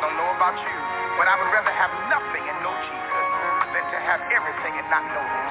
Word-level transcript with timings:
Don't 0.00 0.16
know 0.16 0.32
about 0.32 0.56
you, 0.56 0.76
but 1.20 1.28
I 1.28 1.36
would 1.36 1.52
rather 1.52 1.76
have 1.76 1.92
nothing 2.08 2.40
and 2.40 2.56
know 2.64 2.72
Jesus 2.72 3.26
than 3.76 3.84
to 3.92 3.98
have 4.00 4.24
everything 4.32 4.72
and 4.80 4.88
not 4.88 5.04
know 5.12 5.20
him. 5.20 5.48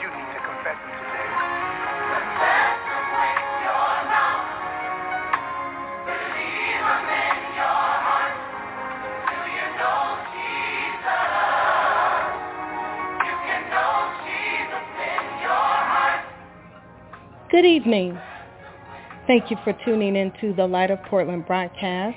You 0.00 0.08
need 0.08 0.30
to 0.32 0.40
confess 0.40 0.80
him 0.80 0.96
today. 1.04 1.28
Good 17.50 17.66
evening. 17.66 18.18
Thank 19.26 19.50
you 19.50 19.58
for 19.62 19.74
tuning 19.84 20.16
into 20.16 20.54
the 20.54 20.66
Light 20.66 20.90
of 20.90 21.02
Portland 21.04 21.46
broadcast 21.46 22.16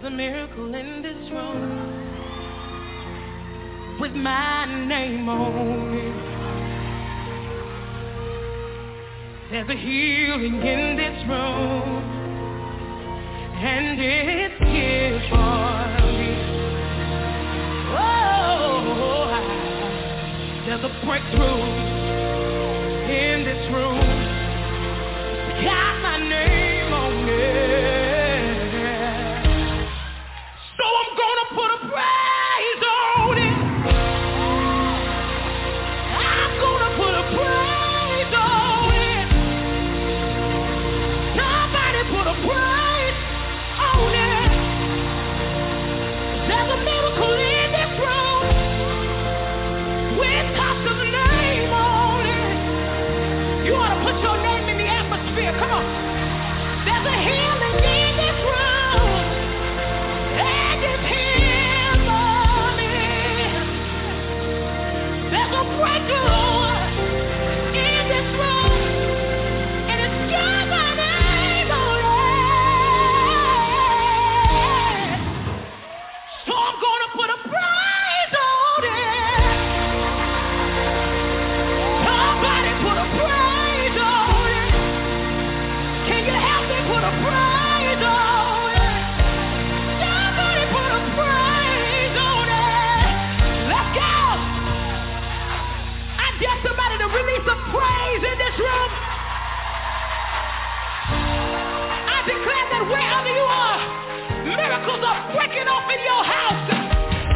There's 0.00 0.14
a 0.14 0.16
miracle 0.16 0.74
in 0.74 1.02
this 1.02 1.30
room 1.30 2.00
with 4.00 4.12
my 4.12 4.64
name 4.86 5.28
on 5.28 5.94
it. 5.94 6.14
There's 9.50 9.68
a 9.68 9.74
healing 9.74 10.54
in 10.54 10.96
this 10.96 11.28
room, 11.28 12.02
and 13.62 14.00
it's 14.00 14.58
here 14.70 15.20
for 15.28 15.84
me. 16.06 16.34
Oh, 17.98 19.28
there's 20.64 20.84
a 20.84 20.92
breakthrough 21.04 21.79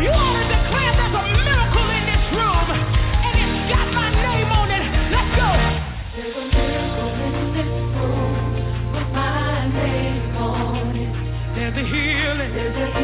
You 0.00 0.10
already 0.10 0.48
declared 0.48 0.94
there's 11.54 11.76
a 11.76 11.88
healing. 11.88 12.54
There's 12.54 12.76
a 12.76 12.86
healing 12.86 13.03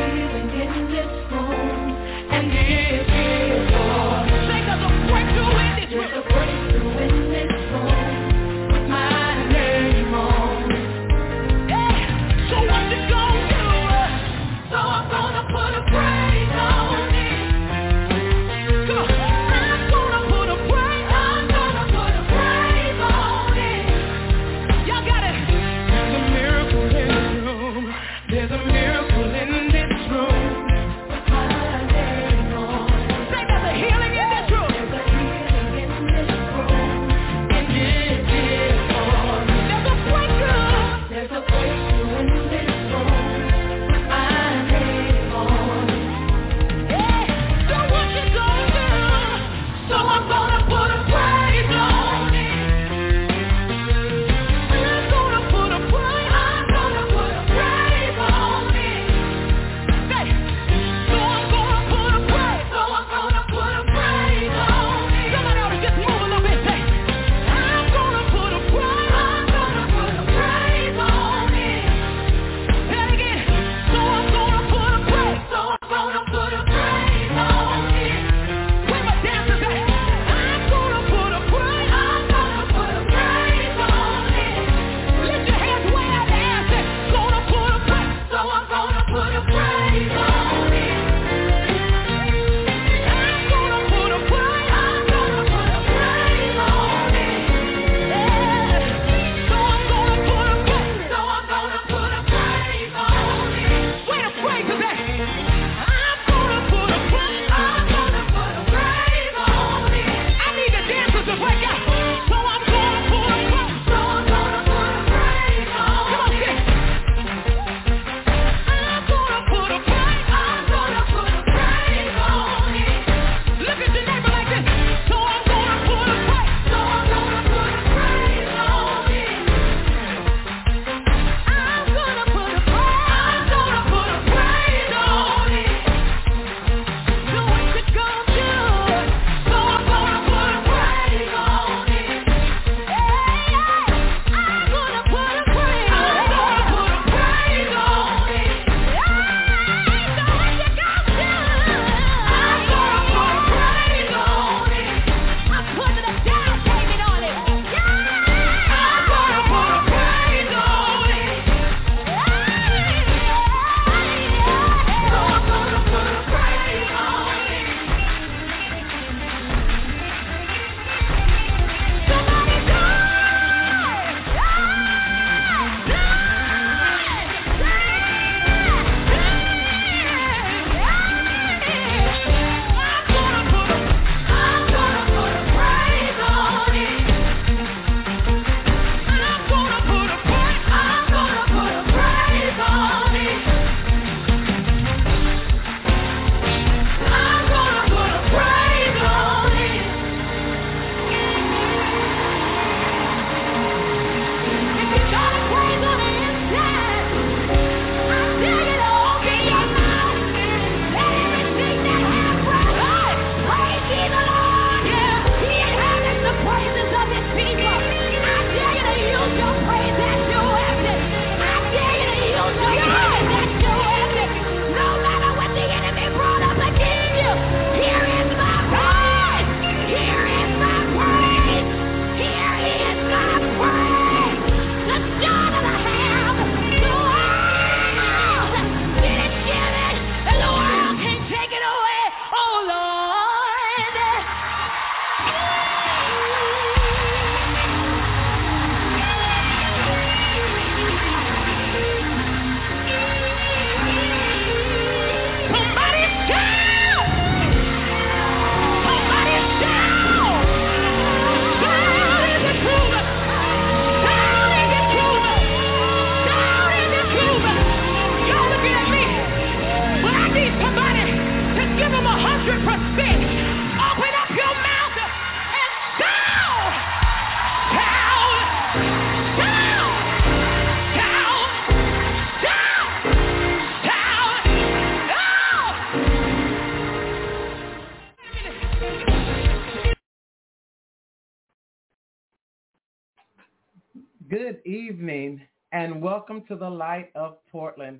Good 294.40 294.64
evening 294.64 295.42
and 295.72 296.00
welcome 296.00 296.44
to 296.48 296.56
the 296.56 296.70
Light 296.70 297.10
of 297.14 297.36
Portland. 297.52 297.98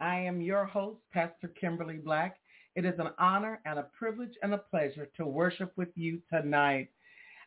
I 0.00 0.20
am 0.20 0.40
your 0.40 0.64
host, 0.64 1.00
Pastor 1.12 1.48
Kimberly 1.48 1.98
Black. 1.98 2.38
It 2.76 2.86
is 2.86 2.98
an 2.98 3.10
honor 3.18 3.60
and 3.66 3.78
a 3.78 3.88
privilege 3.98 4.32
and 4.42 4.54
a 4.54 4.58
pleasure 4.58 5.10
to 5.18 5.26
worship 5.26 5.70
with 5.76 5.90
you 5.94 6.22
tonight. 6.32 6.88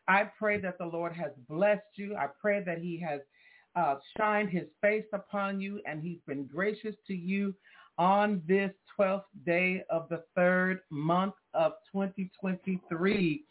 I 0.06 0.30
pray 0.38 0.60
that 0.60 0.78
the 0.78 0.86
Lord 0.86 1.12
has 1.14 1.32
blessed 1.48 1.82
you. 1.96 2.14
I 2.14 2.28
pray 2.40 2.62
that 2.62 2.78
he 2.78 3.00
has 3.00 3.20
uh, 3.74 3.96
shined 4.16 4.50
his 4.50 4.68
face 4.80 5.06
upon 5.12 5.60
you 5.60 5.80
and 5.84 6.00
he's 6.00 6.20
been 6.24 6.46
gracious 6.46 6.94
to 7.08 7.14
you 7.16 7.52
on 7.98 8.42
this 8.46 8.70
12th 8.96 9.24
day 9.44 9.82
of 9.90 10.08
the 10.08 10.22
third 10.36 10.82
month 10.88 11.34
of 11.52 11.72
2023. 11.90 13.44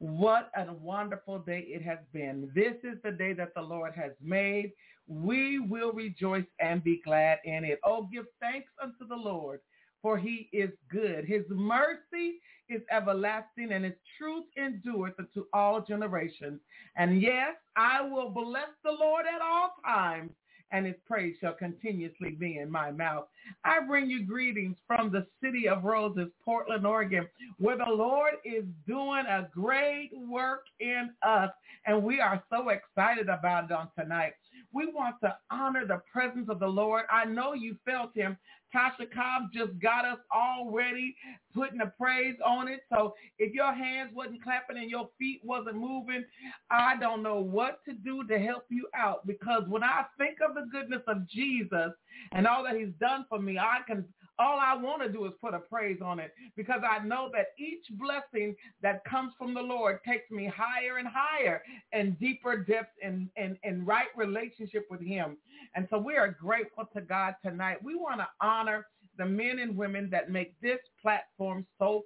What 0.00 0.50
a 0.56 0.72
wonderful 0.72 1.40
day 1.40 1.66
it 1.68 1.82
has 1.82 2.00
been. 2.12 2.50
This 2.54 2.74
is 2.84 2.98
the 3.04 3.12
day 3.12 3.34
that 3.34 3.54
the 3.54 3.62
Lord 3.62 3.94
has 3.96 4.12
made. 4.22 4.72
We 5.08 5.60
will 5.60 5.92
rejoice 5.92 6.46
and 6.60 6.84
be 6.84 7.02
glad 7.04 7.38
in 7.44 7.64
it. 7.64 7.80
Oh, 7.84 8.08
give 8.12 8.26
thanks 8.40 8.70
unto 8.82 9.08
the 9.08 9.16
Lord, 9.16 9.60
for 10.02 10.18
he 10.18 10.50
is 10.52 10.70
good. 10.90 11.26
His 11.26 11.44
mercy 11.50 12.40
is 12.70 12.82
everlasting 12.90 13.72
and 13.72 13.84
his 13.84 13.94
truth 14.18 14.46
endureth 14.58 15.14
unto 15.18 15.46
all 15.54 15.82
generations. 15.82 16.60
And 16.96 17.22
yes, 17.22 17.56
I 17.76 18.02
will 18.02 18.30
bless 18.30 18.70
the 18.84 18.92
Lord 18.92 19.26
at 19.26 19.42
all 19.42 19.72
times 19.86 20.32
and 20.72 20.86
his 20.86 20.96
praise 21.06 21.36
shall 21.40 21.54
continuously 21.54 22.30
be 22.30 22.58
in 22.58 22.70
my 22.70 22.90
mouth. 22.90 23.26
I 23.64 23.80
bring 23.86 24.08
you 24.08 24.24
greetings 24.24 24.76
from 24.86 25.10
the 25.10 25.26
city 25.42 25.68
of 25.68 25.84
Roses, 25.84 26.28
Portland, 26.44 26.86
Oregon, 26.86 27.28
where 27.58 27.76
the 27.76 27.84
Lord 27.84 28.34
is 28.44 28.64
doing 28.86 29.24
a 29.26 29.48
great 29.52 30.10
work 30.14 30.64
in 30.78 31.10
us, 31.22 31.50
and 31.86 32.02
we 32.02 32.20
are 32.20 32.42
so 32.50 32.68
excited 32.68 33.28
about 33.28 33.64
it 33.64 33.72
on 33.72 33.88
tonight. 33.98 34.34
We 34.72 34.86
want 34.86 35.16
to 35.22 35.36
honor 35.50 35.86
the 35.86 36.02
presence 36.12 36.48
of 36.48 36.60
the 36.60 36.66
Lord. 36.68 37.04
I 37.10 37.24
know 37.24 37.54
you 37.54 37.76
felt 37.84 38.14
him. 38.14 38.36
Tasha 38.74 39.10
Cobbs 39.12 39.52
just 39.52 39.78
got 39.80 40.04
us 40.04 40.18
all 40.32 40.70
ready, 40.70 41.16
putting 41.54 41.80
a 41.80 41.86
praise 41.86 42.36
on 42.44 42.68
it. 42.68 42.80
So 42.88 43.14
if 43.38 43.52
your 43.52 43.72
hands 43.74 44.10
wasn't 44.14 44.42
clapping 44.42 44.78
and 44.78 44.90
your 44.90 45.08
feet 45.18 45.40
wasn't 45.42 45.76
moving, 45.76 46.24
I 46.70 46.96
don't 46.98 47.22
know 47.22 47.40
what 47.40 47.84
to 47.86 47.92
do 47.92 48.24
to 48.28 48.38
help 48.38 48.64
you 48.70 48.86
out 48.96 49.26
because 49.26 49.64
when 49.68 49.82
I 49.82 50.04
think 50.18 50.38
of 50.40 50.54
the 50.54 50.68
goodness 50.70 51.02
of 51.08 51.28
Jesus 51.28 51.90
and 52.32 52.46
all 52.46 52.62
that 52.64 52.76
he's 52.76 52.94
done 53.00 53.26
for 53.28 53.40
me, 53.40 53.58
I 53.58 53.78
can 53.86 54.04
all 54.40 54.58
I 54.58 54.74
want 54.74 55.02
to 55.02 55.08
do 55.12 55.26
is 55.26 55.32
put 55.40 55.52
a 55.52 55.58
praise 55.58 55.98
on 56.02 56.18
it 56.18 56.32
because 56.56 56.80
I 56.88 57.04
know 57.04 57.30
that 57.34 57.48
each 57.58 57.84
blessing 57.90 58.56
that 58.82 59.04
comes 59.04 59.32
from 59.38 59.52
the 59.52 59.60
Lord 59.60 60.00
takes 60.06 60.30
me 60.30 60.50
higher 60.52 60.96
and 60.96 61.06
higher 61.06 61.62
and 61.92 62.18
deeper 62.18 62.56
depths 62.56 62.96
in, 63.02 63.28
in, 63.36 63.58
in 63.62 63.84
right 63.84 64.08
relationship 64.16 64.86
with 64.90 65.02
him. 65.02 65.36
And 65.74 65.86
so 65.90 65.98
we 65.98 66.16
are 66.16 66.36
grateful 66.40 66.88
to 66.94 67.02
God 67.02 67.34
tonight. 67.44 67.84
We 67.84 67.94
want 67.94 68.20
to 68.20 68.28
honor 68.40 68.86
the 69.18 69.26
men 69.26 69.58
and 69.58 69.76
women 69.76 70.08
that 70.10 70.30
make 70.30 70.58
this 70.62 70.80
platform 71.02 71.66
so 71.78 72.04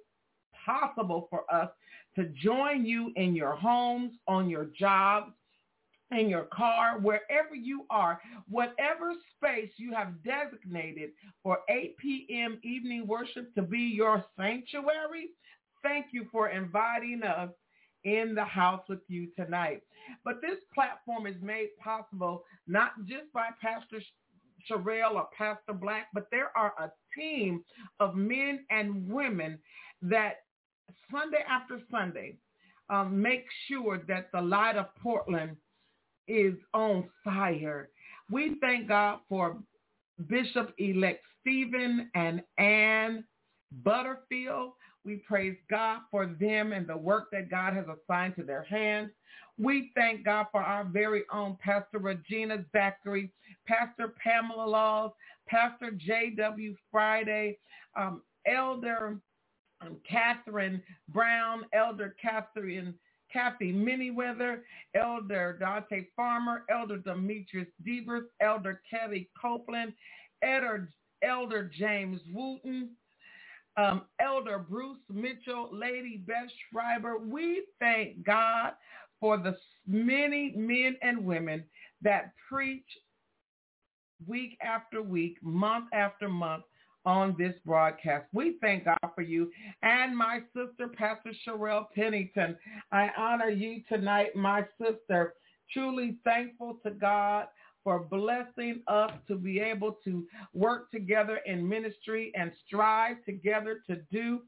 possible 0.65 1.27
for 1.29 1.51
us 1.53 1.69
to 2.17 2.25
join 2.25 2.85
you 2.85 3.11
in 3.15 3.35
your 3.35 3.55
homes, 3.55 4.11
on 4.27 4.49
your 4.49 4.65
jobs, 4.77 5.31
in 6.11 6.29
your 6.29 6.45
car, 6.45 6.99
wherever 6.99 7.55
you 7.55 7.85
are, 7.89 8.19
whatever 8.47 9.13
space 9.35 9.71
you 9.77 9.93
have 9.93 10.23
designated 10.23 11.11
for 11.43 11.59
8 11.69 11.97
p.m. 11.97 12.59
evening 12.63 13.07
worship 13.07 13.53
to 13.55 13.61
be 13.61 13.79
your 13.79 14.23
sanctuary, 14.37 15.29
thank 15.83 16.07
you 16.11 16.27
for 16.31 16.49
inviting 16.49 17.23
us 17.23 17.49
in 18.03 18.35
the 18.35 18.43
house 18.45 18.83
with 18.87 18.99
you 19.07 19.27
tonight. 19.35 19.81
But 20.23 20.41
this 20.41 20.59
platform 20.73 21.25
is 21.25 21.41
made 21.41 21.69
possible 21.83 22.43
not 22.67 22.91
just 23.05 23.31
by 23.33 23.49
Pastor 23.59 23.99
Sherelle 24.69 25.15
or 25.15 25.27
Pastor 25.35 25.73
Black, 25.73 26.07
but 26.13 26.27
there 26.31 26.55
are 26.55 26.73
a 26.79 26.91
team 27.17 27.63
of 27.99 28.15
men 28.15 28.65
and 28.69 29.07
women 29.09 29.57
that 30.03 30.35
Sunday 31.11 31.43
after 31.49 31.79
Sunday 31.89 32.37
um, 32.89 33.19
make 33.19 33.45
sure 33.67 33.99
that 34.07 34.31
the 34.31 34.41
light 34.41 34.75
of 34.75 34.93
Portland 35.01 35.57
is 36.27 36.55
on 36.73 37.09
fire. 37.23 37.89
We 38.31 38.55
thank 38.61 38.87
God 38.87 39.19
for 39.29 39.57
Bishop-elect 40.27 41.23
Stephen 41.41 42.09
and 42.15 42.41
Ann 42.57 43.23
Butterfield. 43.83 44.71
We 45.03 45.17
praise 45.17 45.55
God 45.69 45.99
for 46.09 46.25
them 46.25 46.73
and 46.73 46.87
the 46.87 46.97
work 46.97 47.29
that 47.31 47.51
God 47.51 47.73
has 47.73 47.85
assigned 47.85 48.35
to 48.37 48.43
their 48.43 48.63
hands. 48.63 49.11
We 49.57 49.91
thank 49.95 50.25
God 50.25 50.47
for 50.51 50.61
our 50.61 50.83
very 50.83 51.23
own 51.31 51.57
Pastor 51.63 51.99
Regina 51.99 52.65
Zachary, 52.71 53.31
Pastor 53.67 54.13
Pamela 54.21 54.65
Laws, 54.65 55.11
Pastor 55.47 55.91
J.W. 55.91 56.75
Friday, 56.91 57.57
um, 57.95 58.21
Elder 58.47 59.17
um, 59.81 59.97
Catherine 60.09 60.81
Brown, 61.09 61.65
Elder 61.73 62.15
Catherine 62.21 62.93
Kathy 63.35 63.73
Miniweather, 63.73 64.61
Elder 64.95 65.57
Dante 65.59 66.07
Farmer, 66.15 66.63
Elder 66.69 66.97
Demetrius 66.97 67.67
Devers, 67.85 68.29
Elder 68.39 68.81
Kelly 68.89 69.29
Copeland, 69.39 69.91
Elder, 70.41 70.89
Elder 71.21 71.69
James 71.77 72.21
Wooten, 72.33 72.91
um, 73.75 74.03
Elder 74.21 74.57
Bruce 74.57 74.99
Mitchell, 75.09 75.67
Lady 75.73 76.23
Beth 76.25 76.49
Schreiber. 76.71 77.17
We 77.17 77.63
thank 77.81 78.23
God 78.25 78.71
for 79.19 79.37
the 79.37 79.57
many 79.85 80.53
men 80.55 80.95
and 81.01 81.25
women 81.25 81.65
that 82.01 82.31
preach 82.47 82.87
week 84.25 84.57
after 84.61 85.01
week, 85.01 85.39
month 85.43 85.87
after 85.93 86.29
month 86.29 86.63
on 87.05 87.35
this 87.37 87.53
broadcast. 87.65 88.25
We 88.33 88.55
thank 88.61 88.85
God 88.85 88.97
for 89.13 89.21
you 89.21 89.51
and 89.83 90.15
my 90.17 90.39
sister, 90.53 90.87
Pastor 90.87 91.31
Sherelle 91.47 91.87
Pennington. 91.93 92.57
I 92.91 93.09
honor 93.17 93.49
you 93.49 93.81
tonight, 93.89 94.35
my 94.35 94.65
sister. 94.81 95.35
Truly 95.71 96.17
thankful 96.23 96.79
to 96.83 96.91
God 96.91 97.47
for 97.83 97.99
blessing 97.99 98.81
us 98.87 99.11
to 99.27 99.35
be 99.35 99.59
able 99.59 99.97
to 100.03 100.25
work 100.53 100.89
together 100.91 101.39
in 101.45 101.67
ministry 101.67 102.31
and 102.35 102.51
strive 102.65 103.23
together 103.25 103.81
to 103.87 103.97
do 104.11 104.41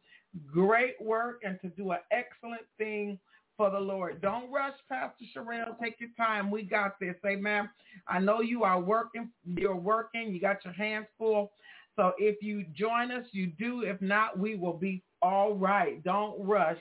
great 0.51 0.95
work 1.01 1.41
and 1.43 1.59
to 1.61 1.69
do 1.69 1.91
an 1.91 1.99
excellent 2.11 2.63
thing 2.77 3.19
for 3.55 3.71
the 3.71 3.79
Lord. 3.79 4.21
Don't 4.21 4.51
rush, 4.51 4.75
Pastor 4.87 5.25
Sherelle. 5.35 5.79
Take 5.81 5.99
your 5.99 6.11
time. 6.15 6.51
We 6.51 6.61
got 6.63 6.99
this. 6.99 7.15
Amen. 7.25 7.69
I 8.07 8.19
know 8.19 8.41
you 8.41 8.63
are 8.63 8.79
working. 8.79 9.29
You're 9.45 9.75
working. 9.75 10.31
You 10.31 10.39
got 10.39 10.63
your 10.63 10.75
hands 10.75 11.07
full. 11.17 11.51
So 11.97 12.13
if 12.17 12.41
you 12.41 12.63
join 12.73 13.11
us, 13.11 13.25
you 13.31 13.47
do. 13.47 13.81
If 13.81 13.99
not, 14.01 14.37
we 14.37 14.55
will 14.55 14.77
be 14.77 15.03
all 15.21 15.55
right. 15.55 16.01
Don't 16.03 16.39
rush. 16.39 16.77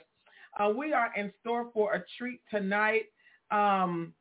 Uh, 0.59 0.69
we 0.69 0.93
are 0.93 1.11
in 1.17 1.33
store 1.41 1.69
for 1.73 1.93
a 1.93 2.03
treat 2.17 2.39
tonight. 2.49 3.05
Um, 3.51 4.13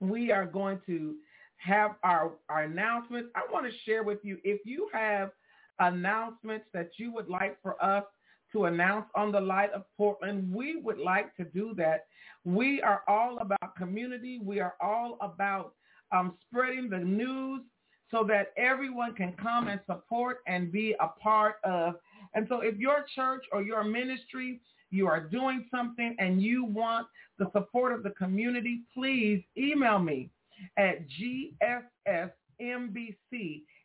we 0.00 0.32
are 0.32 0.46
going 0.46 0.80
to 0.86 1.16
have 1.58 1.92
our, 2.02 2.32
our 2.48 2.62
announcements. 2.62 3.28
I 3.34 3.42
want 3.52 3.66
to 3.66 3.78
share 3.84 4.02
with 4.02 4.18
you 4.22 4.38
if 4.42 4.60
you 4.64 4.88
have 4.92 5.30
announcements 5.78 6.64
that 6.72 6.90
you 6.96 7.12
would 7.12 7.28
like 7.28 7.60
for 7.62 7.82
us 7.84 8.04
to 8.52 8.64
announce 8.64 9.06
on 9.14 9.30
the 9.30 9.40
Light 9.40 9.70
of 9.72 9.84
Portland, 9.96 10.52
we 10.52 10.76
would 10.76 10.98
like 10.98 11.36
to 11.36 11.44
do 11.44 11.74
that. 11.76 12.06
We 12.44 12.80
are 12.82 13.02
all 13.06 13.38
about 13.38 13.76
community. 13.76 14.40
We 14.42 14.60
are 14.60 14.74
all 14.80 15.18
about 15.20 15.74
um, 16.12 16.34
spreading 16.48 16.88
the 16.88 16.98
news 16.98 17.62
so 18.10 18.24
that 18.24 18.52
everyone 18.56 19.14
can 19.14 19.32
come 19.40 19.68
and 19.68 19.80
support 19.86 20.38
and 20.46 20.72
be 20.72 20.94
a 21.00 21.08
part 21.22 21.56
of. 21.64 21.94
And 22.34 22.46
so 22.48 22.60
if 22.60 22.76
your 22.76 23.04
church 23.14 23.44
or 23.52 23.62
your 23.62 23.84
ministry, 23.84 24.60
you 24.90 25.06
are 25.06 25.20
doing 25.20 25.66
something 25.70 26.16
and 26.18 26.42
you 26.42 26.64
want 26.64 27.06
the 27.38 27.50
support 27.52 27.92
of 27.92 28.02
the 28.02 28.10
community, 28.10 28.80
please 28.92 29.42
email 29.56 29.98
me 29.98 30.30
at 30.76 31.06
gssmbc 31.08 32.32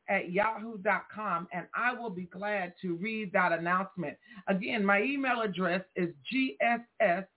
at 0.07 0.31
yahoo.com 0.31 1.47
and 1.53 1.65
I 1.73 1.93
will 1.93 2.09
be 2.09 2.25
glad 2.25 2.73
to 2.81 2.95
read 2.95 3.31
that 3.33 3.51
announcement. 3.51 4.17
Again, 4.47 4.83
my 4.83 5.01
email 5.01 5.41
address 5.41 5.81
is 5.95 6.09
gssmbc 6.33 7.27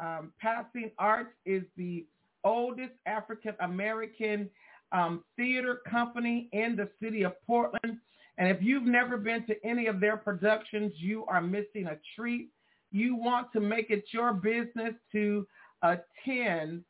Um, 0.00 0.32
Passing 0.40 0.90
Arts 0.98 1.30
is 1.44 1.62
the 1.76 2.06
oldest 2.44 2.94
African 3.06 3.54
American 3.60 4.50
um, 4.92 5.24
theater 5.36 5.80
company 5.88 6.48
in 6.52 6.76
the 6.76 6.88
city 7.02 7.22
of 7.22 7.32
Portland. 7.46 7.98
And 8.38 8.48
if 8.48 8.58
you've 8.60 8.84
never 8.84 9.16
been 9.16 9.46
to 9.46 9.54
any 9.64 9.86
of 9.86 10.00
their 10.00 10.16
productions, 10.16 10.92
you 10.96 11.24
are 11.26 11.40
missing 11.40 11.86
a 11.86 11.98
treat. 12.14 12.50
You 12.92 13.16
want 13.16 13.52
to 13.52 13.60
make 13.60 13.90
it 13.90 14.04
your 14.12 14.32
business 14.32 14.94
to 15.12 15.46
attend 15.82 16.84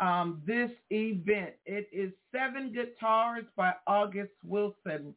um, 0.00 0.42
this 0.46 0.70
event. 0.90 1.54
It 1.66 1.88
is 1.92 2.12
Seven 2.32 2.72
Guitars 2.72 3.44
by 3.56 3.74
August 3.86 4.32
Wilson. 4.44 5.14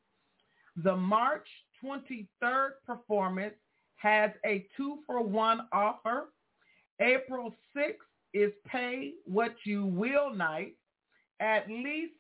The 0.84 0.96
March 0.96 1.48
23rd 1.84 2.70
performance 2.86 3.56
has 3.98 4.32
a 4.46 4.66
two 4.78 5.00
for 5.06 5.22
one 5.22 5.68
offer. 5.72 6.30
April 7.00 7.54
6th 7.76 7.96
is 8.34 8.52
Pay 8.68 9.14
What 9.26 9.56
You 9.66 9.86
Will 9.86 10.34
night. 10.34 10.76
At 11.40 11.68
least 11.70 12.14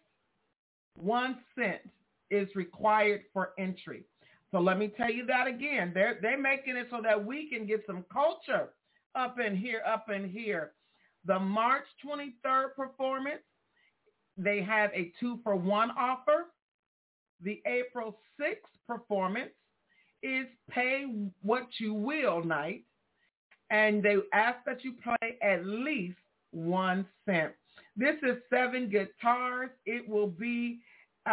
one 0.95 1.37
cent 1.55 1.81
is 2.31 2.47
required 2.55 3.21
for 3.33 3.51
entry. 3.59 4.05
So 4.51 4.59
let 4.59 4.77
me 4.77 4.87
tell 4.87 5.11
you 5.11 5.25
that 5.27 5.47
again. 5.47 5.91
They're, 5.93 6.17
they're 6.21 6.39
making 6.39 6.75
it 6.75 6.87
so 6.89 7.01
that 7.03 7.23
we 7.23 7.49
can 7.49 7.65
get 7.65 7.83
some 7.85 8.03
culture 8.11 8.69
up 9.15 9.39
in 9.39 9.55
here, 9.55 9.81
up 9.87 10.09
in 10.09 10.29
here. 10.29 10.71
The 11.25 11.39
March 11.39 11.85
23rd 12.05 12.75
performance, 12.75 13.41
they 14.37 14.61
have 14.61 14.89
a 14.93 15.11
two 15.19 15.39
for 15.43 15.55
one 15.55 15.91
offer. 15.91 16.47
The 17.43 17.61
April 17.65 18.17
6th 18.39 18.55
performance 18.87 19.51
is 20.23 20.47
pay 20.69 21.05
what 21.41 21.67
you 21.79 21.93
will 21.93 22.43
night. 22.43 22.83
And 23.69 24.03
they 24.03 24.17
ask 24.33 24.57
that 24.65 24.83
you 24.83 24.93
play 25.01 25.37
at 25.41 25.65
least 25.65 26.17
one 26.51 27.05
cent. 27.25 27.53
This 27.95 28.15
is 28.23 28.37
seven 28.49 28.89
guitars. 28.89 29.69
It 29.85 30.07
will 30.07 30.27
be 30.27 30.81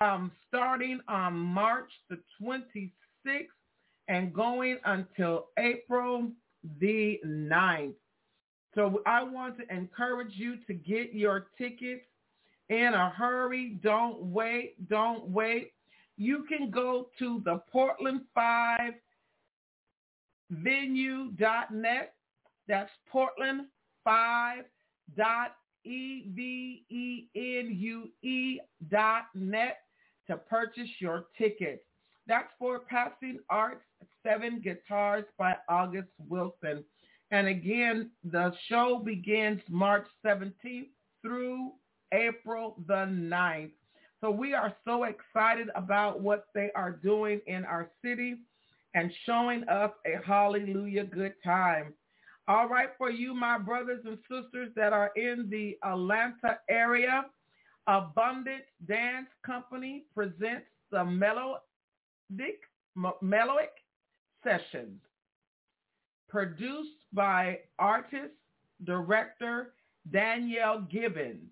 um, 0.00 0.33
starting 0.49 1.00
on 1.09 1.35
March 1.35 1.90
the 2.09 2.18
26th 2.40 2.90
and 4.09 4.33
going 4.33 4.78
until 4.85 5.47
April 5.59 6.30
the 6.80 7.21
9th. 7.25 7.95
So 8.75 9.02
I 9.07 9.23
want 9.23 9.57
to 9.59 9.75
encourage 9.75 10.33
you 10.35 10.57
to 10.66 10.75
get 10.75 11.12
your 11.12 11.49
tickets 11.57 12.04
in 12.68 12.92
a 12.95 13.11
hurry. 13.11 13.78
Don't 13.83 14.23
wait. 14.23 14.88
Don't 14.88 15.28
wait. 15.28 15.73
You 16.16 16.45
can 16.49 16.71
go 16.71 17.09
to 17.18 17.42
the 17.45 17.62
Portland 17.71 18.23
5 18.35 18.95
venue.net. 20.50 22.14
That's 22.66 22.90
Portland 23.11 23.66
5 24.04 24.64
dot 25.16 25.57
E-V-E-N-U-E 25.85 27.30
dot 28.90 29.25
net 29.35 29.78
to 30.26 30.37
purchase 30.37 30.90
your 31.00 31.26
ticket. 31.37 31.85
That's 32.26 32.52
for 32.58 32.80
Passing 32.80 33.38
Arts, 33.49 33.85
Seven 34.23 34.61
Guitars 34.61 35.25
by 35.38 35.56
August 35.68 36.11
Wilson. 36.28 36.85
And 37.30 37.47
again, 37.49 38.11
the 38.25 38.52
show 38.68 39.00
begins 39.04 39.61
March 39.68 40.06
17th 40.25 40.88
through 41.23 41.73
April 42.12 42.82
the 42.87 43.06
9th. 43.06 43.73
So 44.20 44.30
we 44.30 44.52
are 44.54 44.75
so 44.85 45.04
excited 45.04 45.68
about 45.75 46.20
what 46.20 46.47
they 46.54 46.70
are 46.75 46.92
doing 46.92 47.40
in 47.47 47.64
our 47.64 47.90
city 48.04 48.37
and 48.94 49.12
showing 49.25 49.68
us 49.68 49.92
a 50.06 50.26
hallelujah 50.26 51.04
good 51.04 51.35
time. 51.44 51.94
All 52.49 52.67
right, 52.67 52.88
for 52.97 53.11
you, 53.11 53.35
my 53.35 53.59
brothers 53.59 54.00
and 54.07 54.17
sisters 54.23 54.71
that 54.75 54.95
are 54.95 55.11
in 55.17 55.49
the 55.50 55.76
Atlanta 55.85 56.59
area, 56.70 57.27
Abundant 57.87 58.62
Dance 58.87 59.29
Company 59.44 60.05
presents 60.14 60.64
the 60.90 61.05
Melodic, 61.05 61.61
Melodic 63.20 63.72
Sessions, 64.42 64.99
produced 66.31 66.88
by 67.12 67.59
artist, 67.79 68.33
director 68.85 69.75
Danielle 70.11 70.87
Gibbons. 70.90 71.51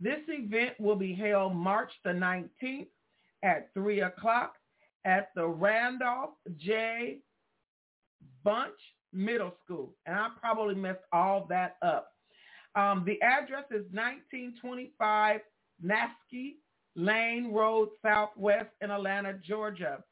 This 0.00 0.20
event 0.26 0.72
will 0.80 0.96
be 0.96 1.14
held 1.14 1.54
March 1.54 1.92
the 2.04 2.10
19th 2.10 2.88
at 3.44 3.72
3 3.72 4.00
o'clock 4.00 4.54
at 5.04 5.30
the 5.36 5.46
Randolph 5.46 6.30
J. 6.56 7.18
Bunche 8.44 8.72
Middle 9.14 9.54
School. 9.64 9.94
And 10.06 10.16
I 10.16 10.28
probably 10.40 10.74
messed 10.74 11.04
all 11.12 11.46
that 11.48 11.76
up. 11.82 12.12
Um, 12.74 13.04
the 13.06 13.20
address 13.22 13.64
is 13.70 13.84
1925 13.92 15.40
Naskey 15.84 16.54
Lane 16.96 17.52
Road 17.52 17.90
Southwest 18.02 18.70
in 18.80 18.90
Atlanta, 18.90 19.34
Georgia. 19.34 20.02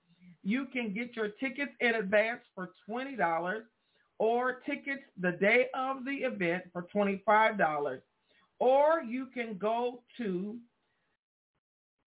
You 0.45 0.67
can 0.73 0.93
get 0.93 1.15
your 1.17 1.29
tickets 1.29 1.73
in 1.81 1.95
advance 1.95 2.41
for 2.55 2.71
$20 2.89 3.63
or 4.19 4.61
tickets 4.67 5.03
the 5.21 5.33
day 5.33 5.67
of 5.75 6.05
the 6.05 6.13
event 6.13 6.65
for 6.73 6.87
$25. 6.95 8.01
Or 8.59 9.03
you 9.03 9.27
can 9.35 9.57
go 9.59 10.03
to 10.19 10.57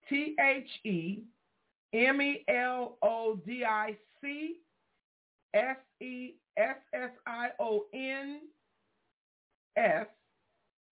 T-H-E-M-E-L-O-D-I-C 0.09 1.25
S-E-S-S-I-O-N-S 5.55 6.37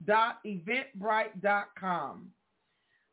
dot 0.04 0.38
eventbrite 0.44 1.40
dot 1.42 1.66
com. 1.78 2.28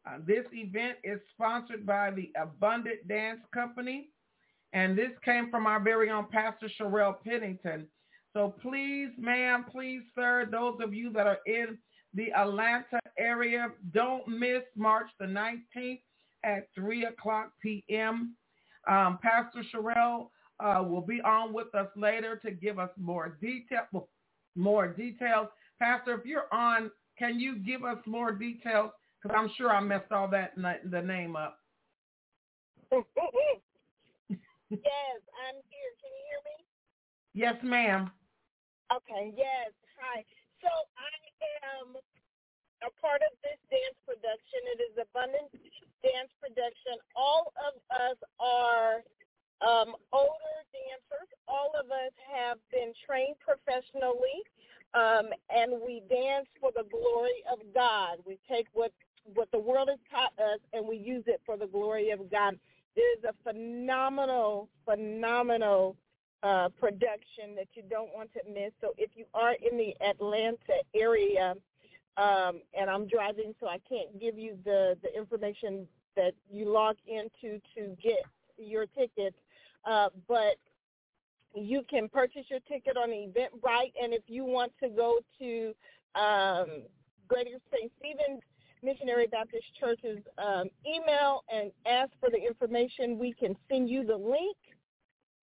Uh, 0.08 0.18
this 0.26 0.46
event 0.54 0.98
is 1.04 1.20
sponsored 1.34 1.86
by 1.86 2.12
the 2.12 2.32
Abundant 2.42 3.08
Dance 3.08 3.42
Company, 3.54 4.10
and 4.74 4.98
this 4.98 5.12
came 5.26 5.52
from 5.52 5.68
our 5.68 5.80
very 5.80 6.10
own 6.10 6.28
Pastor 6.32 6.70
Sherelle 6.80 7.22
Pennington. 7.24 7.88
So 8.34 8.56
please, 8.62 9.10
ma'am, 9.18 9.66
please, 9.70 10.02
sir, 10.16 10.48
those 10.50 10.78
of 10.82 10.94
you 10.94 11.12
that 11.14 11.28
are 11.28 11.40
in 11.46 11.78
the 12.14 12.32
Atlanta 12.34 13.00
area, 13.18 13.70
don't 13.92 14.28
miss 14.28 14.64
March 14.76 15.10
the 15.20 15.26
19th 15.26 16.02
at 16.44 16.68
3 16.76 17.06
o'clock 17.06 17.52
p.m. 17.62 18.36
Um, 18.88 19.20
Pastor 19.22 19.64
Sherelle 19.74 20.30
uh, 20.60 20.84
will 20.84 21.02
be 21.02 21.22
on 21.22 21.54
with 21.54 21.74
us 21.74 21.88
later 21.96 22.36
to 22.38 22.52
give 22.52 22.80
us 22.80 22.90
more 22.98 23.38
detail, 23.42 24.10
more 24.56 24.88
details. 24.88 25.48
Pastor, 25.80 26.16
if 26.16 26.26
you're 26.26 26.54
on, 26.54 26.92
can 27.18 27.40
you 27.40 27.58
give 27.58 27.84
us 27.84 27.98
more 28.06 28.32
details? 28.32 28.92
Because 29.22 29.38
I'm 29.38 29.50
sure 29.58 29.72
I 29.72 29.80
messed 29.80 30.12
all 30.12 30.28
that 30.30 30.54
the 30.56 31.02
name 31.02 31.36
up. 31.36 31.60
yes, 32.92 33.04
I'm 34.30 35.58
here. 35.70 35.92
Can 36.00 36.12
you 36.12 36.24
hear 36.28 36.42
me? 36.46 36.58
Yes, 37.34 37.56
ma'am. 37.64 38.12
Okay. 38.96 39.34
Yes. 39.38 39.72
Hi. 40.00 40.24
So 40.64 40.72
I 40.98 41.14
am 41.78 41.96
a 42.82 42.92
part 43.00 43.22
of 43.22 43.36
this 43.44 43.60
dance 43.68 44.00
production. 44.08 44.62
It 44.76 44.80
is 44.90 44.94
Abundance 44.98 45.52
Dance 46.02 46.32
Production. 46.40 46.96
All 47.16 47.52
of 47.60 47.76
us 47.92 48.18
are 48.40 49.04
um, 49.62 49.96
older 50.14 50.60
dancers. 50.72 51.30
All 51.48 51.72
of 51.80 51.88
us 51.88 52.14
have 52.34 52.58
been 52.72 52.94
trained 53.06 53.36
professionally, 53.40 54.44
um, 54.94 55.30
and 55.50 55.82
we 55.86 56.02
dance 56.10 56.48
for 56.60 56.72
the 56.76 56.86
glory 56.90 57.44
of 57.52 57.60
God. 57.74 58.20
We 58.26 58.38
take 58.50 58.68
what 58.74 58.92
what 59.36 59.52
the 59.52 59.60
world 59.60 59.90
has 59.90 60.00
taught 60.10 60.34
us, 60.40 60.60
and 60.74 60.88
we 60.88 60.98
use 60.98 61.24
it 61.28 61.42
for 61.46 61.56
the 61.58 61.68
glory 61.68 62.10
of 62.12 62.32
God. 62.32 62.58
It 62.96 63.02
is 63.02 63.24
a 63.24 63.34
phenomenal, 63.44 64.70
phenomenal 64.86 65.96
uh, 66.42 66.70
production 66.80 67.54
that 67.56 67.68
you 67.74 67.84
don't 67.90 68.14
want 68.14 68.32
to 68.34 68.40
miss. 68.52 68.72
So 68.82 68.94
if 68.98 69.12
you 69.16 69.26
are 69.34 69.54
in 69.54 69.78
the 69.78 69.94
Atlanta 70.02 70.82
area, 70.96 71.54
um, 72.18 72.62
and 72.78 72.90
I'm 72.90 73.08
driving, 73.08 73.54
so 73.60 73.68
I 73.68 73.80
can't 73.88 74.20
give 74.20 74.38
you 74.38 74.58
the 74.66 74.98
the 75.04 75.16
information 75.16 75.88
that 76.16 76.34
you 76.52 76.70
log 76.70 76.98
into 77.08 77.60
to 77.76 77.96
get 78.02 78.24
your 78.58 78.86
tickets. 78.88 79.38
Uh, 79.90 80.10
but 80.28 80.58
you 81.56 81.82
can 81.90 82.08
purchase 82.08 82.46
your 82.50 82.60
ticket 82.62 82.96
on 82.96 83.10
Eventbrite, 83.10 83.94
and 84.02 84.14
if 84.14 84.22
you 84.28 84.46
want 84.46 84.72
to 84.84 84.88
go 84.90 85.18
to 85.40 85.74
um, 86.14 86.84
Greater 87.28 87.58
St. 87.74 87.92
Stephen's 87.98 88.42
Missionary 88.84 89.26
Baptist 89.26 89.66
Church's 89.80 90.20
um, 90.38 90.70
email 90.86 91.44
and 91.52 91.72
ask 91.88 92.12
for 92.20 92.30
the 92.30 92.38
information, 92.38 93.18
we 93.18 93.34
can 93.34 93.56
send 93.68 93.90
you 93.90 94.06
the 94.06 94.16
link 94.16 94.58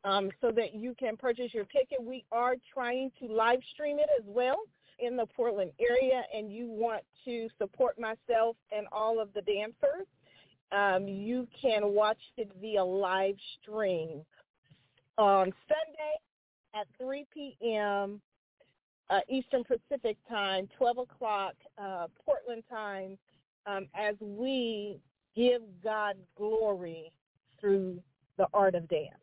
um, 0.05 0.31
so 0.41 0.53
that 0.53 0.75
you 0.75 0.95
can 0.97 1.17
purchase 1.17 1.53
your 1.53 1.65
ticket. 1.65 2.01
We 2.01 2.25
are 2.31 2.55
trying 2.73 3.11
to 3.21 3.27
live 3.27 3.59
stream 3.75 3.99
it 3.99 4.09
as 4.17 4.25
well 4.29 4.59
in 5.01 5.17
the 5.17 5.27
Portland 5.27 5.73
area, 5.81 6.23
and 6.33 6.53
you 6.53 6.69
want 6.69 7.03
to 7.25 7.49
support 7.59 7.99
myself 7.99 8.57
and 8.71 8.87
all 8.93 9.21
of 9.21 9.29
the 9.35 9.43
dancers. 9.43 10.07
Um, 10.71 11.09
you 11.09 11.49
can 11.61 11.95
watch 11.95 12.19
it 12.37 12.51
via 12.61 12.85
live 12.85 13.37
stream 13.61 14.25
on 15.19 15.53
Sunday 15.69 16.17
at 16.75 16.87
3 17.01 17.27
p.m. 17.33 18.21
Uh, 19.09 19.21
Eastern 19.29 19.65
Pacific 19.65 20.17
time, 20.29 20.69
12 20.77 20.99
o'clock 20.99 21.55
uh, 21.79 22.07
Portland 22.25 22.65
time, 22.69 23.17
um, 23.67 23.87
as 23.95 24.15
we 24.21 24.99
give 25.35 25.63
God 25.83 26.17
glory 26.37 27.13
through 27.61 28.01
the 28.37 28.47
art 28.53 28.75
of 28.75 28.89
dance. 28.89 29.15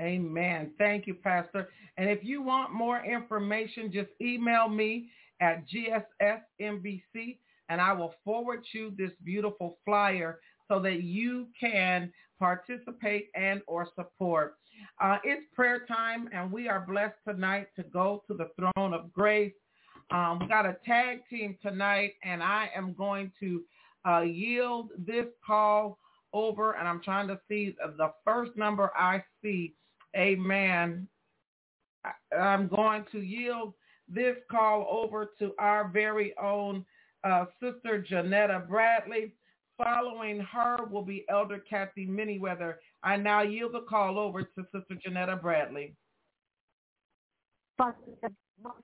Amen. 0.00 0.72
Thank 0.78 1.06
you, 1.06 1.14
Pastor. 1.14 1.68
And 1.96 2.08
if 2.08 2.20
you 2.22 2.42
want 2.42 2.72
more 2.72 3.04
information, 3.04 3.92
just 3.92 4.08
email 4.20 4.68
me 4.68 5.10
at 5.40 5.64
GSSMBC 5.68 7.38
and 7.68 7.80
I 7.80 7.92
will 7.92 8.14
forward 8.24 8.64
you 8.72 8.92
this 8.96 9.12
beautiful 9.24 9.78
flyer 9.84 10.40
so 10.68 10.80
that 10.80 11.02
you 11.02 11.48
can 11.58 12.12
participate 12.40 13.28
and 13.36 13.62
or 13.68 13.86
support. 13.94 14.56
Uh, 15.00 15.18
it's 15.22 15.42
prayer 15.54 15.84
time 15.86 16.28
and 16.32 16.50
we 16.50 16.68
are 16.68 16.84
blessed 16.88 17.14
tonight 17.24 17.68
to 17.76 17.84
go 17.84 18.24
to 18.26 18.34
the 18.34 18.48
throne 18.56 18.92
of 18.92 19.12
grace. 19.12 19.52
Um, 20.10 20.40
we 20.40 20.48
got 20.48 20.66
a 20.66 20.76
tag 20.84 21.20
team 21.30 21.56
tonight 21.62 22.14
and 22.24 22.42
I 22.42 22.70
am 22.74 22.94
going 22.94 23.30
to 23.38 23.62
uh, 24.08 24.22
yield 24.22 24.90
this 24.98 25.26
call 25.46 25.98
over 26.32 26.72
and 26.72 26.88
I'm 26.88 27.00
trying 27.02 27.28
to 27.28 27.38
see 27.46 27.76
the 27.96 28.12
first 28.24 28.56
number 28.56 28.90
I 28.96 29.22
see 29.40 29.74
Amen. 30.16 31.06
I'm 32.36 32.68
going 32.68 33.04
to 33.12 33.20
yield 33.20 33.74
this 34.08 34.36
call 34.50 34.86
over 34.90 35.30
to 35.38 35.52
our 35.58 35.88
very 35.88 36.34
own 36.38 36.84
uh, 37.22 37.44
Sister 37.62 38.02
Janetta 38.02 38.64
Bradley. 38.68 39.34
Following 39.82 40.40
her 40.40 40.84
will 40.90 41.04
be 41.04 41.24
Elder 41.30 41.58
Kathy 41.58 42.06
Miniweather. 42.06 42.74
I 43.02 43.16
now 43.16 43.42
yield 43.42 43.72
the 43.72 43.80
call 43.88 44.18
over 44.18 44.42
to 44.42 44.66
Sister 44.74 44.94
Janetta 45.02 45.36
Bradley. 45.36 45.94
Father 47.78 47.94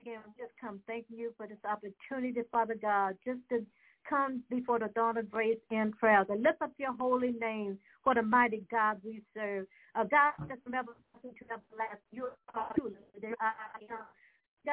again, 0.01 0.21
just 0.39 0.53
come 0.59 0.79
thanking 0.87 1.17
you 1.17 1.33
for 1.37 1.45
this 1.45 1.57
opportunity, 1.69 2.41
Father 2.51 2.75
God, 2.81 3.15
just 3.23 3.39
to 3.49 3.63
come 4.09 4.41
before 4.49 4.79
the 4.79 4.87
dawn 4.95 5.17
of 5.17 5.29
grace 5.29 5.59
and 5.69 5.95
prayer, 5.97 6.25
to 6.25 6.33
lift 6.33 6.61
up 6.61 6.71
your 6.79 6.95
holy 6.97 7.33
name 7.39 7.77
for 8.03 8.15
the 8.15 8.23
mighty 8.23 8.63
God 8.71 8.97
we 9.03 9.21
serve. 9.35 9.67
A 9.95 10.05
God 10.05 10.33
that's 10.49 10.61
never 10.67 10.93
to 11.21 11.29
everlasting. 11.45 11.99
You 12.11 12.29
are 12.55 12.73
truly 12.75 12.95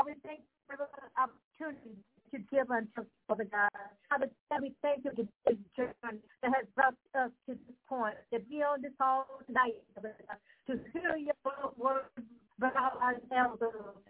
we 0.06 0.14
thank 0.24 0.40
you 0.40 0.60
for 0.66 0.76
the 0.76 0.86
opportunity 1.20 1.96
to 2.34 2.40
give 2.50 2.70
unto 2.70 3.06
Father 3.28 3.46
God. 3.50 3.70
Father 4.10 4.28
God, 4.50 4.62
we 4.62 4.72
thank 4.82 5.04
you 5.04 5.10
for 5.14 5.24
this 5.46 5.56
journey 5.76 6.18
that 6.42 6.52
has 6.54 6.66
brought 6.74 6.94
us 7.14 7.30
to 7.46 7.54
this 7.54 7.76
point, 7.88 8.16
to 8.32 8.40
be 8.40 8.62
on 8.62 8.82
this 8.82 8.92
call 8.98 9.26
tonight, 9.46 9.74
Father 9.94 10.14
God, 10.26 10.38
to 10.66 10.80
hear 10.92 11.16
your 11.16 11.72
word 11.76 12.02
about 12.58 13.00
ourselves, 13.00 13.62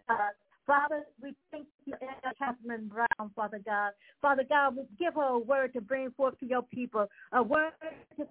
God. 0.08 0.32
Father, 0.66 1.02
we 1.22 1.34
thank 1.52 1.66
you, 1.84 1.94
Catherine 2.38 2.88
Brown, 2.88 3.30
Father 3.37 3.60
God. 3.64 3.92
Father 4.22 4.44
God, 4.48 4.76
we 4.76 4.84
give 4.98 5.14
her 5.14 5.34
a 5.34 5.38
word 5.38 5.74
to 5.74 5.82
bring 5.82 6.10
forth 6.12 6.38
to 6.40 6.46
your 6.46 6.62
people, 6.62 7.06
a 7.32 7.42
word 7.42 7.72
to 8.16 8.26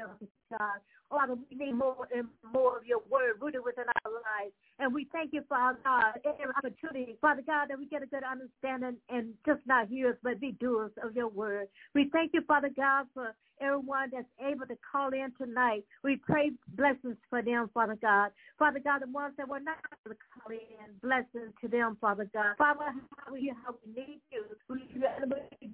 us 0.00 0.08
will, 0.20 0.28
God. 0.58 0.80
Father, 1.10 1.34
we 1.34 1.56
need 1.56 1.72
more 1.74 2.08
and 2.14 2.26
more 2.54 2.78
of 2.78 2.86
your 2.86 3.02
word 3.10 3.34
rooted 3.40 3.60
within 3.64 3.84
our 3.84 4.12
lives. 4.12 4.54
And 4.78 4.94
we 4.94 5.06
thank 5.12 5.32
you, 5.32 5.42
Father 5.46 5.78
God, 5.84 6.18
every 6.24 6.54
opportunity, 6.56 7.16
Father 7.20 7.42
God, 7.46 7.68
that 7.68 7.78
we 7.78 7.86
get 7.86 8.02
a 8.02 8.06
good 8.06 8.22
understanding 8.24 8.96
and 9.10 9.34
just 9.44 9.60
not 9.66 9.88
hearers, 9.88 10.16
but 10.22 10.40
be 10.40 10.52
doers 10.52 10.92
of 11.02 11.14
your 11.14 11.28
word. 11.28 11.68
We 11.94 12.08
thank 12.12 12.32
you, 12.32 12.40
Father 12.48 12.70
God, 12.74 13.06
for 13.12 13.34
everyone 13.60 14.10
that's 14.12 14.26
able 14.40 14.66
to 14.66 14.76
call 14.90 15.10
in 15.12 15.32
tonight. 15.36 15.84
We 16.02 16.16
pray 16.16 16.52
blessings 16.76 17.18
for 17.28 17.42
them, 17.42 17.68
Father 17.74 17.98
God. 18.00 18.30
Father 18.58 18.80
God, 18.82 19.02
the 19.02 19.10
ones 19.12 19.34
that 19.36 19.48
were 19.48 19.60
not 19.60 19.76
able 20.06 20.16
to 20.16 20.20
call 20.32 20.50
in, 20.50 20.96
blessings 21.02 21.52
to 21.60 21.68
them, 21.68 21.98
Father 22.00 22.28
God. 22.32 22.56
Father, 22.56 22.86
how 23.18 23.32
we, 23.32 23.52
how 23.64 23.74
we 23.84 23.92
need 23.92 24.20
you. 24.32 24.44
We 24.68 24.80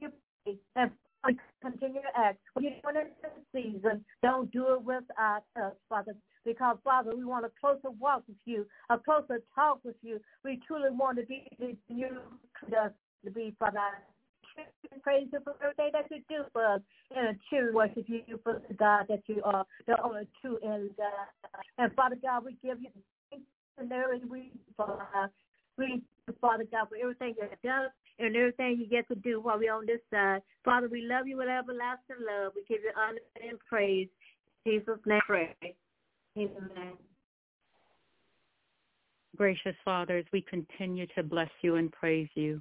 give 0.01 0.11
and 0.77 0.91
continue 1.61 2.01
to 2.01 2.09
act. 2.17 2.39
When 2.55 2.65
you're 2.65 2.73
it 2.97 3.17
this 3.23 3.33
season, 3.53 4.05
don't 4.23 4.51
do 4.51 4.75
it 4.75 4.83
with 4.83 5.05
us, 5.21 5.43
uh, 5.61 5.71
Father. 5.89 6.15
Because, 6.45 6.79
Father, 6.83 7.15
we 7.15 7.25
want 7.25 7.45
a 7.45 7.51
closer 7.61 7.91
walk 7.99 8.23
with 8.27 8.37
you, 8.45 8.67
a 8.91 8.99
closer 8.99 9.41
talk 9.55 9.81
with 9.85 9.97
you. 10.03 10.21
We 10.45 10.61
truly 10.67 10.91
want 10.91 11.19
to 11.19 11.27
be 11.27 11.47
with 11.59 11.77
you 11.89 12.19
to 13.25 13.31
be, 13.31 13.55
Father. 13.59 13.81
Praise 15.03 15.29
you 15.33 15.39
for 15.45 15.55
everything 15.63 15.91
that 15.93 16.07
you 16.11 16.23
do 16.29 16.45
for 16.53 16.65
us 16.75 16.81
and 17.15 17.39
true 17.49 17.73
worship 17.73 18.05
you 18.09 18.41
for 18.43 18.61
the 18.67 18.75
God 18.75 19.07
that 19.09 19.23
you 19.27 19.41
are, 19.45 19.65
the 19.87 20.01
only 20.03 20.27
true 20.41 20.59
and 20.63 20.91
God. 20.97 21.53
And 21.79 21.93
Father 21.95 22.17
God, 22.21 22.45
we 22.45 22.57
give 22.63 22.79
you 22.81 22.91
the 23.79 24.19
we, 24.29 24.51
Father. 24.77 25.31
We, 25.77 26.03
Father 26.41 26.65
God, 26.71 26.89
for 26.89 26.97
everything 26.97 27.35
you 27.37 27.49
have 27.49 27.63
done 27.63 27.89
and 28.19 28.37
everything 28.37 28.79
you 28.79 28.87
get 28.87 29.09
to 29.09 29.15
do 29.15 29.41
while 29.41 29.59
we're 29.59 29.73
on 29.73 29.87
this 29.87 30.01
side. 30.11 30.43
Father, 30.65 30.89
we 30.89 31.03
love 31.03 31.27
you 31.27 31.37
with 31.37 31.49
everlasting 31.49 32.17
love. 32.21 32.53
We 32.55 32.65
give 32.69 32.83
you 32.83 32.93
honor 32.97 33.19
and 33.49 33.59
praise. 33.69 34.09
In 34.65 34.81
Jesus' 34.81 34.99
name 35.07 35.21
pray. 35.27 35.55
Amen. 36.37 36.93
Gracious 39.37 39.77
Father, 39.85 40.19
as 40.19 40.25
we 40.33 40.43
continue 40.43 41.07
to 41.15 41.23
bless 41.23 41.51
you 41.63 41.77
and 41.77 41.93
praise 41.93 42.29
you, 42.35 42.61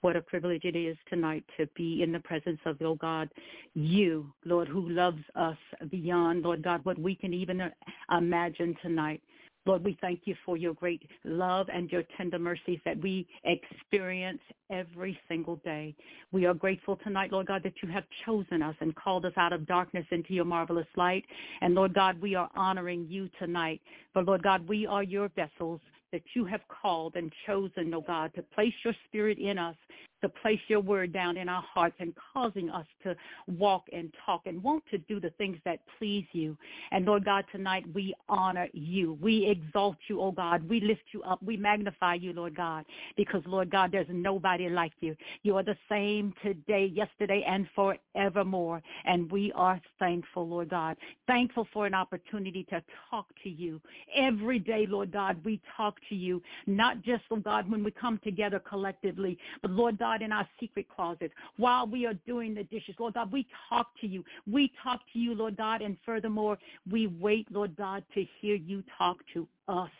what 0.00 0.14
a 0.14 0.20
privilege 0.20 0.64
it 0.64 0.76
is 0.76 0.96
tonight 1.08 1.44
to 1.58 1.66
be 1.74 2.02
in 2.02 2.12
the 2.12 2.20
presence 2.20 2.60
of, 2.66 2.76
oh 2.82 2.94
God, 2.94 3.28
you, 3.74 4.32
Lord, 4.44 4.68
who 4.68 4.88
loves 4.90 5.22
us 5.34 5.56
beyond, 5.90 6.42
Lord 6.42 6.62
God, 6.62 6.84
what 6.84 6.98
we 6.98 7.14
can 7.14 7.32
even 7.32 7.62
imagine 8.16 8.76
tonight. 8.82 9.22
Lord, 9.68 9.84
we 9.84 9.98
thank 10.00 10.22
you 10.24 10.34
for 10.46 10.56
your 10.56 10.72
great 10.72 11.02
love 11.24 11.66
and 11.70 11.92
your 11.92 12.02
tender 12.16 12.38
mercies 12.38 12.78
that 12.86 12.98
we 13.02 13.28
experience 13.44 14.40
every 14.70 15.20
single 15.28 15.56
day. 15.56 15.94
We 16.32 16.46
are 16.46 16.54
grateful 16.54 16.96
tonight, 16.96 17.32
Lord 17.32 17.48
God, 17.48 17.62
that 17.64 17.74
you 17.82 17.90
have 17.90 18.04
chosen 18.24 18.62
us 18.62 18.74
and 18.80 18.96
called 18.96 19.26
us 19.26 19.34
out 19.36 19.52
of 19.52 19.66
darkness 19.66 20.06
into 20.10 20.32
your 20.32 20.46
marvelous 20.46 20.86
light. 20.96 21.26
And 21.60 21.74
Lord 21.74 21.92
God, 21.92 22.18
we 22.18 22.34
are 22.34 22.48
honoring 22.56 23.06
you 23.10 23.28
tonight. 23.38 23.82
But 24.14 24.24
Lord 24.24 24.42
God, 24.42 24.66
we 24.66 24.86
are 24.86 25.02
your 25.02 25.28
vessels 25.36 25.82
that 26.12 26.22
you 26.34 26.46
have 26.46 26.62
called 26.68 27.16
and 27.16 27.30
chosen, 27.46 27.92
oh 27.92 28.00
God, 28.00 28.32
to 28.36 28.42
place 28.42 28.72
your 28.82 28.94
spirit 29.06 29.36
in 29.36 29.58
us 29.58 29.76
to 30.20 30.28
place 30.28 30.60
your 30.68 30.80
word 30.80 31.12
down 31.12 31.36
in 31.36 31.48
our 31.48 31.62
hearts 31.62 31.96
and 32.00 32.12
causing 32.32 32.70
us 32.70 32.86
to 33.02 33.14
walk 33.46 33.84
and 33.92 34.12
talk 34.24 34.42
and 34.46 34.62
want 34.62 34.82
to 34.90 34.98
do 34.98 35.20
the 35.20 35.30
things 35.30 35.58
that 35.64 35.80
please 35.98 36.26
you. 36.32 36.56
And 36.90 37.04
Lord 37.04 37.24
God, 37.24 37.44
tonight 37.52 37.84
we 37.94 38.14
honor 38.28 38.68
you. 38.72 39.18
We 39.20 39.46
exalt 39.46 39.96
you, 40.08 40.20
oh 40.20 40.32
God. 40.32 40.68
We 40.68 40.80
lift 40.80 41.02
you 41.12 41.22
up. 41.22 41.42
We 41.42 41.56
magnify 41.56 42.14
you, 42.14 42.32
Lord 42.32 42.56
God, 42.56 42.84
because 43.16 43.42
Lord 43.46 43.70
God, 43.70 43.92
there's 43.92 44.06
nobody 44.10 44.68
like 44.68 44.92
you. 45.00 45.16
You 45.42 45.56
are 45.56 45.62
the 45.62 45.76
same 45.88 46.34
today, 46.42 46.86
yesterday, 46.86 47.44
and 47.46 47.68
forevermore. 47.74 48.82
And 49.04 49.30
we 49.30 49.52
are 49.54 49.80
thankful, 49.98 50.48
Lord 50.48 50.70
God. 50.70 50.96
Thankful 51.26 51.66
for 51.72 51.86
an 51.86 51.94
opportunity 51.94 52.64
to 52.70 52.82
talk 53.10 53.26
to 53.44 53.50
you. 53.50 53.80
Every 54.16 54.58
day, 54.58 54.86
Lord 54.88 55.12
God, 55.12 55.36
we 55.44 55.60
talk 55.76 55.96
to 56.08 56.14
you, 56.14 56.42
not 56.66 57.02
just, 57.02 57.22
Lord 57.30 57.44
God, 57.44 57.70
when 57.70 57.84
we 57.84 57.90
come 57.90 58.18
together 58.24 58.58
collectively, 58.58 59.38
but 59.62 59.70
Lord 59.70 59.98
God, 59.98 60.07
God, 60.08 60.22
in 60.22 60.32
our 60.32 60.48
secret 60.58 60.86
closet 60.88 61.30
while 61.56 61.86
we 61.86 62.06
are 62.06 62.14
doing 62.26 62.54
the 62.54 62.64
dishes. 62.64 62.94
Lord 62.98 63.14
God, 63.14 63.30
we 63.30 63.46
talk 63.68 63.88
to 64.00 64.06
you. 64.06 64.24
We 64.50 64.72
talk 64.82 65.00
to 65.12 65.18
you, 65.18 65.34
Lord 65.34 65.56
God, 65.56 65.82
and 65.82 65.96
furthermore, 66.04 66.58
we 66.90 67.06
wait, 67.06 67.46
Lord 67.50 67.76
God, 67.76 68.02
to 68.14 68.24
hear 68.40 68.54
you 68.54 68.82
talk 68.96 69.18
to 69.34 69.46
us. 69.68 69.90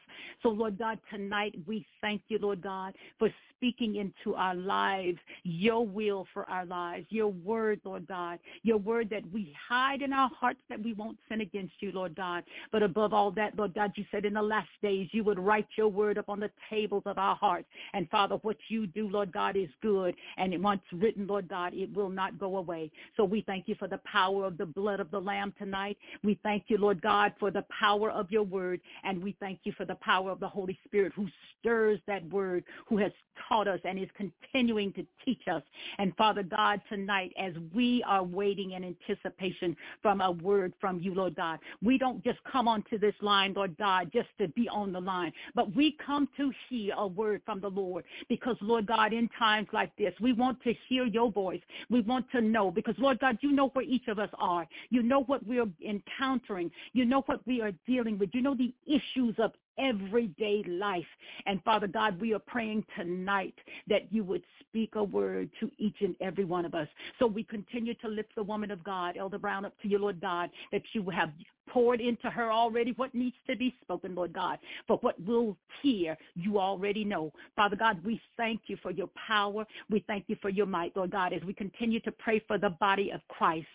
So, 0.42 0.48
Lord 0.50 0.78
God, 0.78 0.98
tonight 1.12 1.54
we 1.66 1.86
thank 2.00 2.22
you, 2.28 2.38
Lord 2.38 2.62
God, 2.62 2.94
for 3.18 3.28
speaking 3.58 3.96
into 3.96 4.36
our 4.36 4.54
lives, 4.54 5.18
your 5.42 5.84
will 5.84 6.26
for 6.32 6.48
our 6.48 6.64
lives, 6.64 7.06
your 7.10 7.28
word, 7.28 7.80
Lord 7.84 8.06
God, 8.06 8.38
your 8.62 8.76
word 8.78 9.10
that 9.10 9.22
we 9.32 9.54
hide 9.68 10.00
in 10.00 10.12
our 10.12 10.30
hearts 10.38 10.60
that 10.68 10.82
we 10.82 10.92
won't 10.92 11.18
sin 11.28 11.40
against 11.40 11.74
you, 11.80 11.90
Lord 11.92 12.14
God. 12.14 12.44
But 12.70 12.84
above 12.84 13.12
all 13.12 13.32
that, 13.32 13.56
Lord 13.58 13.74
God, 13.74 13.92
you 13.96 14.04
said 14.12 14.24
in 14.24 14.34
the 14.34 14.42
last 14.42 14.68
days 14.80 15.08
you 15.12 15.24
would 15.24 15.38
write 15.38 15.66
your 15.76 15.88
word 15.88 16.18
up 16.18 16.28
on 16.28 16.38
the 16.38 16.50
tables 16.70 17.02
of 17.04 17.18
our 17.18 17.34
hearts. 17.34 17.66
And 17.94 18.08
Father, 18.10 18.36
what 18.42 18.56
you 18.68 18.86
do, 18.86 19.08
Lord 19.08 19.32
God, 19.32 19.56
is 19.56 19.68
good. 19.82 20.14
And 20.36 20.62
once 20.62 20.82
written, 20.92 21.26
Lord 21.26 21.48
God, 21.48 21.74
it 21.74 21.92
will 21.92 22.10
not 22.10 22.38
go 22.38 22.58
away. 22.58 22.90
So 23.16 23.24
we 23.24 23.42
thank 23.42 23.66
you 23.66 23.74
for 23.74 23.88
the 23.88 24.00
power 24.10 24.44
of 24.44 24.56
the 24.56 24.66
blood 24.66 25.00
of 25.00 25.10
the 25.10 25.20
Lamb 25.20 25.52
tonight. 25.58 25.98
We 26.22 26.38
thank 26.44 26.64
you, 26.68 26.78
Lord 26.78 27.02
God, 27.02 27.32
for 27.40 27.50
the 27.50 27.64
power 27.76 28.10
of 28.10 28.30
your 28.30 28.44
word. 28.44 28.80
And 29.02 29.22
we 29.22 29.36
thank 29.40 29.57
you 29.64 29.72
for 29.72 29.84
the 29.84 29.96
power 29.96 30.30
of 30.30 30.40
the 30.40 30.48
Holy 30.48 30.78
Spirit 30.84 31.12
who 31.14 31.28
stirs 31.58 32.00
that 32.06 32.28
word, 32.30 32.64
who 32.86 32.98
has 32.98 33.12
taught 33.48 33.68
us 33.68 33.80
and 33.84 33.98
is 33.98 34.08
continuing 34.16 34.92
to 34.92 35.06
teach 35.24 35.42
us. 35.50 35.62
And 35.98 36.14
Father 36.16 36.42
God, 36.42 36.80
tonight, 36.88 37.32
as 37.38 37.52
we 37.74 38.02
are 38.06 38.22
waiting 38.22 38.72
in 38.72 38.84
anticipation 38.84 39.76
from 40.02 40.20
a 40.20 40.30
word 40.30 40.72
from 40.80 41.00
you, 41.00 41.14
Lord 41.14 41.36
God, 41.36 41.58
we 41.82 41.98
don't 41.98 42.22
just 42.24 42.38
come 42.50 42.68
onto 42.68 42.98
this 42.98 43.14
line, 43.20 43.54
Lord 43.54 43.76
God, 43.78 44.10
just 44.12 44.28
to 44.38 44.48
be 44.48 44.68
on 44.68 44.92
the 44.92 45.00
line, 45.00 45.32
but 45.54 45.74
we 45.74 45.96
come 46.04 46.28
to 46.36 46.52
hear 46.68 46.94
a 46.96 47.06
word 47.06 47.42
from 47.44 47.60
the 47.60 47.68
Lord 47.68 48.04
because, 48.28 48.56
Lord 48.60 48.86
God, 48.86 49.12
in 49.12 49.28
times 49.38 49.68
like 49.72 49.94
this, 49.96 50.12
we 50.20 50.32
want 50.32 50.62
to 50.62 50.74
hear 50.88 51.06
your 51.06 51.30
voice. 51.30 51.60
We 51.90 52.00
want 52.00 52.30
to 52.32 52.40
know 52.40 52.70
because, 52.70 52.94
Lord 52.98 53.18
God, 53.20 53.38
you 53.40 53.52
know 53.52 53.68
where 53.68 53.84
each 53.84 54.08
of 54.08 54.18
us 54.18 54.30
are. 54.38 54.66
You 54.90 55.02
know 55.02 55.22
what 55.24 55.46
we're 55.46 55.66
encountering. 55.86 56.70
You 56.92 57.04
know 57.04 57.22
what 57.26 57.46
we 57.46 57.60
are 57.60 57.72
dealing 57.86 58.18
with. 58.18 58.30
You 58.32 58.42
know 58.42 58.54
the 58.54 58.72
issues 58.86 59.34
of 59.38 59.47
everyday 59.78 60.62
life. 60.66 61.06
And 61.46 61.62
Father 61.62 61.86
God, 61.86 62.20
we 62.20 62.34
are 62.34 62.40
praying 62.40 62.84
tonight 62.96 63.54
that 63.86 64.12
you 64.12 64.24
would 64.24 64.42
speak 64.60 64.94
a 64.96 65.04
word 65.04 65.50
to 65.60 65.70
each 65.78 65.96
and 66.00 66.14
every 66.20 66.44
one 66.44 66.64
of 66.64 66.74
us. 66.74 66.88
So 67.18 67.26
we 67.26 67.44
continue 67.44 67.94
to 67.94 68.08
lift 68.08 68.34
the 68.34 68.42
woman 68.42 68.70
of 68.70 68.82
God, 68.84 69.16
Elder 69.16 69.38
Brown, 69.38 69.64
up 69.64 69.74
to 69.82 69.88
you, 69.88 69.98
Lord 69.98 70.20
God, 70.20 70.50
that 70.72 70.82
you 70.92 71.08
have 71.10 71.30
poured 71.68 72.00
into 72.00 72.30
her 72.30 72.50
already 72.50 72.92
what 72.92 73.14
needs 73.14 73.36
to 73.48 73.56
be 73.56 73.74
spoken, 73.82 74.14
Lord 74.14 74.32
God. 74.32 74.58
But 74.86 75.02
what 75.02 75.16
we'll 75.24 75.56
hear, 75.82 76.16
you 76.34 76.58
already 76.58 77.04
know. 77.04 77.32
Father 77.56 77.76
God, 77.76 78.02
we 78.04 78.20
thank 78.36 78.62
you 78.66 78.76
for 78.82 78.90
your 78.90 79.08
power. 79.26 79.66
We 79.90 80.04
thank 80.06 80.24
you 80.28 80.36
for 80.40 80.48
your 80.48 80.66
might, 80.66 80.96
Lord 80.96 81.10
God, 81.10 81.32
as 81.32 81.42
we 81.42 81.52
continue 81.52 82.00
to 82.00 82.12
pray 82.12 82.42
for 82.46 82.58
the 82.58 82.70
body 82.70 83.10
of 83.10 83.20
Christ, 83.28 83.66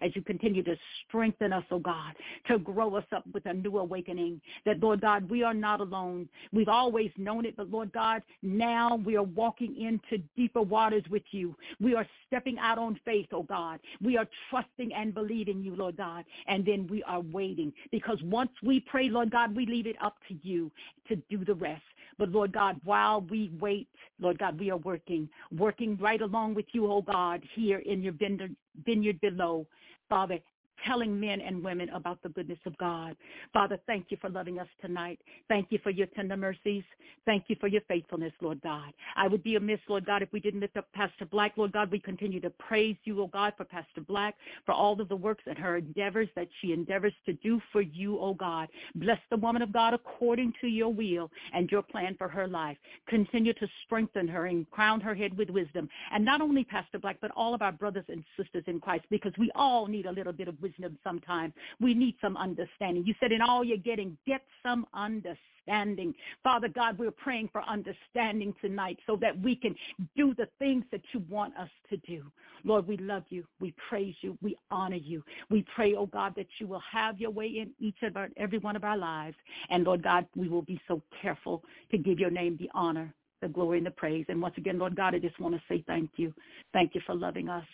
as 0.00 0.14
you 0.14 0.22
continue 0.22 0.62
to 0.64 0.76
strengthen 1.06 1.52
us, 1.52 1.64
oh 1.70 1.78
God, 1.78 2.14
to 2.48 2.58
grow 2.58 2.94
us 2.96 3.04
up 3.14 3.24
with 3.32 3.46
a 3.46 3.52
new 3.52 3.78
awakening. 3.78 4.40
That, 4.64 4.80
Lord 4.80 5.00
God, 5.00 5.28
we 5.28 5.42
are 5.42 5.54
not 5.54 5.80
alone. 5.80 6.28
We've 6.52 6.68
always 6.68 7.10
known 7.16 7.44
it, 7.44 7.56
but 7.56 7.70
Lord 7.70 7.92
God, 7.92 8.22
now 8.42 8.96
we 9.04 9.16
are 9.16 9.22
walking 9.22 9.80
into 9.80 10.22
deeper 10.36 10.62
waters 10.62 11.04
with 11.10 11.22
you. 11.30 11.54
We 11.80 11.94
are 11.94 12.06
stepping 12.26 12.58
out 12.58 12.78
on 12.78 12.98
faith, 13.04 13.28
oh 13.32 13.42
God. 13.42 13.80
We 14.00 14.16
are 14.16 14.26
trusting 14.50 14.92
and 14.94 15.14
believing 15.14 15.62
you, 15.62 15.74
Lord 15.74 15.96
God. 15.96 16.24
And 16.46 16.64
then 16.64 16.86
we 16.88 17.02
are 17.04 17.20
waiting 17.20 17.41
waiting 17.42 17.72
because 17.90 18.18
once 18.22 18.50
we 18.62 18.80
pray, 18.80 19.08
Lord 19.08 19.30
God, 19.30 19.56
we 19.56 19.66
leave 19.66 19.86
it 19.86 19.96
up 20.00 20.16
to 20.28 20.34
you 20.42 20.70
to 21.08 21.16
do 21.28 21.44
the 21.44 21.54
rest. 21.54 21.82
But 22.18 22.28
Lord 22.28 22.52
God, 22.52 22.80
while 22.84 23.22
we 23.22 23.50
wait, 23.58 23.88
Lord 24.20 24.38
God, 24.38 24.60
we 24.60 24.70
are 24.70 24.76
working, 24.76 25.28
working 25.50 25.96
right 25.96 26.20
along 26.20 26.54
with 26.54 26.66
you, 26.72 26.90
oh 26.90 27.02
God, 27.02 27.42
here 27.54 27.78
in 27.78 28.02
your 28.02 28.12
vineyard, 28.12 28.54
vineyard 28.84 29.20
below. 29.20 29.66
Father, 30.08 30.38
telling 30.86 31.18
men 31.18 31.40
and 31.40 31.62
women 31.62 31.88
about 31.90 32.22
the 32.22 32.28
goodness 32.30 32.58
of 32.66 32.76
God. 32.78 33.16
Father, 33.52 33.78
thank 33.86 34.06
you 34.08 34.16
for 34.20 34.30
loving 34.30 34.58
us 34.58 34.68
tonight. 34.80 35.18
Thank 35.48 35.68
you 35.70 35.78
for 35.82 35.90
your 35.90 36.06
tender 36.08 36.36
mercies. 36.36 36.84
Thank 37.24 37.44
you 37.48 37.56
for 37.60 37.68
your 37.68 37.82
faithfulness, 37.82 38.32
Lord 38.40 38.60
God. 38.62 38.92
I 39.16 39.28
would 39.28 39.44
be 39.44 39.54
amiss, 39.54 39.78
Lord 39.88 40.04
God, 40.04 40.22
if 40.22 40.32
we 40.32 40.40
didn't 40.40 40.60
lift 40.60 40.76
up 40.76 40.88
Pastor 40.92 41.24
Black. 41.24 41.52
Lord 41.56 41.72
God, 41.72 41.90
we 41.90 42.00
continue 42.00 42.40
to 42.40 42.50
praise 42.50 42.96
you, 43.04 43.22
oh 43.22 43.28
God, 43.28 43.52
for 43.56 43.64
Pastor 43.64 44.00
Black, 44.00 44.34
for 44.66 44.72
all 44.72 45.00
of 45.00 45.08
the 45.08 45.16
works 45.16 45.44
and 45.46 45.56
her 45.56 45.76
endeavors 45.76 46.28
that 46.34 46.48
she 46.60 46.72
endeavors 46.72 47.12
to 47.26 47.32
do 47.34 47.60
for 47.70 47.80
you, 47.80 48.18
oh 48.18 48.34
God. 48.34 48.68
Bless 48.96 49.20
the 49.30 49.36
woman 49.36 49.62
of 49.62 49.72
God 49.72 49.94
according 49.94 50.52
to 50.60 50.66
your 50.66 50.92
will 50.92 51.30
and 51.52 51.70
your 51.70 51.82
plan 51.82 52.16
for 52.18 52.28
her 52.28 52.48
life. 52.48 52.76
Continue 53.08 53.52
to 53.54 53.68
strengthen 53.84 54.26
her 54.26 54.46
and 54.46 54.68
crown 54.70 55.00
her 55.00 55.14
head 55.14 55.36
with 55.36 55.50
wisdom. 55.50 55.88
And 56.12 56.24
not 56.24 56.40
only 56.40 56.64
Pastor 56.64 56.98
Black, 56.98 57.18
but 57.20 57.30
all 57.36 57.54
of 57.54 57.62
our 57.62 57.72
brothers 57.72 58.04
and 58.08 58.24
sisters 58.36 58.64
in 58.66 58.80
Christ, 58.80 59.04
because 59.10 59.32
we 59.38 59.50
all 59.54 59.86
need 59.86 60.06
a 60.06 60.12
little 60.12 60.32
bit 60.32 60.48
of 60.48 60.60
wisdom 60.60 60.71
sometimes. 61.04 61.52
We 61.80 61.94
need 61.94 62.16
some 62.20 62.36
understanding. 62.36 63.04
You 63.06 63.14
said 63.20 63.32
in 63.32 63.40
all 63.40 63.64
you're 63.64 63.76
getting, 63.76 64.16
get 64.26 64.42
some 64.62 64.86
understanding. 64.94 66.14
Father 66.42 66.68
God, 66.68 66.98
we're 66.98 67.10
praying 67.10 67.48
for 67.52 67.62
understanding 67.62 68.54
tonight 68.60 68.98
so 69.06 69.16
that 69.16 69.38
we 69.40 69.54
can 69.54 69.74
do 70.16 70.34
the 70.34 70.48
things 70.58 70.84
that 70.90 71.02
you 71.12 71.24
want 71.28 71.56
us 71.56 71.70
to 71.90 71.96
do. 71.98 72.24
Lord, 72.64 72.86
we 72.86 72.96
love 72.96 73.24
you. 73.30 73.44
We 73.60 73.74
praise 73.88 74.14
you. 74.22 74.36
We 74.42 74.56
honor 74.70 74.96
you. 74.96 75.22
We 75.50 75.64
pray, 75.74 75.94
oh 75.94 76.06
God, 76.06 76.34
that 76.36 76.46
you 76.58 76.66
will 76.66 76.82
have 76.90 77.20
your 77.20 77.30
way 77.30 77.46
in 77.46 77.70
each 77.78 78.02
of 78.02 78.16
our, 78.16 78.28
every 78.36 78.58
one 78.58 78.76
of 78.76 78.84
our 78.84 78.96
lives. 78.96 79.36
And 79.70 79.84
Lord 79.84 80.02
God, 80.02 80.26
we 80.36 80.48
will 80.48 80.62
be 80.62 80.80
so 80.88 81.02
careful 81.20 81.62
to 81.90 81.98
give 81.98 82.18
your 82.18 82.30
name 82.30 82.56
the 82.58 82.70
honor, 82.74 83.12
the 83.40 83.48
glory, 83.48 83.78
and 83.78 83.86
the 83.86 83.90
praise. 83.92 84.26
And 84.28 84.40
once 84.40 84.54
again, 84.58 84.78
Lord 84.78 84.96
God, 84.96 85.14
I 85.14 85.18
just 85.18 85.38
want 85.40 85.54
to 85.54 85.62
say 85.68 85.84
thank 85.86 86.10
you. 86.16 86.32
Thank 86.72 86.94
you 86.94 87.00
for 87.06 87.14
loving 87.14 87.48
us. 87.48 87.64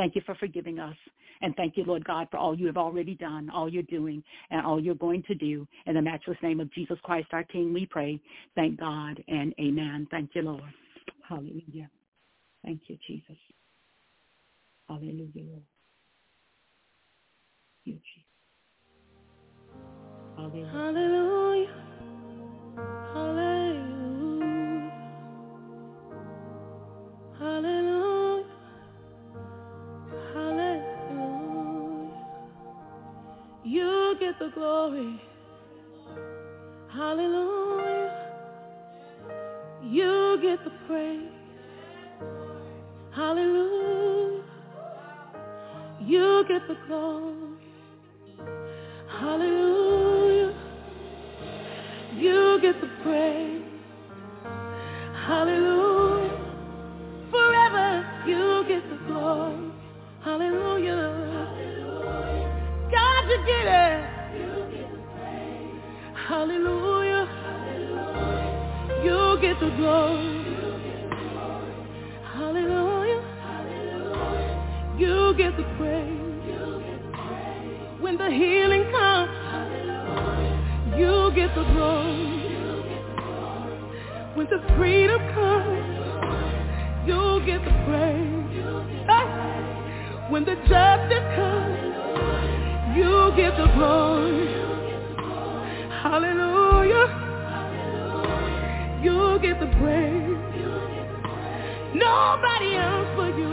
Thank 0.00 0.14
you 0.14 0.22
for 0.24 0.34
forgiving 0.36 0.78
us. 0.78 0.96
And 1.42 1.54
thank 1.56 1.76
you, 1.76 1.84
Lord 1.84 2.06
God, 2.06 2.26
for 2.30 2.38
all 2.38 2.58
you 2.58 2.64
have 2.68 2.78
already 2.78 3.14
done, 3.14 3.50
all 3.50 3.68
you're 3.68 3.82
doing, 3.82 4.24
and 4.50 4.64
all 4.64 4.80
you're 4.80 4.94
going 4.94 5.22
to 5.24 5.34
do. 5.34 5.68
In 5.84 5.94
the 5.94 6.00
matchless 6.00 6.38
name 6.42 6.58
of 6.58 6.72
Jesus 6.72 6.96
Christ, 7.02 7.26
our 7.32 7.44
King, 7.44 7.74
we 7.74 7.84
pray. 7.84 8.18
Thank 8.54 8.80
God 8.80 9.22
and 9.28 9.52
amen. 9.60 10.08
Thank 10.10 10.30
you, 10.32 10.40
Lord. 10.40 10.62
Hallelujah. 11.28 11.90
Thank 12.64 12.80
you, 12.86 12.96
Jesus. 13.06 13.36
Hallelujah, 14.88 15.28
Lord. 15.36 15.62
You, 17.84 17.92
Jesus. 17.92 18.02
Hallelujah. 20.34 20.66
Hallelujah. 20.72 21.10
Hallelujah. 21.10 21.29
The 34.40 34.48
glory. 34.54 35.20
Hallelujah. 36.90 38.30
You 39.84 40.38
get 40.40 40.64
the 40.64 40.70
praise. 40.86 41.28
Hallelujah. 43.14 44.42
You 46.06 46.44
get 46.48 46.66
the 46.68 46.76
glory. 46.86 47.34
Hallelujah. 49.08 50.54
You 52.16 52.58
get 52.62 52.80
the 52.80 52.88
praise. 53.02 53.62
Hallelujah. 55.26 56.40
Forever 57.30 58.06
you 58.26 58.64
get 58.66 58.88
the 58.88 58.96
glory. 59.06 59.70
Hallelujah. 60.24 61.30
God, 62.90 63.28
you 63.28 63.38
get 63.46 63.66
it. 63.66 63.89
Hallelujah. 66.30 67.26
You 69.02 69.38
get 69.42 69.58
the 69.58 69.70
glory. 69.76 70.44
Hallelujah. 72.22 73.22
You 74.96 75.34
get 75.36 75.56
the 75.56 75.64
praise. 75.76 76.20
When 78.00 78.16
the 78.16 78.30
healing 78.30 78.92
comes, 78.92 79.30
you 80.96 81.32
get 81.34 81.52
the 81.56 81.64
glory. 81.72 82.46
When 84.36 84.46
the 84.46 84.60
freedom 84.78 85.20
comes, 85.34 87.08
you 87.08 87.42
get 87.44 87.64
the 87.64 87.72
praise. 87.88 88.30
When 90.30 90.44
the 90.44 90.54
justice 90.54 91.26
comes, 91.34 91.76
you 92.96 93.32
get 93.34 93.56
the 93.56 93.66
glory. 93.74 94.59
Hallelujah. 96.10 97.06
You 99.00 99.38
get 99.40 99.60
the 99.60 99.66
praise. 99.78 100.38
Nobody 101.94 102.74
else 102.74 103.06
for 103.14 103.30
you. 103.38 103.50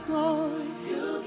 You 0.00 1.22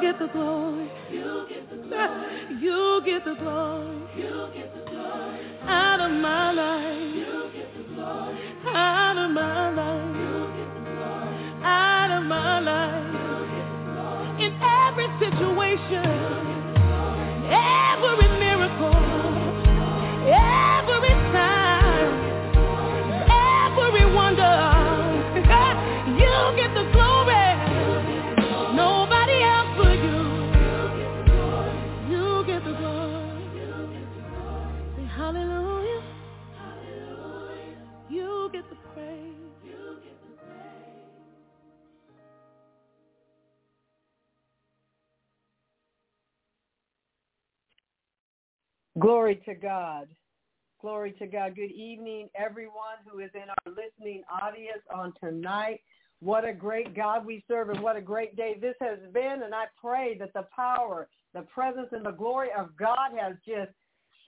get 0.00 0.18
the 0.18 0.26
glory. 0.28 0.90
You 1.14 1.48
get 1.50 1.68
the 1.68 1.76
glory. 1.76 2.50
You 2.60 3.00
get 3.04 3.24
the 3.24 3.34
glory. 3.34 3.96
You 4.16 4.48
get 4.54 4.74
the 4.74 4.90
glory. 4.90 5.46
Out 5.62 6.00
of 6.00 6.10
my 6.10 6.52
life. 6.52 7.26
Out 8.74 9.18
of 9.18 9.30
my 9.30 9.70
life. 9.70 10.16
Out 11.62 12.10
of 12.18 12.24
my 12.24 12.60
life. 12.60 14.40
In 14.40 14.52
every 14.62 15.08
situation. 15.20 16.61
Glory 49.02 49.42
to 49.46 49.56
God. 49.56 50.06
Glory 50.80 51.10
to 51.18 51.26
God. 51.26 51.56
Good 51.56 51.72
evening, 51.72 52.28
everyone 52.36 53.02
who 53.04 53.18
is 53.18 53.30
in 53.34 53.48
our 53.48 53.72
listening 53.74 54.22
audience 54.30 54.82
on 54.94 55.12
tonight. 55.20 55.80
What 56.20 56.44
a 56.44 56.52
great 56.52 56.94
God 56.94 57.26
we 57.26 57.44
serve 57.48 57.70
and 57.70 57.80
what 57.80 57.96
a 57.96 58.00
great 58.00 58.36
day 58.36 58.56
this 58.60 58.76
has 58.80 59.00
been. 59.12 59.42
And 59.44 59.52
I 59.52 59.64
pray 59.80 60.16
that 60.18 60.32
the 60.34 60.46
power, 60.54 61.08
the 61.34 61.42
presence, 61.42 61.88
and 61.90 62.06
the 62.06 62.12
glory 62.12 62.50
of 62.56 62.76
God 62.76 63.10
has 63.18 63.34
just 63.44 63.72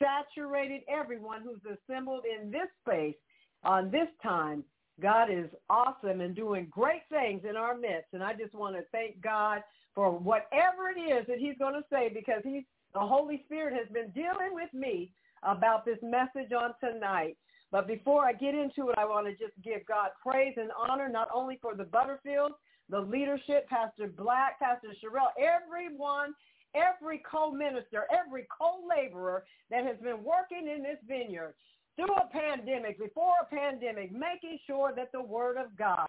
saturated 0.02 0.80
everyone 0.88 1.42
who's 1.42 1.78
assembled 1.78 2.24
in 2.24 2.50
this 2.50 2.66
space 2.84 3.14
on 3.62 3.92
this 3.92 4.08
time. 4.24 4.64
God 5.00 5.30
is 5.30 5.50
awesome 5.70 6.20
and 6.20 6.34
doing 6.34 6.66
great 6.68 7.02
things 7.10 7.42
in 7.48 7.56
our 7.56 7.76
midst. 7.76 8.08
And 8.12 8.24
I 8.24 8.32
just 8.32 8.54
want 8.54 8.74
to 8.74 8.82
thank 8.90 9.20
God 9.20 9.62
for 9.94 10.10
whatever 10.10 10.90
it 10.90 10.98
is 11.00 11.28
that 11.28 11.38
he's 11.38 11.58
going 11.60 11.74
to 11.74 11.84
say 11.92 12.10
because 12.12 12.42
he's 12.42 12.64
the 12.94 13.00
Holy 13.00 13.42
Spirit 13.44 13.74
has 13.74 13.92
been 13.92 14.10
dealing 14.10 14.52
with 14.52 14.72
me 14.72 15.12
about 15.42 15.84
this 15.84 15.98
message 16.02 16.52
on 16.52 16.74
tonight. 16.80 17.36
But 17.70 17.88
before 17.88 18.24
I 18.24 18.32
get 18.32 18.54
into 18.54 18.90
it, 18.90 18.98
I 18.98 19.04
want 19.04 19.26
to 19.26 19.32
just 19.32 19.60
give 19.62 19.84
God 19.86 20.10
praise 20.22 20.54
and 20.56 20.70
honor 20.88 21.08
not 21.08 21.28
only 21.34 21.58
for 21.60 21.74
the 21.74 21.84
Butterfields, 21.84 22.54
the 22.88 23.00
leadership, 23.00 23.68
Pastor 23.68 24.06
Black, 24.06 24.60
Pastor 24.60 24.88
Sherelle, 25.02 25.32
everyone, 25.38 26.34
every 26.74 27.22
co-minister, 27.28 28.04
every 28.12 28.46
co-laborer 28.56 29.44
that 29.70 29.84
has 29.84 29.96
been 29.98 30.22
working 30.22 30.68
in 30.68 30.82
this 30.82 30.98
vineyard 31.08 31.54
through 31.96 32.14
a 32.14 32.28
pandemic, 32.30 32.98
before 32.98 33.34
a 33.42 33.54
pandemic, 33.54 34.12
making 34.12 34.58
sure 34.66 34.92
that 34.94 35.10
the 35.12 35.22
word 35.22 35.56
of 35.56 35.76
God 35.76 36.06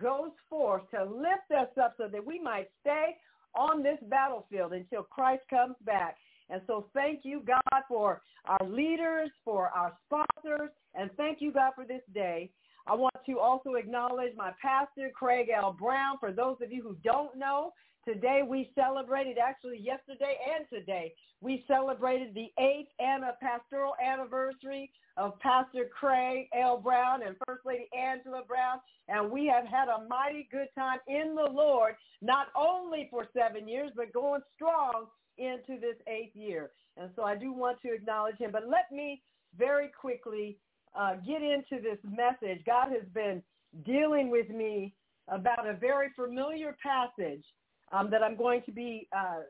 goes 0.00 0.30
forth 0.48 0.82
to 0.92 1.02
lift 1.04 1.50
us 1.56 1.68
up 1.82 1.94
so 1.96 2.08
that 2.08 2.24
we 2.24 2.40
might 2.40 2.68
stay 2.80 3.16
on 3.54 3.82
this 3.82 3.98
battlefield 4.08 4.72
until 4.72 5.02
Christ 5.02 5.42
comes 5.50 5.74
back. 5.84 6.16
And 6.50 6.62
so 6.66 6.86
thank 6.94 7.20
you, 7.24 7.42
God, 7.46 7.82
for 7.88 8.22
our 8.46 8.66
leaders, 8.68 9.30
for 9.44 9.68
our 9.68 9.92
sponsors, 10.06 10.70
and 10.94 11.10
thank 11.16 11.40
you, 11.40 11.52
God, 11.52 11.72
for 11.74 11.84
this 11.84 12.02
day. 12.14 12.50
I 12.86 12.94
want 12.94 13.14
to 13.26 13.38
also 13.38 13.74
acknowledge 13.74 14.32
my 14.36 14.52
pastor, 14.62 15.10
Craig 15.14 15.48
L. 15.54 15.76
Brown. 15.78 16.16
For 16.18 16.32
those 16.32 16.56
of 16.62 16.72
you 16.72 16.82
who 16.82 16.96
don't 17.04 17.36
know, 17.36 17.72
today 18.06 18.40
we 18.48 18.70
celebrated, 18.74 19.36
actually 19.36 19.78
yesterday 19.78 20.36
and 20.56 20.66
today, 20.72 21.12
we 21.42 21.64
celebrated 21.68 22.34
the 22.34 22.50
eighth 22.58 22.88
and 22.98 23.24
a 23.24 23.36
pastoral 23.42 23.92
anniversary 24.02 24.90
of 25.18 25.38
Pastor 25.40 25.90
Craig 25.98 26.48
L. 26.58 26.78
Brown 26.78 27.22
and 27.26 27.36
First 27.46 27.66
Lady 27.66 27.88
Angela 27.96 28.42
Brown. 28.48 28.80
And 29.08 29.30
we 29.30 29.46
have 29.46 29.66
had 29.66 29.88
a 29.88 30.08
mighty 30.08 30.48
good 30.50 30.68
time 30.74 30.98
in 31.06 31.34
the 31.34 31.50
Lord, 31.50 31.94
not 32.22 32.46
only 32.56 33.08
for 33.10 33.26
seven 33.36 33.68
years, 33.68 33.90
but 33.94 34.12
going 34.14 34.40
strong 34.56 35.06
into 35.38 35.80
this 35.80 35.96
eighth 36.06 36.34
year. 36.34 36.70
And 36.96 37.10
so 37.16 37.22
I 37.22 37.36
do 37.36 37.52
want 37.52 37.80
to 37.82 37.92
acknowledge 37.92 38.36
him. 38.38 38.50
But 38.52 38.68
let 38.68 38.90
me 38.92 39.22
very 39.56 39.88
quickly 39.88 40.58
uh, 40.98 41.14
get 41.26 41.42
into 41.42 41.82
this 41.82 41.98
message. 42.04 42.64
God 42.66 42.88
has 42.90 43.08
been 43.14 43.42
dealing 43.84 44.30
with 44.30 44.48
me 44.48 44.94
about 45.28 45.68
a 45.68 45.74
very 45.74 46.08
familiar 46.16 46.76
passage 46.82 47.44
um, 47.92 48.10
that 48.10 48.22
I'm 48.22 48.36
going 48.36 48.62
to 48.66 48.72
be 48.72 49.08
uh, 49.16 49.40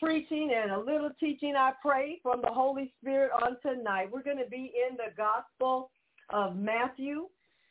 preaching 0.00 0.52
and 0.54 0.72
a 0.72 0.78
little 0.78 1.10
teaching, 1.18 1.54
I 1.56 1.72
pray, 1.82 2.20
from 2.22 2.40
the 2.42 2.52
Holy 2.52 2.92
Spirit 3.00 3.30
on 3.32 3.56
tonight. 3.62 4.08
We're 4.12 4.22
going 4.22 4.38
to 4.38 4.48
be 4.48 4.72
in 4.88 4.96
the 4.96 5.12
Gospel 5.16 5.90
of 6.30 6.56
Matthew. 6.56 7.26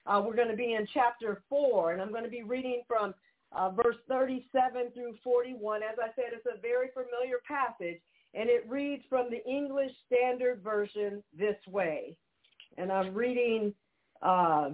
Uh, 0.05 0.21
we're 0.25 0.35
going 0.35 0.49
to 0.49 0.55
be 0.55 0.73
in 0.73 0.87
chapter 0.93 1.43
4, 1.49 1.93
and 1.93 2.01
I'm 2.01 2.11
going 2.11 2.23
to 2.23 2.29
be 2.29 2.43
reading 2.43 2.81
from 2.87 3.13
uh, 3.55 3.69
verse 3.69 3.95
37 4.07 4.91
through 4.93 5.15
41. 5.23 5.81
As 5.83 5.97
I 6.01 6.07
said, 6.15 6.33
it's 6.33 6.45
a 6.45 6.59
very 6.61 6.87
familiar 6.93 7.37
passage, 7.47 8.01
and 8.33 8.49
it 8.49 8.65
reads 8.67 9.03
from 9.09 9.27
the 9.29 9.43
English 9.49 9.91
Standard 10.07 10.61
Version 10.63 11.23
this 11.37 11.57
way. 11.67 12.17
And 12.77 12.91
I'm 12.91 13.13
reading 13.13 13.73
uh, 14.21 14.71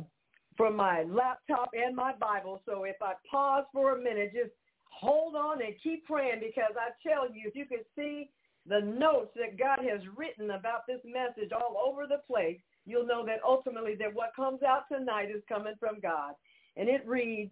from 0.55 0.75
my 0.75 1.03
laptop 1.03 1.71
and 1.73 1.95
my 1.95 2.13
Bible, 2.19 2.61
so 2.65 2.83
if 2.83 3.01
I 3.01 3.13
pause 3.29 3.65
for 3.73 3.95
a 3.95 4.01
minute, 4.01 4.31
just 4.33 4.53
hold 4.85 5.35
on 5.35 5.61
and 5.61 5.73
keep 5.81 6.05
praying 6.05 6.41
because 6.41 6.75
I 6.77 6.91
tell 7.07 7.25
you, 7.25 7.47
if 7.47 7.55
you 7.55 7.65
can 7.65 7.79
see 7.95 8.29
the 8.67 8.81
notes 8.81 9.31
that 9.35 9.57
God 9.57 9.79
has 9.89 10.01
written 10.15 10.51
about 10.51 10.85
this 10.87 10.99
message 11.05 11.51
all 11.51 11.77
over 11.85 12.07
the 12.07 12.21
place, 12.27 12.59
you'll 12.85 13.07
know 13.07 13.25
that 13.25 13.39
ultimately 13.45 13.95
that 13.95 14.13
what 14.13 14.35
comes 14.35 14.61
out 14.63 14.83
tonight 14.91 15.29
is 15.35 15.41
coming 15.47 15.75
from 15.79 15.99
God. 16.01 16.33
And 16.75 16.87
it 16.87 17.07
reads, 17.07 17.51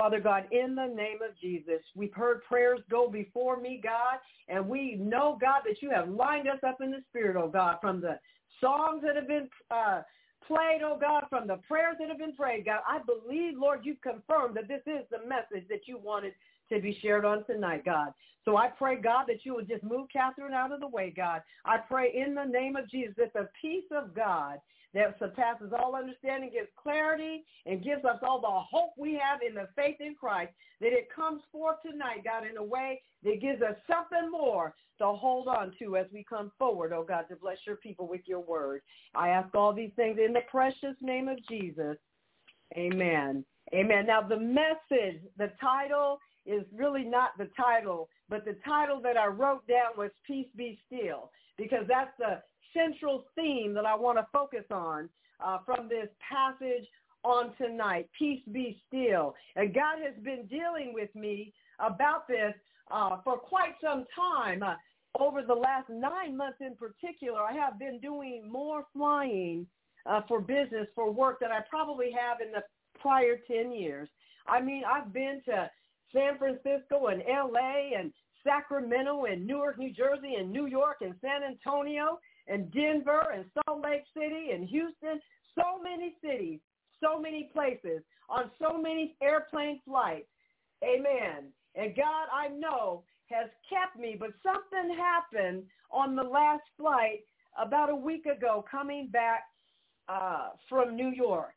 Father 0.00 0.18
God, 0.18 0.44
in 0.50 0.74
the 0.74 0.86
name 0.86 1.18
of 1.22 1.38
Jesus, 1.38 1.82
we've 1.94 2.14
heard 2.14 2.42
prayers 2.44 2.80
go 2.90 3.06
before 3.06 3.60
me, 3.60 3.78
God, 3.84 4.16
and 4.48 4.66
we 4.66 4.94
know, 4.94 5.36
God, 5.38 5.60
that 5.66 5.82
you 5.82 5.90
have 5.90 6.08
lined 6.08 6.48
us 6.48 6.58
up 6.66 6.80
in 6.80 6.90
the 6.90 7.02
spirit, 7.10 7.36
oh 7.36 7.48
God, 7.48 7.76
from 7.82 8.00
the 8.00 8.18
songs 8.62 9.02
that 9.04 9.14
have 9.14 9.28
been 9.28 9.46
uh, 9.70 10.00
played, 10.48 10.80
oh 10.82 10.96
God, 10.98 11.24
from 11.28 11.46
the 11.46 11.58
prayers 11.68 11.96
that 11.98 12.08
have 12.08 12.16
been 12.16 12.34
prayed, 12.34 12.64
God. 12.64 12.80
I 12.88 13.00
believe, 13.04 13.58
Lord, 13.58 13.80
you've 13.82 14.00
confirmed 14.00 14.56
that 14.56 14.68
this 14.68 14.80
is 14.86 15.04
the 15.10 15.28
message 15.28 15.68
that 15.68 15.86
you 15.86 15.98
wanted 16.02 16.32
to 16.72 16.80
be 16.80 16.98
shared 17.02 17.26
on 17.26 17.44
tonight, 17.44 17.84
God. 17.84 18.14
So 18.46 18.56
I 18.56 18.68
pray, 18.68 18.96
God, 18.96 19.26
that 19.28 19.44
you 19.44 19.54
will 19.54 19.66
just 19.66 19.84
move 19.84 20.08
Catherine 20.10 20.54
out 20.54 20.72
of 20.72 20.80
the 20.80 20.88
way, 20.88 21.12
God. 21.14 21.42
I 21.66 21.76
pray 21.76 22.10
in 22.14 22.34
the 22.34 22.44
name 22.46 22.74
of 22.74 22.90
Jesus 22.90 23.16
that 23.18 23.34
the 23.34 23.50
peace 23.60 23.84
of 23.94 24.14
God 24.14 24.60
that 24.94 25.16
surpasses 25.18 25.72
all 25.78 25.94
understanding, 25.94 26.50
gives 26.52 26.68
clarity, 26.80 27.44
and 27.66 27.84
gives 27.84 28.04
us 28.04 28.18
all 28.22 28.40
the 28.40 28.48
hope 28.48 28.92
we 28.98 29.12
have 29.14 29.40
in 29.46 29.54
the 29.54 29.68
faith 29.76 29.96
in 30.00 30.14
Christ, 30.14 30.52
that 30.80 30.92
it 30.92 31.08
comes 31.14 31.42
forth 31.52 31.76
tonight, 31.82 32.24
God, 32.24 32.44
in 32.48 32.56
a 32.56 32.62
way 32.62 33.00
that 33.22 33.40
gives 33.40 33.62
us 33.62 33.76
something 33.88 34.30
more 34.30 34.74
to 34.98 35.06
hold 35.06 35.48
on 35.48 35.72
to 35.78 35.96
as 35.96 36.06
we 36.12 36.24
come 36.28 36.52
forward, 36.58 36.92
oh 36.92 37.04
God, 37.06 37.26
to 37.30 37.36
bless 37.36 37.58
your 37.66 37.76
people 37.76 38.08
with 38.08 38.22
your 38.26 38.40
word. 38.40 38.82
I 39.14 39.28
ask 39.28 39.54
all 39.54 39.72
these 39.72 39.92
things 39.96 40.18
in 40.24 40.32
the 40.32 40.40
precious 40.50 40.96
name 41.00 41.28
of 41.28 41.38
Jesus. 41.48 41.96
Amen. 42.76 43.44
Amen. 43.74 44.06
Now 44.06 44.22
the 44.22 44.38
message, 44.38 45.20
the 45.38 45.52
title 45.60 46.18
is 46.46 46.64
really 46.74 47.04
not 47.04 47.30
the 47.38 47.48
title 47.56 48.08
but 48.30 48.44
the 48.44 48.56
title 48.64 49.00
that 49.02 49.16
I 49.16 49.26
wrote 49.26 49.66
down 49.66 49.90
was 49.98 50.10
Peace 50.24 50.46
Be 50.56 50.78
Still 50.86 51.32
because 51.58 51.84
that's 51.88 52.12
the 52.16 52.40
central 52.74 53.24
theme 53.34 53.74
that 53.74 53.86
I 53.86 53.94
want 53.94 54.18
to 54.18 54.26
focus 54.32 54.64
on 54.70 55.08
uh, 55.44 55.58
from 55.64 55.88
this 55.88 56.08
passage 56.20 56.86
on 57.24 57.52
tonight. 57.56 58.08
Peace 58.18 58.42
be 58.52 58.80
still. 58.88 59.34
And 59.56 59.74
God 59.74 59.98
has 60.04 60.14
been 60.22 60.46
dealing 60.46 60.92
with 60.94 61.14
me 61.14 61.52
about 61.78 62.26
this 62.28 62.54
uh, 62.90 63.18
for 63.24 63.36
quite 63.36 63.74
some 63.82 64.04
time. 64.16 64.62
Uh, 64.62 64.74
over 65.18 65.42
the 65.42 65.54
last 65.54 65.88
nine 65.90 66.36
months 66.36 66.58
in 66.60 66.76
particular, 66.76 67.40
I 67.40 67.52
have 67.52 67.78
been 67.78 67.98
doing 67.98 68.48
more 68.48 68.84
flying 68.92 69.66
uh, 70.06 70.20
for 70.28 70.40
business, 70.40 70.86
for 70.94 71.10
work 71.10 71.40
that 71.40 71.50
I 71.50 71.60
probably 71.68 72.10
have 72.12 72.40
in 72.40 72.52
the 72.52 72.62
prior 73.00 73.36
10 73.46 73.72
years. 73.72 74.08
I 74.46 74.60
mean, 74.60 74.82
I've 74.88 75.12
been 75.12 75.42
to 75.46 75.70
San 76.12 76.38
Francisco 76.38 77.08
and 77.08 77.22
LA 77.28 77.98
and 77.98 78.12
Sacramento 78.44 79.24
and 79.24 79.46
Newark, 79.46 79.78
New 79.78 79.92
Jersey 79.92 80.34
and 80.38 80.50
New 80.50 80.66
York 80.66 80.98
and 81.00 81.14
San 81.20 81.42
Antonio 81.42 82.18
and 82.50 82.70
Denver 82.72 83.32
and 83.34 83.44
Salt 83.54 83.82
Lake 83.82 84.04
City 84.14 84.50
and 84.52 84.68
Houston, 84.68 85.20
so 85.54 85.80
many 85.82 86.14
cities, 86.22 86.58
so 87.02 87.18
many 87.18 87.48
places, 87.52 88.02
on 88.28 88.50
so 88.60 88.76
many 88.76 89.16
airplane 89.22 89.80
flights. 89.86 90.28
Amen. 90.84 91.52
And 91.76 91.94
God, 91.96 92.26
I 92.32 92.48
know, 92.48 93.04
has 93.30 93.48
kept 93.68 93.96
me, 93.98 94.16
but 94.18 94.30
something 94.42 94.96
happened 94.96 95.62
on 95.92 96.16
the 96.16 96.22
last 96.22 96.64
flight 96.76 97.20
about 97.60 97.88
a 97.88 97.94
week 97.94 98.26
ago 98.26 98.64
coming 98.68 99.08
back 99.12 99.44
uh, 100.08 100.48
from 100.68 100.96
New 100.96 101.10
York. 101.10 101.54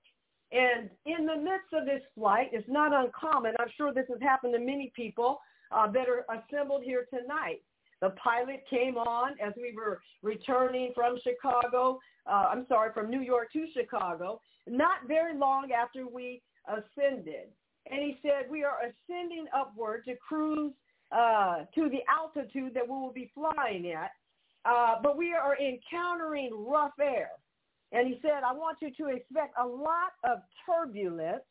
And 0.51 0.89
in 1.07 1.25
the 1.25 1.35
midst 1.35 1.73
of 1.73 1.85
this 1.85 2.03
flight, 2.15 2.49
it's 2.51 2.67
not 2.69 2.93
uncommon. 2.93 3.55
I'm 3.59 3.69
sure 3.75 3.91
this 3.91 4.05
has 4.09 4.21
happened 4.21 4.53
to 4.53 4.59
many 4.59 4.91
people 4.95 5.39
uh, 5.71 5.91
that 5.91 6.05
are 6.07 6.25
assembled 6.29 6.83
here 6.83 7.07
tonight. 7.09 7.63
The 8.03 8.09
pilot 8.21 8.65
came 8.69 8.97
on 8.97 9.37
as 9.41 9.53
we 9.55 9.73
were 9.73 10.01
returning 10.23 10.91
from 10.93 11.17
Chicago, 11.23 12.01
uh, 12.29 12.49
I'm 12.51 12.65
sorry, 12.67 12.91
from 12.93 13.09
New 13.09 13.21
York 13.21 13.53
to 13.53 13.65
Chicago, 13.73 14.41
not 14.67 15.07
very 15.07 15.37
long 15.37 15.71
after 15.71 16.05
we 16.05 16.41
ascended. 16.67 17.47
And 17.89 18.03
he 18.03 18.19
said, 18.21 18.51
we 18.51 18.65
are 18.65 18.75
ascending 18.81 19.45
upward 19.55 20.03
to 20.03 20.15
cruise 20.17 20.73
uh, 21.13 21.59
to 21.75 21.89
the 21.89 22.01
altitude 22.13 22.73
that 22.73 22.83
we 22.83 22.93
will 22.93 23.13
be 23.13 23.31
flying 23.33 23.93
at, 23.93 24.11
uh, 24.65 24.95
but 25.01 25.15
we 25.17 25.33
are 25.33 25.55
encountering 25.57 26.51
rough 26.67 26.99
air. 27.01 27.29
And 27.93 28.05
he 28.05 28.19
said, 28.21 28.43
I 28.45 28.51
want 28.51 28.79
you 28.81 28.91
to 28.95 29.15
expect 29.15 29.53
a 29.57 29.65
lot 29.65 30.11
of 30.25 30.39
turbulence, 30.65 31.43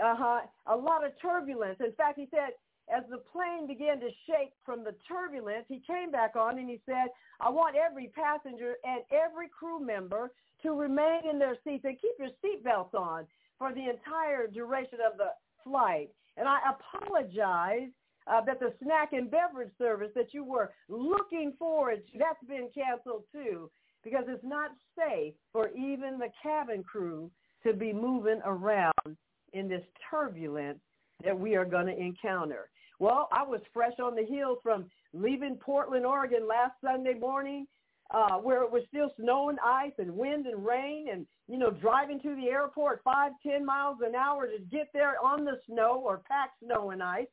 uh-huh, 0.00 0.42
a 0.68 0.76
lot 0.76 1.04
of 1.04 1.10
turbulence. 1.20 1.78
In 1.84 1.92
fact, 1.94 2.20
he 2.20 2.28
said, 2.30 2.50
as 2.88 3.04
the 3.10 3.18
plane 3.18 3.66
began 3.66 4.00
to 4.00 4.08
shake 4.26 4.52
from 4.64 4.84
the 4.84 4.94
turbulence, 5.08 5.64
he 5.68 5.80
came 5.86 6.10
back 6.10 6.36
on 6.36 6.58
and 6.58 6.68
he 6.68 6.80
said, 6.86 7.08
I 7.40 7.48
want 7.48 7.76
every 7.76 8.08
passenger 8.08 8.74
and 8.84 9.02
every 9.10 9.48
crew 9.48 9.84
member 9.84 10.32
to 10.62 10.72
remain 10.72 11.28
in 11.28 11.38
their 11.38 11.56
seats 11.64 11.84
and 11.84 11.96
keep 12.00 12.12
your 12.18 12.30
seatbelts 12.42 12.94
on 12.94 13.26
for 13.58 13.72
the 13.72 13.88
entire 13.88 14.46
duration 14.46 14.98
of 15.04 15.16
the 15.18 15.30
flight. 15.64 16.10
And 16.36 16.48
I 16.48 16.58
apologize 16.70 17.90
uh, 18.26 18.40
that 18.44 18.60
the 18.60 18.72
snack 18.82 19.12
and 19.12 19.30
beverage 19.30 19.72
service 19.78 20.10
that 20.14 20.32
you 20.32 20.44
were 20.44 20.72
looking 20.88 21.52
forward 21.58 22.02
to, 22.12 22.18
that's 22.18 22.44
been 22.48 22.68
canceled 22.74 23.24
too, 23.32 23.70
because 24.04 24.24
it's 24.28 24.44
not 24.44 24.70
safe 24.96 25.34
for 25.52 25.68
even 25.70 26.18
the 26.18 26.28
cabin 26.42 26.82
crew 26.82 27.30
to 27.64 27.72
be 27.72 27.92
moving 27.92 28.40
around 28.44 29.16
in 29.52 29.68
this 29.68 29.84
turbulence 30.10 30.78
that 31.24 31.38
we 31.38 31.54
are 31.56 31.64
going 31.64 31.86
to 31.86 31.96
encounter. 31.98 32.70
Well, 32.98 33.28
I 33.32 33.42
was 33.42 33.60
fresh 33.72 33.98
on 34.02 34.14
the 34.14 34.24
heels 34.24 34.58
from 34.62 34.90
leaving 35.12 35.56
Portland, 35.56 36.06
Oregon 36.06 36.46
last 36.46 36.74
Sunday 36.82 37.14
morning 37.14 37.66
uh, 38.12 38.36
where 38.36 38.62
it 38.62 38.70
was 38.70 38.82
still 38.88 39.10
snow 39.18 39.48
and 39.48 39.58
ice 39.64 39.92
and 39.98 40.14
wind 40.14 40.46
and 40.46 40.64
rain 40.64 41.08
and, 41.10 41.26
you 41.48 41.58
know, 41.58 41.70
driving 41.70 42.20
to 42.20 42.36
the 42.36 42.48
airport 42.48 43.00
five, 43.02 43.32
ten 43.44 43.64
miles 43.64 43.98
an 44.04 44.14
hour 44.14 44.46
to 44.46 44.58
get 44.70 44.88
there 44.92 45.14
on 45.22 45.44
the 45.44 45.58
snow 45.66 46.02
or 46.04 46.22
pack 46.28 46.50
snow 46.62 46.90
and 46.90 47.02
ice. 47.02 47.26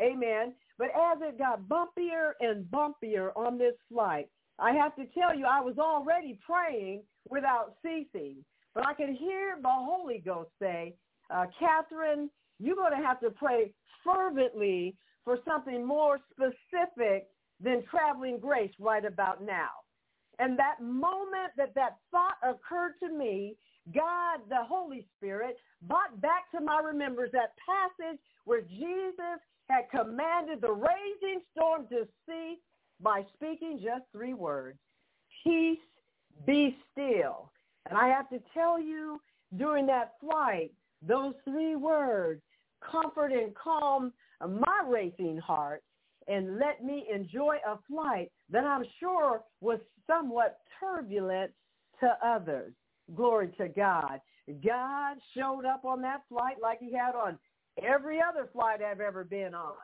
Amen. 0.00 0.54
But 0.76 0.88
as 0.88 1.18
it 1.22 1.38
got 1.38 1.68
bumpier 1.68 2.32
and 2.40 2.64
bumpier 2.64 3.30
on 3.36 3.58
this 3.58 3.74
flight, 3.88 4.28
I 4.58 4.72
have 4.72 4.96
to 4.96 5.04
tell 5.18 5.36
you, 5.36 5.46
I 5.46 5.60
was 5.60 5.78
already 5.78 6.38
praying 6.44 7.02
without 7.28 7.76
ceasing. 7.82 8.44
But 8.74 8.86
I 8.86 8.94
could 8.94 9.10
hear 9.10 9.56
the 9.62 9.68
Holy 9.68 10.18
Ghost 10.18 10.50
say, 10.60 10.94
uh, 11.32 11.46
Catherine, 11.58 12.28
you're 12.58 12.76
going 12.76 12.98
to 12.98 13.06
have 13.06 13.20
to 13.20 13.30
pray 13.30 13.72
fervently 14.04 14.96
for 15.24 15.38
something 15.46 15.86
more 15.86 16.18
specific 16.30 17.28
than 17.60 17.82
traveling 17.90 18.38
grace 18.38 18.72
right 18.78 19.04
about 19.04 19.42
now. 19.42 19.70
And 20.38 20.58
that 20.58 20.82
moment 20.82 21.52
that 21.56 21.74
that 21.74 21.98
thought 22.10 22.36
occurred 22.42 22.94
to 23.00 23.16
me, 23.16 23.56
God, 23.94 24.40
the 24.48 24.64
Holy 24.64 25.06
Spirit, 25.16 25.56
brought 25.82 26.20
back 26.20 26.50
to 26.54 26.60
my 26.60 26.80
remembrance 26.80 27.32
that 27.32 27.52
passage 27.64 28.18
where 28.44 28.62
Jesus 28.62 29.40
had 29.68 29.90
commanded 29.90 30.60
the 30.60 30.72
raging 30.72 31.40
storm 31.52 31.86
to 31.88 32.06
cease 32.26 32.58
by 33.00 33.22
speaking 33.34 33.80
just 33.82 34.04
three 34.12 34.34
words, 34.34 34.78
peace, 35.42 35.78
be 36.46 36.76
still. 36.92 37.50
And 37.88 37.98
I 37.98 38.08
have 38.08 38.28
to 38.30 38.40
tell 38.52 38.80
you, 38.80 39.20
during 39.56 39.86
that 39.86 40.14
flight, 40.20 40.72
those 41.06 41.34
three 41.44 41.76
words, 41.76 42.42
comfort 42.90 43.32
and 43.32 43.54
calm 43.54 44.12
my 44.40 44.82
racing 44.88 45.38
heart 45.38 45.82
and 46.28 46.58
let 46.58 46.82
me 46.82 47.06
enjoy 47.12 47.56
a 47.66 47.78
flight 47.88 48.30
that 48.50 48.64
I'm 48.64 48.84
sure 48.98 49.42
was 49.60 49.78
somewhat 50.06 50.60
turbulent 50.80 51.52
to 52.00 52.16
others. 52.24 52.72
Glory 53.14 53.48
to 53.58 53.68
God. 53.68 54.20
God 54.64 55.16
showed 55.36 55.64
up 55.64 55.84
on 55.84 56.00
that 56.02 56.22
flight 56.28 56.56
like 56.62 56.78
he 56.80 56.92
had 56.92 57.14
on 57.14 57.38
every 57.82 58.20
other 58.20 58.48
flight 58.52 58.80
I've 58.82 59.00
ever 59.00 59.24
been 59.24 59.54
on, 59.54 59.74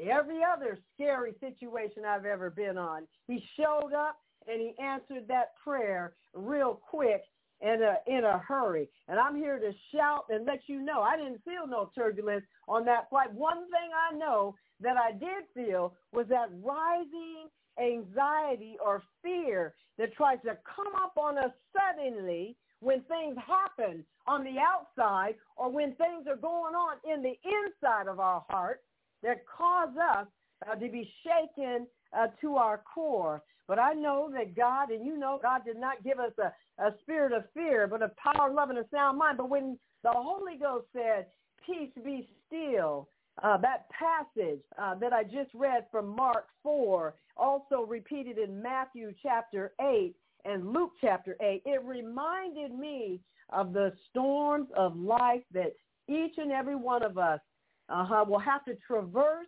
every 0.00 0.40
other 0.42 0.78
scary 0.94 1.34
situation 1.40 2.04
I've 2.06 2.26
ever 2.26 2.50
been 2.50 2.76
on. 2.76 3.06
He 3.26 3.42
showed 3.58 3.92
up 3.94 4.18
and 4.46 4.60
he 4.60 4.74
answered 4.82 5.26
that 5.28 5.54
prayer 5.62 6.14
real 6.34 6.80
quick 6.88 7.22
in 7.60 7.82
a 7.82 7.96
in 8.06 8.24
a 8.24 8.38
hurry. 8.38 8.88
And 9.08 9.18
I'm 9.18 9.36
here 9.36 9.58
to 9.58 9.72
shout 9.94 10.24
and 10.30 10.46
let 10.46 10.60
you 10.66 10.82
know 10.82 11.00
I 11.00 11.16
didn't 11.16 11.42
feel 11.44 11.66
no 11.66 11.90
turbulence 11.94 12.44
on 12.68 12.84
that 12.86 13.08
flight. 13.10 13.32
One 13.32 13.64
thing 13.70 13.90
I 13.94 14.16
know 14.16 14.54
that 14.80 14.96
I 14.96 15.12
did 15.12 15.44
feel 15.54 15.94
was 16.12 16.26
that 16.28 16.50
rising 16.62 17.48
anxiety 17.78 18.76
or 18.84 19.02
fear 19.22 19.74
that 19.98 20.14
tries 20.14 20.38
to 20.42 20.56
come 20.64 20.94
up 21.02 21.16
on 21.16 21.38
us 21.38 21.52
suddenly 21.72 22.56
when 22.80 23.00
things 23.02 23.36
happen 23.46 24.04
on 24.26 24.44
the 24.44 24.56
outside 24.58 25.34
or 25.56 25.70
when 25.70 25.94
things 25.94 26.26
are 26.28 26.36
going 26.36 26.74
on 26.74 26.96
in 27.10 27.22
the 27.22 27.34
inside 27.44 28.08
of 28.08 28.20
our 28.20 28.44
heart 28.48 28.82
that 29.22 29.44
cause 29.46 29.94
us 29.96 30.26
uh, 30.68 30.74
to 30.74 30.88
be 30.88 31.10
shaken 31.24 31.86
uh, 32.16 32.26
to 32.40 32.56
our 32.56 32.82
core. 32.94 33.42
But 33.68 33.78
I 33.78 33.92
know 33.92 34.30
that 34.34 34.54
God, 34.54 34.90
and 34.90 35.04
you 35.04 35.18
know, 35.18 35.38
God 35.42 35.62
did 35.64 35.76
not 35.76 36.04
give 36.04 36.18
us 36.18 36.32
a, 36.38 36.84
a 36.84 36.94
spirit 37.00 37.32
of 37.32 37.44
fear, 37.52 37.86
but 37.86 38.02
a 38.02 38.10
power, 38.16 38.52
love, 38.52 38.70
and 38.70 38.78
a 38.78 38.84
sound 38.92 39.18
mind. 39.18 39.38
But 39.38 39.50
when 39.50 39.78
the 40.02 40.12
Holy 40.12 40.56
Ghost 40.56 40.86
said, 40.92 41.26
peace 41.64 41.90
be 42.04 42.28
still, 42.46 43.08
uh, 43.42 43.58
that 43.58 43.86
passage 43.90 44.60
uh, 44.80 44.94
that 44.96 45.12
I 45.12 45.24
just 45.24 45.52
read 45.54 45.86
from 45.90 46.14
Mark 46.14 46.46
4, 46.62 47.14
also 47.36 47.82
repeated 47.86 48.38
in 48.38 48.62
Matthew 48.62 49.12
chapter 49.22 49.72
8 49.80 50.14
and 50.44 50.72
Luke 50.72 50.92
chapter 51.00 51.36
8, 51.40 51.62
it 51.66 51.84
reminded 51.84 52.72
me 52.72 53.20
of 53.50 53.72
the 53.72 53.92
storms 54.08 54.68
of 54.76 54.96
life 54.96 55.42
that 55.52 55.74
each 56.08 56.38
and 56.38 56.52
every 56.52 56.76
one 56.76 57.02
of 57.02 57.18
us 57.18 57.40
uh, 57.88 58.24
will 58.26 58.38
have 58.38 58.64
to 58.64 58.76
traverse 58.86 59.46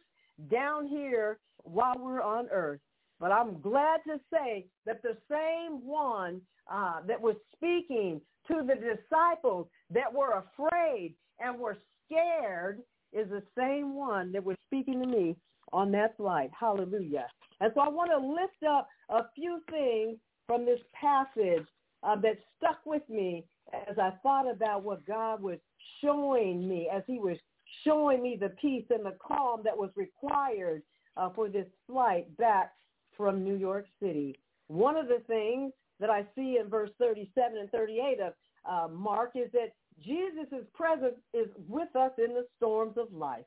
down 0.50 0.86
here 0.86 1.38
while 1.62 1.94
we're 1.98 2.22
on 2.22 2.48
earth. 2.50 2.80
But 3.20 3.32
I'm 3.32 3.60
glad 3.60 4.00
to 4.06 4.20
say 4.32 4.66
that 4.86 5.02
the 5.02 5.16
same 5.30 5.84
one 5.84 6.40
uh, 6.72 7.00
that 7.06 7.20
was 7.20 7.36
speaking 7.54 8.20
to 8.48 8.62
the 8.66 8.74
disciples 8.74 9.66
that 9.90 10.12
were 10.12 10.42
afraid 10.44 11.14
and 11.40 11.58
were 11.58 11.76
scared 12.06 12.80
is 13.12 13.28
the 13.28 13.42
same 13.56 13.94
one 13.94 14.32
that 14.32 14.44
was 14.44 14.56
speaking 14.66 15.00
to 15.00 15.06
me 15.06 15.36
on 15.72 15.90
that 15.92 16.16
flight. 16.16 16.50
Hallelujah. 16.58 17.26
And 17.60 17.72
so 17.74 17.80
I 17.80 17.88
want 17.88 18.10
to 18.10 18.18
lift 18.18 18.62
up 18.68 18.88
a 19.08 19.24
few 19.34 19.60
things 19.70 20.18
from 20.46 20.64
this 20.64 20.80
passage 20.98 21.66
uh, 22.02 22.16
that 22.16 22.38
stuck 22.56 22.78
with 22.86 23.02
me 23.08 23.44
as 23.88 23.98
I 23.98 24.12
thought 24.22 24.50
about 24.50 24.84
what 24.84 25.04
God 25.06 25.42
was 25.42 25.58
showing 26.02 26.68
me, 26.68 26.88
as 26.92 27.02
he 27.06 27.18
was 27.18 27.36
showing 27.84 28.22
me 28.22 28.38
the 28.40 28.50
peace 28.60 28.84
and 28.90 29.04
the 29.04 29.16
calm 29.26 29.60
that 29.64 29.76
was 29.76 29.90
required 29.96 30.82
uh, 31.16 31.30
for 31.34 31.48
this 31.48 31.66
flight 31.86 32.34
back 32.36 32.72
from 33.18 33.44
New 33.44 33.56
York 33.56 33.84
City. 34.00 34.38
One 34.68 34.96
of 34.96 35.08
the 35.08 35.22
things 35.26 35.72
that 36.00 36.08
I 36.08 36.24
see 36.34 36.58
in 36.62 36.70
verse 36.70 36.90
37 36.98 37.58
and 37.58 37.70
38 37.70 38.18
of 38.20 38.32
uh, 38.64 38.88
Mark 38.90 39.32
is 39.34 39.50
that 39.52 39.72
Jesus' 40.02 40.64
presence 40.72 41.16
is 41.34 41.48
with 41.68 41.94
us 41.96 42.12
in 42.18 42.32
the 42.32 42.46
storms 42.56 42.96
of 42.96 43.12
life. 43.12 43.44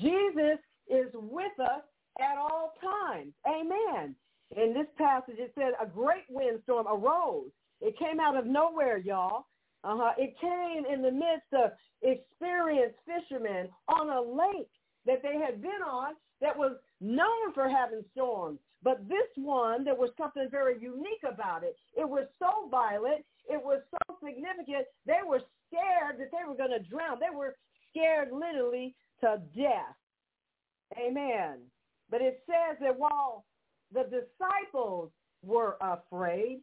Jesus 0.00 0.58
is 0.88 1.08
with 1.12 1.58
us 1.60 1.82
at 2.20 2.38
all 2.38 2.72
times. 2.80 3.32
Amen. 3.46 4.14
In 4.56 4.72
this 4.72 4.86
passage, 4.96 5.36
it 5.38 5.52
said 5.56 5.72
a 5.80 5.86
great 5.86 6.24
windstorm 6.28 6.86
arose. 6.86 7.50
It 7.80 7.98
came 7.98 8.20
out 8.20 8.36
of 8.36 8.46
nowhere, 8.46 8.98
y'all. 8.98 9.46
Uh-huh. 9.82 10.12
It 10.18 10.34
came 10.40 10.84
in 10.92 11.02
the 11.02 11.10
midst 11.10 11.52
of 11.52 11.72
experienced 12.02 12.98
fishermen 13.06 13.68
on 13.88 14.10
a 14.10 14.20
lake 14.20 14.68
that 15.06 15.22
they 15.22 15.38
had 15.38 15.62
been 15.62 15.82
on 15.86 16.14
that 16.40 16.56
was 16.56 16.76
known 17.00 17.52
for 17.54 17.68
having 17.68 18.04
storms. 18.12 18.58
But 18.82 19.06
this 19.08 19.28
one, 19.36 19.84
there 19.84 19.94
was 19.94 20.10
something 20.16 20.48
very 20.50 20.80
unique 20.80 21.22
about 21.30 21.64
it. 21.64 21.76
It 21.96 22.08
was 22.08 22.26
so 22.38 22.68
violent. 22.70 23.24
It 23.48 23.62
was 23.62 23.82
so 23.90 24.16
significant. 24.24 24.86
They 25.06 25.20
were 25.26 25.42
scared 25.68 26.18
that 26.18 26.30
they 26.32 26.48
were 26.48 26.56
going 26.56 26.70
to 26.70 26.88
drown. 26.88 27.18
They 27.20 27.34
were 27.34 27.56
scared 27.90 28.28
literally 28.32 28.94
to 29.20 29.40
death. 29.54 29.96
Amen. 30.98 31.58
But 32.10 32.22
it 32.22 32.42
says 32.46 32.78
that 32.80 32.98
while 32.98 33.44
the 33.92 34.04
disciples 34.04 35.10
were 35.44 35.76
afraid, 35.80 36.60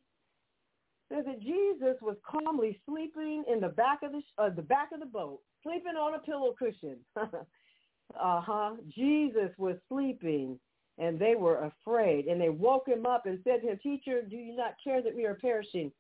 says 1.09 1.25
that 1.25 1.41
Jesus 1.41 1.95
was 2.01 2.17
calmly 2.29 2.79
sleeping 2.85 3.43
in 3.51 3.61
the 3.61 3.69
back 3.69 3.99
of 4.03 4.11
the 4.11 4.21
uh, 4.37 4.49
the 4.49 4.61
back 4.61 4.89
of 4.93 4.99
the 4.99 5.05
boat, 5.05 5.39
sleeping 5.63 5.95
on 5.95 6.15
a 6.15 6.19
pillow 6.19 6.53
cushion. 6.57 6.97
uh-huh. 7.15 8.71
Jesus 8.93 9.51
was 9.57 9.77
sleeping 9.87 10.59
and 10.97 11.19
they 11.19 11.35
were 11.35 11.71
afraid. 11.71 12.27
And 12.27 12.39
they 12.39 12.49
woke 12.49 12.87
him 12.87 13.05
up 13.05 13.25
and 13.25 13.39
said 13.43 13.61
to 13.61 13.71
him, 13.71 13.79
Teacher, 13.81 14.21
do 14.21 14.35
you 14.35 14.55
not 14.55 14.75
care 14.83 15.01
that 15.01 15.15
we 15.15 15.25
are 15.25 15.35
perishing? 15.35 15.91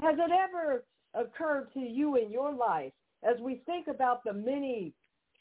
Has 0.00 0.16
it 0.18 0.30
ever 0.30 0.84
occurred 1.14 1.72
to 1.74 1.80
you 1.80 2.16
in 2.16 2.30
your 2.30 2.52
life 2.52 2.92
as 3.28 3.40
we 3.40 3.62
think 3.66 3.88
about 3.88 4.22
the 4.24 4.32
many 4.32 4.92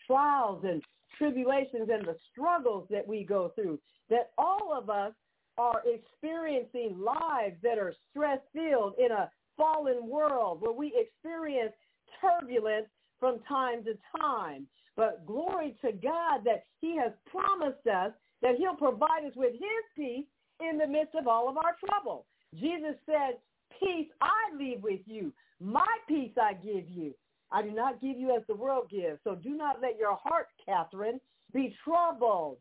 trials 0.08 0.64
and 0.68 0.82
tribulations 1.18 1.90
and 1.92 2.06
the 2.06 2.16
struggles 2.32 2.88
that 2.90 3.08
we 3.08 3.24
go 3.24 3.52
through, 3.56 3.80
that 4.10 4.32
all 4.38 4.74
of 4.76 4.90
us 4.90 5.14
are 5.58 5.82
experiencing 5.86 7.00
lives 7.00 7.56
that 7.64 7.78
are 7.78 7.94
stress-filled 8.12 8.94
in 8.98 9.12
a 9.12 9.30
fallen 9.56 10.08
world 10.08 10.62
where 10.62 10.72
we 10.72 10.94
experience 10.96 11.74
turbulence 12.22 12.88
from 13.20 13.40
time 13.48 13.84
to 13.84 13.94
time. 14.20 14.68
But 14.96 15.26
glory 15.26 15.76
to 15.82 15.92
God 15.92 16.42
that 16.46 16.64
he 16.80 16.96
has 16.98 17.12
promised 17.32 17.86
us 17.88 18.12
that 18.42 18.56
he'll 18.58 18.76
provide 18.76 19.26
us 19.26 19.34
with 19.36 19.54
his 19.54 19.84
peace 19.96 20.26
in 20.60 20.78
the 20.78 20.88
midst 20.88 21.16
of 21.16 21.28
all 21.28 21.50
of 21.50 21.58
our 21.58 21.76
trouble. 21.86 22.26
Jesus 22.56 22.96
said, 23.06 23.38
peace 23.80 24.08
I 24.22 24.56
leave 24.58 24.84
with 24.84 25.02
you. 25.06 25.34
My 25.60 25.88
peace 26.08 26.32
I 26.42 26.54
give 26.54 26.90
you. 26.90 27.14
I 27.52 27.62
do 27.62 27.72
not 27.72 28.02
give 28.02 28.18
you 28.18 28.36
as 28.36 28.44
the 28.48 28.56
world 28.56 28.90
gives. 28.90 29.20
So 29.24 29.36
do 29.36 29.52
not 29.52 29.82
let 29.82 29.98
your 29.98 30.18
heart, 30.22 30.48
Catherine, 30.66 31.20
be 31.54 31.76
troubled. 31.84 32.58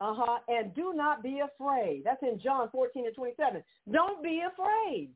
Uh-huh. 0.00 0.38
And 0.48 0.74
do 0.74 0.92
not 0.94 1.22
be 1.22 1.40
afraid. 1.40 2.02
That's 2.04 2.22
in 2.22 2.40
John 2.42 2.68
14 2.70 3.06
and 3.06 3.14
27. 3.14 3.62
Don't 3.92 4.22
be 4.22 4.42
afraid 4.42 5.10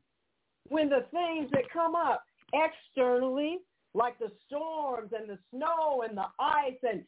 when 0.69 0.89
the 0.89 1.05
things 1.11 1.49
that 1.51 1.69
come 1.71 1.95
up 1.95 2.23
externally, 2.53 3.57
like 3.93 4.17
the 4.19 4.31
storms 4.47 5.11
and 5.17 5.29
the 5.29 5.37
snow 5.51 6.03
and 6.07 6.17
the 6.17 6.25
ice 6.39 6.77
and 6.83 7.03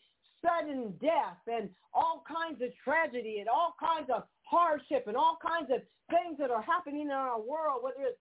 sudden 0.46 0.94
death 1.02 1.40
and 1.48 1.70
all 1.94 2.24
kinds 2.28 2.62
of 2.62 2.70
tragedy 2.84 3.38
and 3.40 3.50
all 3.50 3.76
kinds 3.80 4.10
of 4.14 4.24
hardship 4.44 5.06
and 5.08 5.16
all 5.16 5.38
kinds 5.42 5.70
of 5.72 5.82
things 6.10 6.38
that 6.40 6.52
are 6.52 6.62
happening 6.62 7.02
in 7.02 7.12
our 7.12 7.40
world, 7.40 7.82
whether 7.82 8.02
it's 8.02 8.20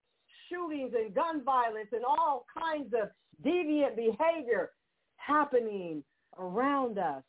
shootings 0.49 0.93
and 0.95 1.13
gun 1.13 1.43
violence 1.43 1.89
and 1.91 2.05
all 2.05 2.45
kinds 2.57 2.93
of 2.93 3.09
deviant 3.45 3.95
behavior 3.95 4.71
happening 5.17 6.03
around 6.37 6.97
us, 6.97 7.23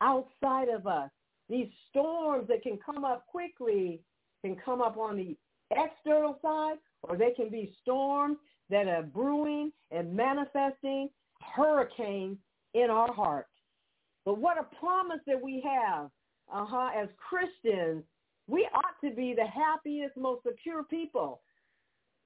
outside 0.00 0.68
of 0.68 0.86
us. 0.86 1.10
These 1.48 1.68
storms 1.90 2.48
that 2.48 2.62
can 2.62 2.78
come 2.84 3.04
up 3.04 3.26
quickly 3.26 4.00
can 4.44 4.56
come 4.56 4.80
up 4.80 4.96
on 4.96 5.16
the 5.16 5.36
external 5.70 6.38
side 6.42 6.76
or 7.02 7.16
they 7.16 7.30
can 7.30 7.48
be 7.48 7.74
storms 7.82 8.36
that 8.70 8.86
are 8.86 9.02
brewing 9.02 9.72
and 9.90 10.14
manifesting 10.14 11.08
hurricanes 11.40 12.36
in 12.74 12.90
our 12.90 13.12
hearts. 13.12 13.48
But 14.24 14.38
what 14.38 14.58
a 14.58 14.64
promise 14.76 15.20
that 15.26 15.40
we 15.40 15.62
have 15.66 16.10
uh-huh, 16.52 16.90
as 16.96 17.08
Christians. 17.16 18.04
We 18.46 18.68
ought 18.74 18.96
to 19.04 19.14
be 19.14 19.34
the 19.34 19.46
happiest, 19.46 20.16
most 20.16 20.42
secure 20.42 20.82
people. 20.84 21.40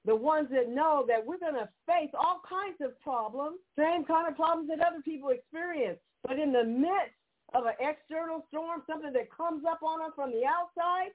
The 0.05 0.15
ones 0.15 0.47
that 0.51 0.69
know 0.69 1.05
that 1.07 1.25
we're 1.25 1.39
going 1.39 1.55
to 1.55 1.69
face 1.87 2.11
all 2.13 2.41
kinds 2.47 2.77
of 2.81 2.99
problems, 3.01 3.59
same 3.77 4.03
kind 4.05 4.27
of 4.27 4.35
problems 4.35 4.69
that 4.69 4.85
other 4.85 5.01
people 5.01 5.29
experience. 5.29 5.99
But 6.27 6.39
in 6.39 6.51
the 6.51 6.63
midst 6.63 7.15
of 7.53 7.65
an 7.65 7.73
external 7.79 8.45
storm, 8.49 8.83
something 8.87 9.13
that 9.13 9.31
comes 9.31 9.63
up 9.69 9.81
on 9.83 10.01
us 10.01 10.11
from 10.15 10.31
the 10.31 10.43
outside, 10.45 11.11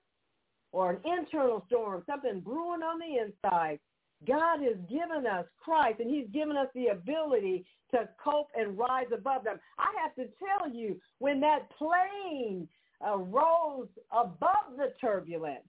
or 0.73 0.91
an 0.91 1.01
internal 1.05 1.65
storm, 1.67 2.03
something 2.07 2.41
brewing 2.41 2.83
on 2.83 2.99
the 2.99 3.25
inside, 3.25 3.79
God 4.27 4.61
has 4.63 4.77
given 4.89 5.27
us 5.27 5.47
Christ 5.63 6.01
and 6.01 6.11
he's 6.11 6.27
given 6.33 6.57
us 6.57 6.69
the 6.75 6.89
ability 6.89 7.65
to 7.93 8.09
cope 8.23 8.49
and 8.57 8.77
rise 8.77 9.07
above 9.15 9.45
them. 9.45 9.59
I 9.79 9.93
have 10.03 10.15
to 10.17 10.33
tell 10.39 10.71
you, 10.71 11.01
when 11.19 11.41
that 11.41 11.69
plane 11.77 12.69
uh, 13.07 13.17
rose 13.19 13.89
above 14.11 14.77
the 14.77 14.93
turbulence, 15.01 15.67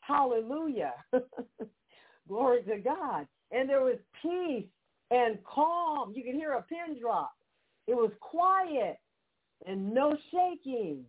hallelujah, 0.00 0.94
glory 2.28 2.62
to 2.62 2.78
God, 2.78 3.26
and 3.50 3.68
there 3.68 3.82
was 3.82 3.98
peace 4.22 4.66
and 5.10 5.38
calm. 5.44 6.12
You 6.14 6.22
could 6.22 6.34
hear 6.34 6.52
a 6.52 6.62
pin 6.62 6.98
drop. 7.00 7.32
It 7.86 7.94
was 7.94 8.12
quiet 8.20 8.98
and 9.66 9.92
no 9.92 10.16
shaking. 10.30 11.04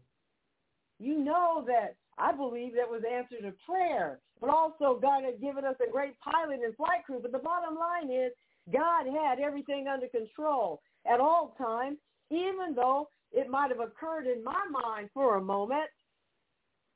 You 0.99 1.19
know 1.19 1.63
that 1.67 1.95
I 2.17 2.31
believe 2.31 2.73
that 2.75 2.89
was 2.89 3.03
answered 3.09 3.43
to 3.43 3.53
prayer. 3.65 4.19
But 4.43 4.53
also 4.53 4.99
God 5.01 5.23
had 5.23 5.39
given 5.39 5.63
us 5.63 5.75
a 5.79 5.89
great 5.89 6.19
pilot 6.19 6.59
and 6.65 6.75
flight 6.75 7.05
crew. 7.05 7.19
But 7.21 7.31
the 7.31 7.39
bottom 7.39 7.75
line 7.75 8.11
is 8.11 8.33
God 8.73 9.05
had 9.05 9.39
everything 9.39 9.87
under 9.87 10.07
control 10.07 10.81
at 11.09 11.21
all 11.21 11.55
times, 11.57 11.97
even 12.29 12.75
though 12.75 13.07
it 13.31 13.49
might 13.49 13.69
have 13.69 13.79
occurred 13.79 14.27
in 14.27 14.43
my 14.43 14.65
mind 14.69 15.11
for 15.13 15.37
a 15.37 15.41
moment 15.41 15.87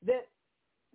that 0.04 0.28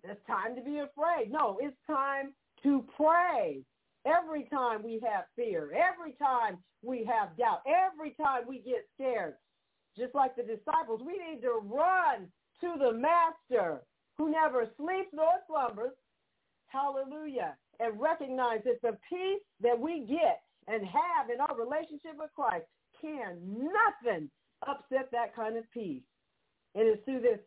it's 0.04 0.22
time 0.28 0.56
to 0.56 0.62
be 0.62 0.78
afraid. 0.78 1.32
No, 1.32 1.58
it's 1.60 1.76
time 1.88 2.34
to 2.62 2.86
pray. 2.96 3.64
Every 4.06 4.44
time 4.44 4.84
we 4.84 5.02
have 5.04 5.26
fear, 5.36 5.72
every 5.74 6.14
time 6.22 6.60
we 6.84 7.04
have 7.04 7.36
doubt, 7.36 7.62
every 7.66 8.12
time 8.12 8.44
we 8.48 8.60
get 8.60 8.86
scared, 8.94 9.34
just 9.98 10.14
like 10.14 10.36
the 10.36 10.44
disciples, 10.44 11.02
we 11.04 11.14
need 11.14 11.42
to 11.42 11.62
run 11.64 12.28
to 12.62 12.76
the 12.78 12.94
master 12.94 13.82
who 14.20 14.30
never 14.30 14.68
sleeps 14.78 15.10
nor 15.14 15.32
slumbers. 15.48 15.94
Hallelujah. 16.74 17.56
And 17.80 18.00
recognize 18.00 18.62
that 18.66 18.82
the 18.82 18.98
peace 19.10 19.42
that 19.62 19.80
we 19.80 20.06
get 20.08 20.42
and 20.68 20.86
have 20.86 21.30
in 21.34 21.40
our 21.40 21.56
relationship 21.58 22.18
with 22.18 22.32
Christ 22.36 22.66
can 23.00 23.38
nothing 23.46 24.30
upset 24.68 25.10
that 25.12 25.36
kind 25.36 25.58
of 25.58 25.64
peace. 25.72 26.04
And 26.76 26.88
It 26.88 26.92
is 26.92 27.00
through 27.06 27.22
this 27.22 27.40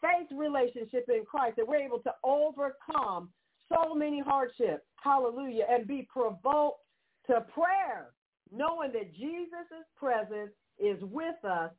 faith 0.00 0.28
relationship 0.36 1.06
in 1.08 1.24
Christ 1.24 1.56
that 1.56 1.68
we're 1.68 1.76
able 1.76 2.00
to 2.00 2.12
overcome 2.24 3.30
so 3.68 3.94
many 3.94 4.20
hardships. 4.20 4.82
Hallelujah. 5.02 5.64
And 5.70 5.86
be 5.86 6.08
provoked 6.12 6.80
to 7.28 7.44
prayer, 7.54 8.10
knowing 8.52 8.92
that 8.92 9.14
Jesus' 9.14 9.86
presence 9.96 10.50
is 10.78 10.98
with 11.02 11.44
us 11.44 11.70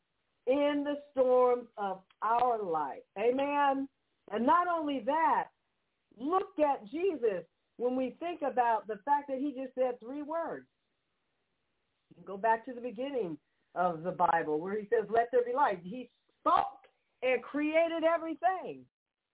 in 0.47 0.85
the 0.85 0.95
storms 1.11 1.67
of 1.77 1.99
our 2.21 2.63
life. 2.63 3.01
Amen. 3.19 3.87
And 4.31 4.45
not 4.45 4.67
only 4.67 5.03
that, 5.05 5.47
look 6.19 6.59
at 6.59 6.89
Jesus 6.89 7.43
when 7.77 7.95
we 7.95 8.15
think 8.19 8.41
about 8.41 8.87
the 8.87 8.99
fact 9.05 9.27
that 9.29 9.39
he 9.39 9.53
just 9.53 9.73
said 9.75 9.99
three 9.99 10.21
words. 10.21 10.65
Go 12.25 12.37
back 12.37 12.65
to 12.65 12.73
the 12.73 12.81
beginning 12.81 13.37
of 13.75 14.03
the 14.03 14.11
Bible 14.11 14.59
where 14.59 14.77
he 14.77 14.87
says, 14.89 15.07
let 15.09 15.29
there 15.31 15.41
be 15.45 15.53
light. 15.53 15.79
He 15.83 16.09
spoke 16.39 16.85
and 17.23 17.41
created 17.41 18.03
everything. 18.03 18.81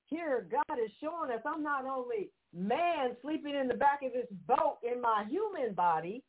Here, 0.06 0.48
God 0.50 0.78
is 0.84 0.92
showing 1.02 1.32
us 1.32 1.42
I'm 1.46 1.64
not 1.64 1.86
only 1.86 2.30
man 2.56 3.18
sleeping 3.22 3.56
in 3.56 3.68
the 3.68 3.74
back 3.74 4.02
of 4.04 4.14
this 4.14 4.28
boat 4.48 4.78
in 4.84 5.02
my 5.02 5.26
human 5.30 5.74
body, 5.74 6.24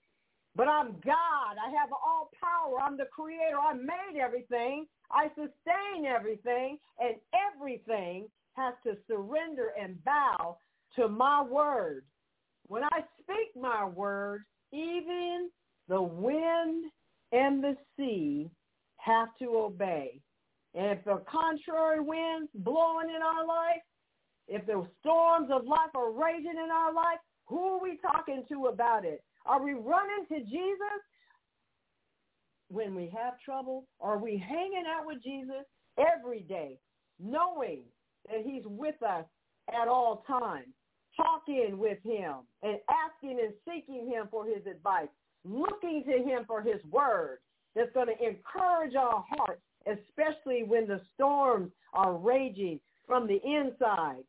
but 0.57 0.67
I'm 0.67 0.97
God. 1.05 1.55
I 1.65 1.71
have 1.79 1.91
all 1.93 2.31
power. 2.43 2.81
I'm 2.81 2.97
the 2.97 3.05
creator. 3.05 3.59
I 3.63 3.75
made 3.75 4.21
everything. 4.21 4.87
I 5.13 5.29
sustain 5.29 6.07
everything. 6.07 6.79
And 6.99 7.15
everything 7.55 8.27
has 8.59 8.75
to 8.85 9.01
surrender 9.07 9.73
and 9.81 10.03
bow 10.05 10.59
to 10.97 11.09
my 11.09 11.43
word. 11.43 12.05
When 12.67 12.85
I 12.85 13.01
speak 13.21 13.61
my 13.61 13.85
word, 13.87 14.43
even 14.73 15.49
the 15.89 16.03
wind 16.03 16.85
and 17.33 17.63
the 17.63 17.77
sea 17.97 18.51
have 18.99 19.29
to 19.39 19.47
obey. 19.57 20.21
And 20.75 20.99
if 20.99 21.05
the 21.05 21.23
contrary 21.31 22.01
winds 22.01 22.51
blowing 22.55 23.09
in 23.15 23.23
our 23.23 23.47
life, 23.47 23.83
if 24.49 24.67
the 24.67 24.87
storms 25.01 25.49
of 25.51 25.67
life 25.67 25.95
are 25.95 26.13
raging 26.13 26.59
in 26.63 26.71
our 26.73 26.93
life, 26.93 27.19
who 27.47 27.77
are 27.77 27.83
we 27.83 27.99
talking 28.03 28.45
to 28.51 28.67
about 28.67 29.05
it? 29.05 29.23
Are 29.47 29.63
we 29.63 29.73
running 29.73 30.27
to 30.31 30.41
Jesus 30.41 31.01
when 32.69 32.95
we 32.95 33.11
have 33.17 33.41
trouble? 33.43 33.87
Are 34.01 34.19
we 34.19 34.37
hanging 34.37 34.85
out 34.87 35.07
with 35.07 35.23
Jesus 35.23 35.65
every 35.99 36.41
day, 36.41 36.79
knowing 37.19 37.81
that 38.31 38.45
he's 38.45 38.65
with 38.65 39.03
us 39.03 39.25
at 39.69 39.89
all 39.89 40.25
times, 40.27 40.69
talking 41.17 41.79
with 41.79 41.99
him 42.03 42.37
and 42.63 42.79
asking 42.89 43.39
and 43.41 43.53
seeking 43.65 44.09
him 44.09 44.29
for 44.31 44.47
his 44.47 44.67
advice, 44.67 45.09
looking 45.45 46.05
to 46.07 46.23
him 46.23 46.45
for 46.47 46.63
his 46.63 46.83
word 46.91 47.39
that's 47.75 47.93
going 47.93 48.09
to 48.09 48.27
encourage 48.27 48.95
our 48.95 49.25
hearts, 49.29 49.63
especially 49.87 50.63
when 50.65 50.87
the 50.87 51.01
storms 51.15 51.71
are 51.93 52.17
raging 52.17 52.81
from 53.07 53.27
the 53.27 53.41
inside, 53.45 54.25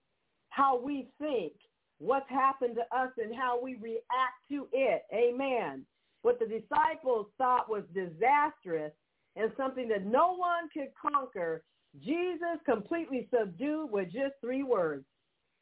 how 0.49 0.79
we 0.81 1.09
think, 1.19 1.53
what's 1.99 2.29
happened 2.29 2.75
to 2.75 2.97
us 2.97 3.11
and 3.17 3.35
how 3.35 3.61
we 3.61 3.75
react 3.75 4.39
to 4.49 4.67
it. 4.71 5.03
Amen. 5.13 5.85
What 6.21 6.39
the 6.39 6.45
disciples 6.45 7.27
thought 7.37 7.69
was 7.69 7.83
disastrous 7.93 8.93
and 9.35 9.51
something 9.57 9.87
that 9.89 10.05
no 10.05 10.35
one 10.35 10.69
could 10.73 10.89
conquer, 10.99 11.63
Jesus 12.03 12.59
completely 12.65 13.27
subdued 13.33 13.91
with 13.91 14.11
just 14.11 14.35
three 14.41 14.63
words. 14.63 15.05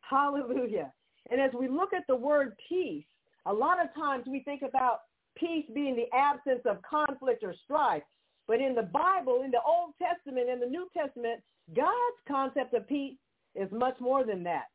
Hallelujah. 0.01 0.91
And 1.31 1.41
as 1.41 1.51
we 1.57 1.67
look 1.67 1.93
at 1.93 2.03
the 2.07 2.15
word 2.15 2.53
peace, 2.69 3.05
a 3.45 3.53
lot 3.53 3.83
of 3.83 3.93
times 3.95 4.25
we 4.27 4.41
think 4.41 4.61
about 4.61 4.99
peace 5.37 5.65
being 5.73 5.95
the 5.95 6.15
absence 6.15 6.61
of 6.65 6.81
conflict 6.81 7.43
or 7.43 7.53
strife. 7.63 8.03
But 8.47 8.61
in 8.61 8.75
the 8.75 8.83
Bible, 8.83 9.41
in 9.43 9.51
the 9.51 9.61
Old 9.65 9.93
Testament 10.01 10.49
and 10.49 10.61
the 10.61 10.67
New 10.67 10.87
Testament, 10.95 11.41
God's 11.75 12.19
concept 12.27 12.73
of 12.73 12.87
peace 12.87 13.17
is 13.55 13.69
much 13.71 13.99
more 13.99 14.25
than 14.25 14.43
that. 14.43 14.65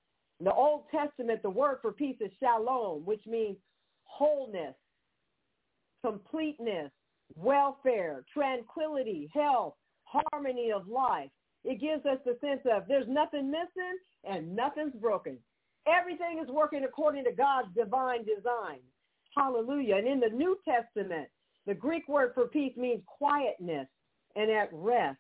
In 0.40 0.44
the 0.44 0.52
Old 0.52 0.84
Testament, 0.90 1.42
the 1.42 1.50
word 1.50 1.78
for 1.80 1.92
peace 1.92 2.16
is 2.20 2.30
shalom, 2.40 3.04
which 3.04 3.24
means 3.26 3.56
wholeness, 4.04 4.74
completeness, 6.04 6.90
welfare, 7.34 8.24
tranquility, 8.32 9.30
health, 9.32 9.74
harmony 10.04 10.70
of 10.70 10.86
life. 10.88 11.30
It 11.64 11.80
gives 11.80 12.04
us 12.06 12.18
the 12.24 12.36
sense 12.40 12.60
of 12.70 12.84
there's 12.88 13.08
nothing 13.08 13.50
missing 13.50 13.98
and 14.24 14.54
nothing's 14.54 14.94
broken. 14.94 15.38
Everything 15.86 16.40
is 16.42 16.48
working 16.48 16.84
according 16.84 17.24
to 17.24 17.32
God's 17.32 17.68
divine 17.74 18.24
design. 18.24 18.80
Hallelujah. 19.36 19.96
And 19.96 20.06
in 20.06 20.20
the 20.20 20.28
New 20.28 20.58
Testament, 20.64 21.28
the 21.66 21.74
Greek 21.74 22.08
word 22.08 22.32
for 22.34 22.48
peace 22.48 22.76
means 22.76 23.02
quietness 23.06 23.86
and 24.36 24.50
at 24.50 24.68
rest. 24.72 25.18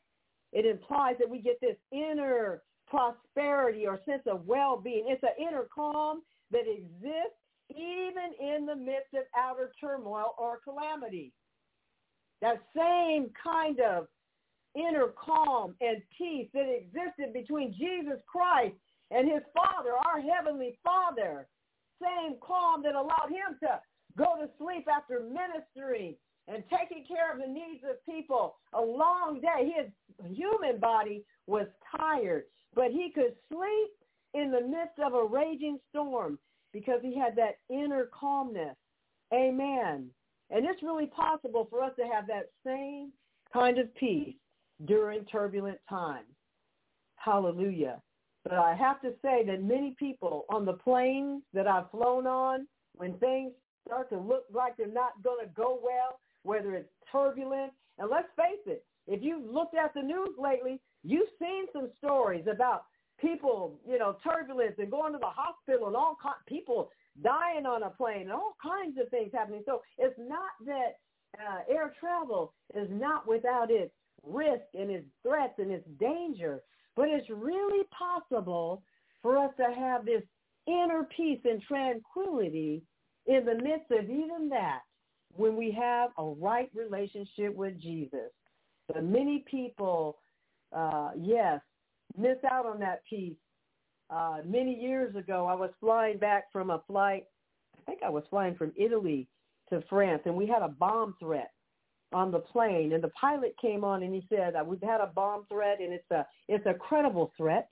It 0.52 0.66
implies 0.66 1.16
that 1.18 1.30
we 1.30 1.40
get 1.40 1.60
this 1.60 1.76
inner 1.92 2.62
prosperity 2.86 3.86
or 3.86 4.00
sense 4.04 4.22
of 4.26 4.46
well-being. 4.46 5.06
It's 5.08 5.22
an 5.22 5.30
inner 5.40 5.66
calm 5.74 6.22
that 6.50 6.64
exists 6.68 7.38
even 7.70 8.34
in 8.38 8.66
the 8.66 8.76
midst 8.76 9.14
of 9.14 9.22
outer 9.36 9.72
turmoil 9.80 10.34
or 10.38 10.58
calamity. 10.62 11.32
That 12.42 12.60
same 12.76 13.30
kind 13.42 13.80
of 13.80 14.08
inner 14.74 15.08
calm 15.16 15.74
and 15.80 16.02
peace 16.16 16.48
that 16.54 16.68
existed 16.68 17.32
between 17.32 17.74
Jesus 17.74 18.20
Christ 18.26 18.74
and 19.10 19.30
his 19.30 19.42
Father, 19.54 19.92
our 19.92 20.20
Heavenly 20.20 20.78
Father. 20.82 21.46
Same 22.00 22.36
calm 22.40 22.82
that 22.82 22.94
allowed 22.94 23.28
him 23.30 23.58
to 23.60 23.80
go 24.16 24.36
to 24.40 24.48
sleep 24.58 24.86
after 24.88 25.20
ministering 25.20 26.14
and 26.48 26.64
taking 26.70 27.04
care 27.06 27.32
of 27.32 27.38
the 27.38 27.46
needs 27.46 27.84
of 27.88 28.04
people. 28.04 28.56
A 28.72 28.80
long 28.80 29.40
day. 29.40 29.72
His 29.76 30.36
human 30.36 30.80
body 30.80 31.24
was 31.46 31.66
tired, 31.96 32.44
but 32.74 32.90
he 32.90 33.10
could 33.14 33.34
sleep 33.48 33.90
in 34.34 34.50
the 34.50 34.60
midst 34.60 34.98
of 35.04 35.14
a 35.14 35.24
raging 35.24 35.78
storm 35.90 36.38
because 36.72 37.00
he 37.02 37.16
had 37.16 37.36
that 37.36 37.58
inner 37.70 38.08
calmness. 38.18 38.76
Amen. 39.32 40.08
And 40.50 40.66
it's 40.66 40.82
really 40.82 41.06
possible 41.06 41.66
for 41.70 41.82
us 41.82 41.92
to 41.98 42.06
have 42.06 42.26
that 42.26 42.50
same 42.64 43.12
kind 43.52 43.78
of 43.78 43.94
peace 43.94 44.34
during 44.86 45.24
turbulent 45.26 45.78
times. 45.88 46.26
Hallelujah. 47.16 48.00
But 48.44 48.54
I 48.54 48.74
have 48.74 49.00
to 49.02 49.12
say 49.22 49.44
that 49.46 49.62
many 49.62 49.94
people 49.98 50.44
on 50.48 50.64
the 50.64 50.72
planes 50.72 51.42
that 51.54 51.68
I've 51.68 51.90
flown 51.90 52.26
on, 52.26 52.66
when 52.94 53.14
things 53.18 53.52
start 53.86 54.10
to 54.10 54.18
look 54.18 54.44
like 54.52 54.76
they're 54.76 54.86
not 54.88 55.22
going 55.22 55.46
to 55.46 55.52
go 55.54 55.78
well, 55.82 56.18
whether 56.42 56.74
it's 56.74 56.88
turbulent, 57.10 57.72
and 57.98 58.10
let's 58.10 58.28
face 58.36 58.62
it, 58.66 58.84
if 59.06 59.22
you've 59.22 59.48
looked 59.48 59.76
at 59.76 59.94
the 59.94 60.02
news 60.02 60.30
lately, 60.38 60.80
you've 61.04 61.28
seen 61.38 61.66
some 61.72 61.90
stories 61.98 62.44
about 62.50 62.84
people, 63.20 63.78
you 63.88 63.98
know, 63.98 64.16
turbulence 64.24 64.74
and 64.78 64.90
going 64.90 65.12
to 65.12 65.18
the 65.18 65.26
hospital 65.26 65.86
and 65.86 65.96
all 65.96 66.16
kind, 66.22 66.34
people 66.46 66.90
dying 67.22 67.66
on 67.66 67.82
a 67.82 67.90
plane 67.90 68.22
and 68.22 68.32
all 68.32 68.56
kinds 68.62 68.98
of 68.98 69.08
things 69.10 69.30
happening. 69.32 69.62
So 69.66 69.82
it's 69.98 70.18
not 70.18 70.50
that 70.66 70.98
uh, 71.38 71.60
air 71.72 71.94
travel 71.98 72.52
is 72.74 72.88
not 72.90 73.26
without 73.28 73.70
its 73.70 73.92
risk 74.26 74.62
and 74.74 74.90
its 74.90 75.06
threats 75.22 75.54
and 75.58 75.70
its 75.70 75.86
danger, 75.98 76.60
but 76.96 77.08
it's 77.08 77.28
really 77.30 77.84
possible 77.96 78.82
for 79.20 79.38
us 79.38 79.50
to 79.56 79.74
have 79.74 80.04
this 80.04 80.22
inner 80.66 81.06
peace 81.16 81.40
and 81.44 81.62
tranquility 81.62 82.82
in 83.26 83.44
the 83.44 83.54
midst 83.54 83.90
of 83.90 84.04
even 84.10 84.48
that 84.50 84.80
when 85.34 85.56
we 85.56 85.70
have 85.70 86.10
a 86.18 86.24
right 86.24 86.70
relationship 86.74 87.54
with 87.54 87.80
Jesus. 87.80 88.30
But 88.88 89.04
many 89.04 89.44
people, 89.50 90.18
uh, 90.74 91.10
yes, 91.16 91.60
miss 92.16 92.36
out 92.50 92.66
on 92.66 92.78
that 92.80 93.02
peace. 93.08 93.36
Uh, 94.10 94.38
many 94.44 94.74
years 94.74 95.14
ago, 95.16 95.46
I 95.46 95.54
was 95.54 95.70
flying 95.80 96.18
back 96.18 96.52
from 96.52 96.70
a 96.70 96.82
flight. 96.86 97.24
I 97.78 97.90
think 97.90 98.00
I 98.04 98.10
was 98.10 98.24
flying 98.28 98.54
from 98.56 98.72
Italy 98.76 99.26
to 99.70 99.82
France, 99.88 100.22
and 100.26 100.34
we 100.34 100.46
had 100.46 100.62
a 100.62 100.68
bomb 100.68 101.14
threat 101.18 101.50
on 102.12 102.30
the 102.30 102.38
plane. 102.38 102.92
And 102.92 103.02
the 103.02 103.08
pilot 103.08 103.54
came 103.60 103.84
on 103.84 104.02
and 104.02 104.14
he 104.14 104.26
said, 104.28 104.54
"We've 104.66 104.82
had 104.82 105.00
a 105.00 105.06
bomb 105.06 105.46
threat, 105.46 105.80
and 105.80 105.92
it's 105.92 106.10
a 106.10 106.26
it's 106.48 106.66
a 106.66 106.74
credible 106.74 107.32
threat, 107.36 107.68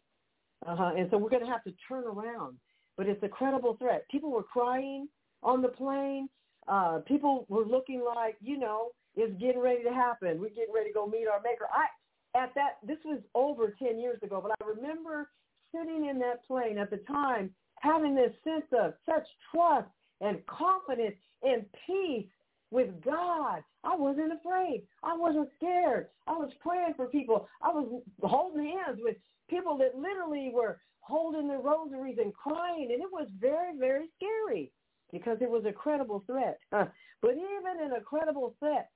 uh-huh, 0.66 0.92
and 0.96 1.10
so 1.10 1.18
we're 1.18 1.30
going 1.30 1.44
to 1.44 1.50
have 1.50 1.64
to 1.64 1.74
turn 1.88 2.04
around. 2.04 2.58
But 2.96 3.06
it's 3.06 3.22
a 3.22 3.28
credible 3.28 3.76
threat." 3.76 4.08
People 4.10 4.30
were 4.30 4.42
crying 4.42 5.08
on 5.42 5.62
the 5.62 5.68
plane. 5.68 6.28
Uh, 6.68 6.98
people 7.06 7.46
were 7.48 7.64
looking 7.64 8.02
like, 8.04 8.36
you 8.40 8.58
know, 8.58 8.90
it's 9.16 9.32
getting 9.40 9.60
ready 9.60 9.82
to 9.82 9.92
happen. 9.92 10.40
We're 10.40 10.50
getting 10.50 10.74
ready 10.74 10.90
to 10.90 10.94
go 10.94 11.06
meet 11.06 11.26
our 11.26 11.40
maker. 11.42 11.66
I 11.72 11.86
at 12.38 12.54
that 12.54 12.78
this 12.86 12.98
was 13.04 13.20
over 13.34 13.74
10 13.78 13.98
years 13.98 14.22
ago, 14.22 14.40
but 14.40 14.52
I 14.60 14.68
remember 14.68 15.30
sitting 15.74 16.06
in 16.08 16.18
that 16.20 16.46
plane 16.46 16.78
at 16.78 16.90
the 16.90 16.98
time 16.98 17.50
having 17.80 18.14
this 18.14 18.32
sense 18.44 18.66
of 18.72 18.94
such 19.06 19.26
trust 19.50 19.88
and 20.20 20.38
confidence 20.46 21.16
and 21.42 21.64
peace 21.86 22.28
with 22.70 22.88
God. 23.02 23.62
I 23.84 23.96
wasn't 23.96 24.32
afraid. 24.32 24.82
I 25.02 25.16
wasn't 25.16 25.48
scared. 25.56 26.08
I 26.26 26.32
was 26.32 26.50
praying 26.60 26.94
for 26.96 27.06
people. 27.06 27.48
I 27.62 27.68
was 27.68 28.02
holding 28.22 28.66
hands 28.66 28.98
with 29.02 29.16
people 29.48 29.78
that 29.78 29.98
literally 29.98 30.50
were 30.52 30.80
holding 31.00 31.48
their 31.48 31.60
rosaries 31.60 32.18
and 32.20 32.34
crying, 32.34 32.88
and 32.92 33.02
it 33.02 33.10
was 33.10 33.28
very, 33.40 33.76
very 33.78 34.08
scary 34.16 34.70
because 35.12 35.38
it 35.40 35.50
was 35.50 35.64
a 35.66 35.72
credible 35.72 36.22
threat. 36.26 36.58
but 36.70 37.32
even 37.32 37.84
in 37.84 37.92
a 37.92 38.00
credible 38.00 38.54
threat, 38.58 38.90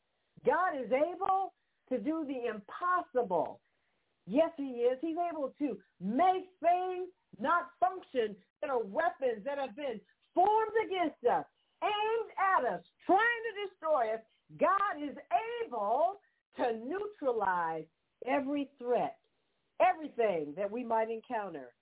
God 0.47 0.77
is 0.79 0.93
able 0.93 1.55
to 1.91 1.99
do 1.99 2.25
the 2.27 2.51
impossible. 2.51 3.61
Yes, 4.27 4.51
he 4.57 4.85
is. 4.89 4.99
He's 5.01 5.17
able 5.31 5.53
to 5.59 5.79
make 6.01 6.47
things 6.61 7.09
not 7.39 7.69
function 7.81 8.37
that 8.61 8.71
are 8.71 8.83
weapons 8.83 9.45
that 9.45 9.59
have 9.59 9.77
been 9.77 10.01
formed 10.35 10.77
against 10.87 11.25
us, 11.31 11.45
aimed 11.83 12.31
at 12.39 12.65
us, 12.73 12.83
trying 13.07 13.19
to 13.21 13.69
destroy 13.69 14.15
us. 14.15 14.21
God 14.59 15.03
is 15.03 15.17
able 15.65 16.21
to 16.57 16.79
neutralize 16.85 17.85
every 18.27 18.71
threat, 18.79 19.17
everything 19.81 20.55
that 20.57 20.71
we 20.71 20.85
might 20.85 21.11
encounter. 21.11 21.73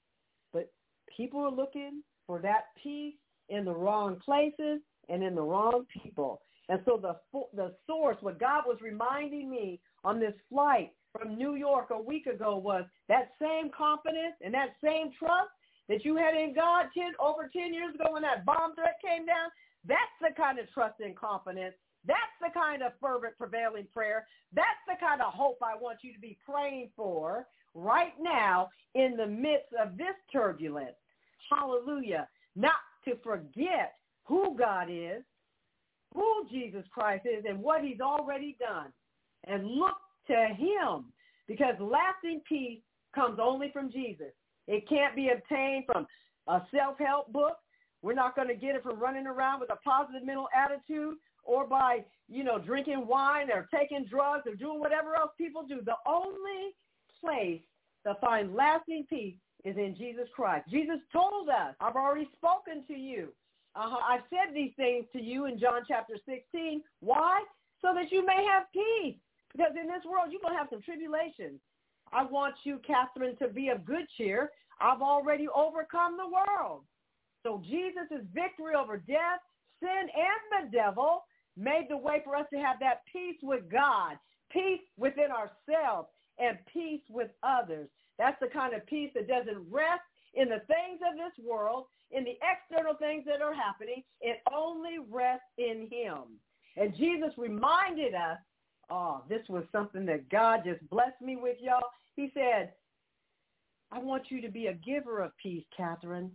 But 0.52 0.72
people 1.16 1.40
are 1.40 1.50
looking 1.50 2.02
for 2.26 2.40
that 2.40 2.66
peace 2.82 3.14
in 3.48 3.64
the 3.64 3.74
wrong 3.74 4.18
places 4.24 4.80
and 5.08 5.22
in 5.22 5.34
the 5.34 5.42
wrong 5.42 5.84
people. 6.02 6.40
And 6.68 6.80
so 6.84 6.96
the 6.96 7.16
the 7.54 7.74
source, 7.86 8.16
what 8.20 8.40
God 8.40 8.64
was 8.66 8.78
reminding 8.80 9.50
me 9.50 9.80
on 10.04 10.20
this 10.20 10.34
flight 10.48 10.92
from 11.12 11.36
New 11.36 11.54
York 11.56 11.88
a 11.90 12.00
week 12.00 12.26
ago 12.26 12.56
was 12.56 12.84
that 13.08 13.32
same 13.40 13.70
confidence 13.76 14.36
and 14.42 14.54
that 14.54 14.74
same 14.82 15.10
trust 15.18 15.50
that 15.88 16.04
you 16.04 16.16
had 16.16 16.34
in 16.34 16.54
God 16.54 16.86
10, 16.96 17.12
over 17.20 17.50
10 17.52 17.74
years 17.74 17.94
ago 17.94 18.12
when 18.12 18.22
that 18.22 18.46
bomb 18.46 18.74
threat 18.74 18.96
came 19.04 19.26
down. 19.26 19.50
That's 19.86 20.16
the 20.20 20.30
kind 20.34 20.58
of 20.58 20.70
trust 20.72 21.00
and 21.00 21.16
confidence. 21.16 21.74
That's 22.07 22.18
the 22.40 22.48
kind 22.53 22.82
of 22.82 22.92
fervent 23.00 23.36
prevailing 23.38 23.86
prayer. 23.92 24.26
That's 24.53 24.66
the 24.86 24.94
kind 25.05 25.20
of 25.20 25.32
hope 25.32 25.59
I 25.62 25.76
want 25.80 25.98
you 26.03 26.12
to 26.12 26.18
be 26.18 26.36
praying 26.44 26.90
for 26.96 27.46
right 27.74 28.14
now 28.20 28.68
in 28.94 29.16
the 29.16 29.26
midst 29.26 29.72
of 29.80 29.96
this 29.96 30.16
turbulence. 30.32 30.96
Hallelujah. 31.50 32.28
Not 32.57 32.74
to 33.07 33.16
forget 33.22 33.94
who 34.24 34.57
God 34.59 34.88
is, 34.90 35.22
who 36.14 36.46
Jesus 36.50 36.84
Christ 36.92 37.26
is, 37.26 37.44
and 37.48 37.61
what 37.61 37.82
he's 37.82 38.00
already 38.00 38.57
done. 38.59 38.92
And 39.46 39.66
look 39.66 39.96
to 40.28 40.48
him 40.55 41.07
because 41.48 41.74
lasting 41.80 42.42
peace 42.48 42.80
comes 43.14 43.38
only 43.40 43.70
from 43.72 43.90
Jesus. 43.90 44.32
It 44.68 44.88
can't 44.88 45.16
be 45.16 45.30
obtained 45.30 45.84
from 45.86 46.07
a 46.48 46.62
self-help 46.74 47.32
book. 47.32 47.57
We're 48.03 48.14
not 48.14 48.36
going 48.36 48.48
to 48.48 48.55
get 48.55 48.74
it 48.74 48.82
from 48.82 48.98
running 48.98 49.26
around 49.26 49.61
with 49.61 49.70
a 49.70 49.76
positive 49.76 50.24
mental 50.24 50.48
attitude 50.55 51.14
or 51.45 51.66
by, 51.66 52.05
you 52.28 52.45
know, 52.45 52.59
drinking 52.59 53.07
wine 53.07 53.51
or 53.51 53.68
taking 53.74 54.05
drugs 54.05 54.47
or 54.47 54.55
doing 54.55 54.80
whatever 54.80 55.16
else 55.16 55.30
people 55.36 55.64
do. 55.66 55.80
The 55.84 55.97
only 56.07 56.74
place 57.20 57.62
to 58.07 58.14
find 58.20 58.55
lasting 58.55 59.07
peace 59.09 59.34
is 59.64 59.76
in 59.76 59.95
Jesus 59.97 60.26
Christ. 60.34 60.68
Jesus 60.70 60.99
told 61.12 61.49
us, 61.49 61.74
I've 61.80 61.97
already 61.97 62.28
spoken 62.36 62.84
to 62.88 62.95
you. 62.95 63.28
Uh-huh. 63.74 63.97
I've 64.07 64.24
said 64.28 64.55
these 64.55 64.72
things 64.76 65.07
to 65.12 65.22
you 65.22 65.47
in 65.47 65.59
John 65.59 65.82
chapter 65.86 66.14
16. 66.26 66.82
Why? 67.01 67.43
So 67.80 67.88
that 67.95 68.12
you 68.12 68.24
may 68.26 68.45
have 68.51 68.64
peace. 68.72 69.16
Because 69.53 69.72
in 69.80 69.86
this 69.86 70.05
world, 70.05 70.28
you're 70.30 70.40
going 70.40 70.55
to 70.55 70.59
have 70.59 70.68
some 70.70 70.82
tribulations. 70.82 71.61
I 72.12 72.24
want 72.24 72.55
you, 72.64 72.80
Catherine, 72.86 73.36
to 73.36 73.49
be 73.49 73.68
of 73.68 73.84
good 73.84 74.07
cheer. 74.16 74.51
I've 74.80 75.01
already 75.01 75.47
overcome 75.55 76.16
the 76.16 76.28
world. 76.28 76.82
So 77.43 77.62
Jesus' 77.64 78.22
victory 78.34 78.74
over 78.76 78.97
death, 78.99 79.40
sin, 79.80 80.09
and 80.14 80.70
the 80.70 80.76
devil 80.76 81.24
made 81.57 81.86
the 81.88 81.96
way 81.96 82.20
for 82.24 82.36
us 82.36 82.46
to 82.53 82.59
have 82.59 82.76
that 82.80 83.03
peace 83.12 83.38
with 83.42 83.70
God, 83.70 84.18
peace 84.50 84.80
within 84.96 85.30
ourselves, 85.30 86.09
and 86.38 86.59
peace 86.72 87.03
with 87.11 87.30
others. 87.42 87.88
That's 88.18 88.38
the 88.40 88.48
kind 88.48 88.74
of 88.74 88.86
peace 88.86 89.11
that 89.14 89.28
doesn't 89.28 89.70
rest 89.70 90.03
in 90.34 90.48
the 90.48 90.62
things 90.66 91.00
of 91.07 91.16
this 91.16 91.46
world, 91.46 91.86
in 92.11 92.24
the 92.24 92.38
external 92.42 92.94
things 92.94 93.24
that 93.26 93.42
are 93.42 93.55
happening. 93.55 94.03
It 94.20 94.40
only 94.53 94.98
rests 95.11 95.44
in 95.59 95.88
him. 95.90 96.38
And 96.76 96.96
Jesus 96.96 97.32
reminded 97.36 98.14
us, 98.14 98.38
oh, 98.90 99.22
this 99.28 99.42
was 99.48 99.64
something 99.72 100.07
that 100.07 100.28
God 100.30 100.61
just 100.64 100.88
blessed 100.88 101.20
me 101.20 101.36
with, 101.36 101.57
y'all. 101.61 101.82
He 102.16 102.30
said, 102.34 102.72
I 103.90 103.98
want 103.98 104.30
you 104.30 104.40
to 104.40 104.48
be 104.48 104.68
a 104.68 104.74
giver 104.74 105.20
of 105.20 105.36
peace, 105.36 105.64
Catherine. 105.76 106.30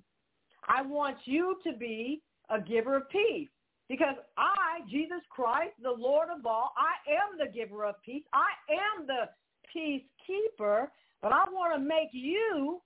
I 0.67 0.83
want 0.83 1.17
you 1.25 1.57
to 1.65 1.73
be 1.73 2.21
a 2.49 2.61
giver 2.61 2.97
of 2.97 3.09
peace. 3.09 3.49
Because 3.89 4.15
I, 4.37 4.81
Jesus 4.89 5.21
Christ, 5.29 5.73
the 5.81 5.91
Lord 5.91 6.27
of 6.29 6.45
all, 6.45 6.73
I 6.77 7.11
am 7.11 7.37
the 7.37 7.51
giver 7.51 7.85
of 7.85 7.95
peace. 8.03 8.23
I 8.33 8.49
am 8.71 9.07
the 9.07 9.29
peacekeeper, 9.73 10.87
but 11.21 11.31
I 11.31 11.45
want 11.51 11.73
to 11.75 11.79
make 11.79 12.09
you 12.11 12.81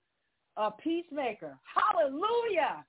a 0.56 0.70
peacemaker. 0.70 1.58
Hallelujah. 1.64 2.84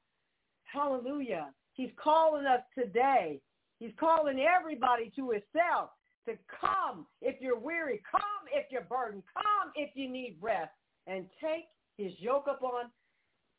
Hallelujah. 0.66 1.50
He's 1.74 1.90
calling 2.02 2.46
us 2.46 2.62
today. 2.78 3.40
He's 3.80 3.94
calling 4.00 4.40
everybody 4.40 5.12
to 5.16 5.32
himself 5.32 5.90
to 6.26 6.34
come 6.62 7.06
if 7.22 7.42
you're 7.42 7.60
weary, 7.60 8.02
come 8.10 8.22
if 8.54 8.66
you're 8.72 8.82
burdened, 8.82 9.24
come 9.34 9.72
if 9.76 9.90
you 9.96 10.10
need 10.10 10.38
rest, 10.40 10.72
and 11.08 11.26
take 11.42 11.66
his 11.98 12.14
yoke 12.18 12.48
upon, 12.50 12.86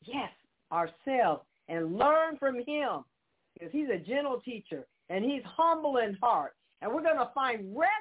yes, 0.03 0.31
ourselves, 0.71 1.43
and 1.67 1.97
learn 1.97 2.37
from 2.37 2.55
him 2.55 3.03
because 3.55 3.71
he's 3.71 3.89
a 3.89 3.97
gentle 3.97 4.39
teacher 4.43 4.85
and 5.09 5.23
he's 5.23 5.41
humble 5.45 5.97
in 5.97 6.17
heart. 6.21 6.53
And 6.81 6.93
we're 6.93 7.03
going 7.03 7.17
to 7.17 7.31
find 7.33 7.75
rest 7.75 7.91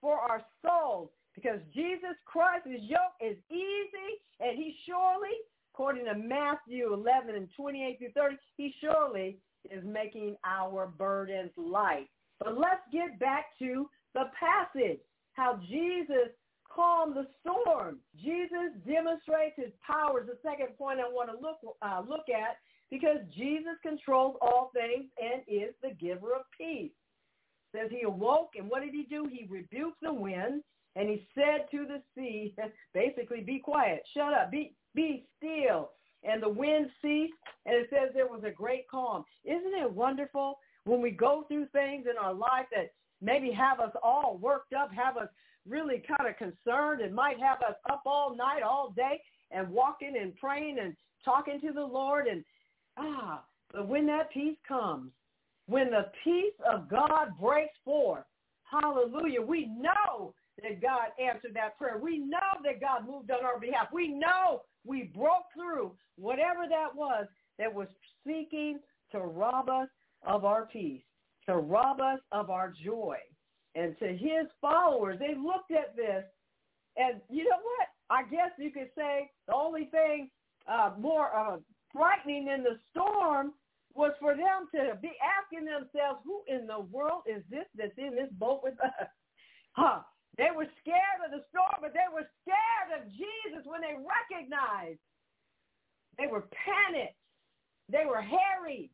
for 0.00 0.18
our 0.18 0.42
souls 0.64 1.10
because 1.34 1.60
Jesus 1.74 2.16
Christ's 2.26 2.68
yoke 2.82 3.16
is 3.20 3.36
easy 3.50 4.20
and 4.40 4.56
he 4.56 4.76
surely, 4.86 5.34
according 5.74 6.04
to 6.06 6.14
Matthew 6.14 6.92
11 6.92 7.34
and 7.34 7.48
28 7.56 7.98
through 7.98 8.12
30, 8.12 8.36
he 8.56 8.74
surely 8.80 9.38
is 9.70 9.82
making 9.84 10.36
our 10.44 10.86
burdens 10.86 11.50
light. 11.56 12.08
But 12.38 12.58
let's 12.58 12.82
get 12.92 13.18
back 13.18 13.46
to 13.58 13.88
the 14.14 14.24
passage, 14.38 15.00
how 15.34 15.60
Jesus 15.68 16.32
calmed 16.74 17.16
the 17.16 17.26
storm. 17.40 17.98
Jesus 18.22 18.72
demonstrates 18.86 19.56
his 19.56 19.72
powers. 19.86 20.26
The 20.26 20.38
second 20.42 20.76
point 20.78 21.00
I 21.00 21.08
want 21.08 21.30
to 21.30 21.36
look 21.40 21.58
uh, 21.82 22.02
look 22.08 22.28
at 22.30 22.56
because 22.90 23.18
Jesus 23.36 23.76
controls 23.82 24.36
all 24.40 24.70
things 24.74 25.06
and 25.22 25.42
is 25.46 25.74
the 25.82 25.94
giver 25.94 26.34
of 26.34 26.42
peace. 26.56 26.90
Says 27.74 27.90
he 27.90 28.02
awoke, 28.02 28.50
and 28.58 28.68
what 28.68 28.82
did 28.82 28.92
he 28.92 29.04
do? 29.08 29.28
He 29.30 29.46
rebuked 29.48 30.00
the 30.02 30.12
wind, 30.12 30.62
and 30.96 31.08
he 31.08 31.26
said 31.34 31.66
to 31.70 31.86
the 31.86 32.02
sea, 32.16 32.54
basically, 32.94 33.40
be 33.42 33.60
quiet, 33.60 34.02
shut 34.12 34.34
up, 34.34 34.50
be, 34.50 34.74
be 34.94 35.24
still. 35.38 35.90
And 36.24 36.42
the 36.42 36.48
wind 36.48 36.90
ceased, 37.00 37.32
and 37.64 37.76
it 37.76 37.88
says 37.90 38.10
there 38.12 38.26
was 38.26 38.42
a 38.44 38.50
great 38.50 38.88
calm. 38.90 39.24
Isn't 39.44 39.74
it 39.74 39.90
wonderful 39.90 40.58
when 40.84 41.00
we 41.00 41.12
go 41.12 41.44
through 41.48 41.66
things 41.66 42.06
in 42.10 42.18
our 42.20 42.34
life 42.34 42.66
that 42.72 42.92
maybe 43.22 43.50
have 43.52 43.80
us 43.80 43.92
all 44.02 44.38
worked 44.38 44.72
up, 44.72 44.92
have 44.92 45.16
us 45.16 45.28
really 45.68 46.02
kind 46.06 46.28
of 46.28 46.36
concerned, 46.36 47.02
and 47.02 47.14
might 47.14 47.38
have 47.38 47.58
us 47.58 47.76
up 47.90 48.02
all 48.04 48.34
night, 48.34 48.62
all 48.62 48.92
day, 48.96 49.22
and 49.50 49.68
walking 49.68 50.14
and 50.20 50.36
praying 50.36 50.78
and 50.82 50.96
talking 51.24 51.60
to 51.60 51.72
the 51.72 51.84
Lord 51.84 52.26
and 52.26 52.44
Ah, 52.96 53.44
but 53.72 53.88
when 53.88 54.06
that 54.06 54.30
peace 54.32 54.58
comes, 54.66 55.12
when 55.66 55.90
the 55.90 56.10
peace 56.24 56.54
of 56.70 56.88
God 56.88 57.28
breaks 57.40 57.76
forth, 57.84 58.24
hallelujah, 58.64 59.40
we 59.40 59.66
know 59.66 60.34
that 60.62 60.82
God 60.82 61.08
answered 61.22 61.54
that 61.54 61.78
prayer. 61.78 61.98
We 61.98 62.18
know 62.18 62.60
that 62.64 62.80
God 62.80 63.06
moved 63.06 63.30
on 63.30 63.44
our 63.44 63.58
behalf. 63.58 63.88
We 63.92 64.08
know 64.08 64.62
we 64.84 65.04
broke 65.14 65.44
through 65.54 65.92
whatever 66.16 66.66
that 66.68 66.94
was 66.94 67.26
that 67.58 67.72
was 67.72 67.88
seeking 68.26 68.80
to 69.12 69.20
rob 69.20 69.68
us 69.68 69.88
of 70.26 70.44
our 70.44 70.66
peace, 70.66 71.02
to 71.46 71.56
rob 71.56 72.00
us 72.00 72.18
of 72.32 72.50
our 72.50 72.72
joy. 72.84 73.16
And 73.74 73.96
to 74.00 74.08
his 74.08 74.46
followers, 74.60 75.18
they 75.18 75.34
looked 75.34 75.70
at 75.70 75.94
this, 75.94 76.24
and 76.96 77.20
you 77.28 77.44
know 77.44 77.50
what? 77.50 77.88
I 78.10 78.24
guess 78.24 78.50
you 78.58 78.72
could 78.72 78.90
say 78.96 79.30
the 79.46 79.54
only 79.54 79.84
thing 79.86 80.28
uh, 80.66 80.90
more 80.98 81.34
uh, 81.34 81.58
frightening 81.92 82.48
in 82.48 82.62
the 82.62 82.78
storm 82.90 83.52
was 83.94 84.12
for 84.20 84.34
them 84.34 84.68
to 84.74 84.96
be 85.02 85.12
asking 85.20 85.66
themselves, 85.66 86.20
who 86.24 86.42
in 86.46 86.66
the 86.66 86.80
world 86.80 87.22
is 87.26 87.42
this 87.50 87.66
that's 87.76 87.96
in 87.98 88.14
this 88.14 88.30
boat 88.38 88.60
with 88.62 88.74
us? 88.80 89.08
Huh. 89.72 90.00
They 90.36 90.50
were 90.54 90.66
scared 90.82 91.22
of 91.24 91.30
the 91.30 91.46
storm, 91.48 91.78
but 91.80 91.92
they 91.94 92.10
were 92.12 92.26
scared 92.42 92.90
of 92.98 93.08
Jesus 93.12 93.62
when 93.64 93.80
they 93.80 93.94
recognized. 93.94 94.98
They 96.18 96.26
were 96.26 96.48
panicked. 96.50 97.14
They 97.88 98.04
were 98.04 98.20
harried, 98.20 98.90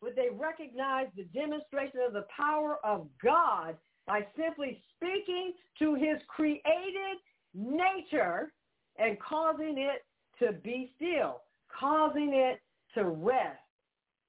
but 0.00 0.16
they 0.16 0.28
recognized 0.32 1.12
the 1.14 1.24
demonstration 1.24 2.00
of 2.06 2.14
the 2.14 2.26
power 2.34 2.78
of 2.84 3.06
God 3.22 3.76
by 4.06 4.26
simply 4.36 4.82
speaking 4.96 5.52
to 5.78 5.94
his 5.94 6.20
created 6.28 7.20
nature 7.54 8.52
and 8.98 9.18
causing 9.20 9.76
it 9.76 10.04
to 10.38 10.52
be 10.52 10.92
still 10.96 11.42
causing 11.78 12.32
it 12.34 12.60
to 12.94 13.04
rest. 13.04 13.58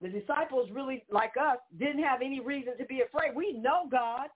The 0.02 0.10
disciples 0.10 0.70
really, 0.72 1.06
like 1.10 1.34
us, 1.40 1.58
didn't 1.80 2.04
have 2.04 2.22
any 2.22 2.40
reason 2.40 2.78
to 2.78 2.86
be 2.86 3.02
afraid. 3.02 3.36
We 3.36 3.54
know 3.54 3.88
God. 3.90 4.28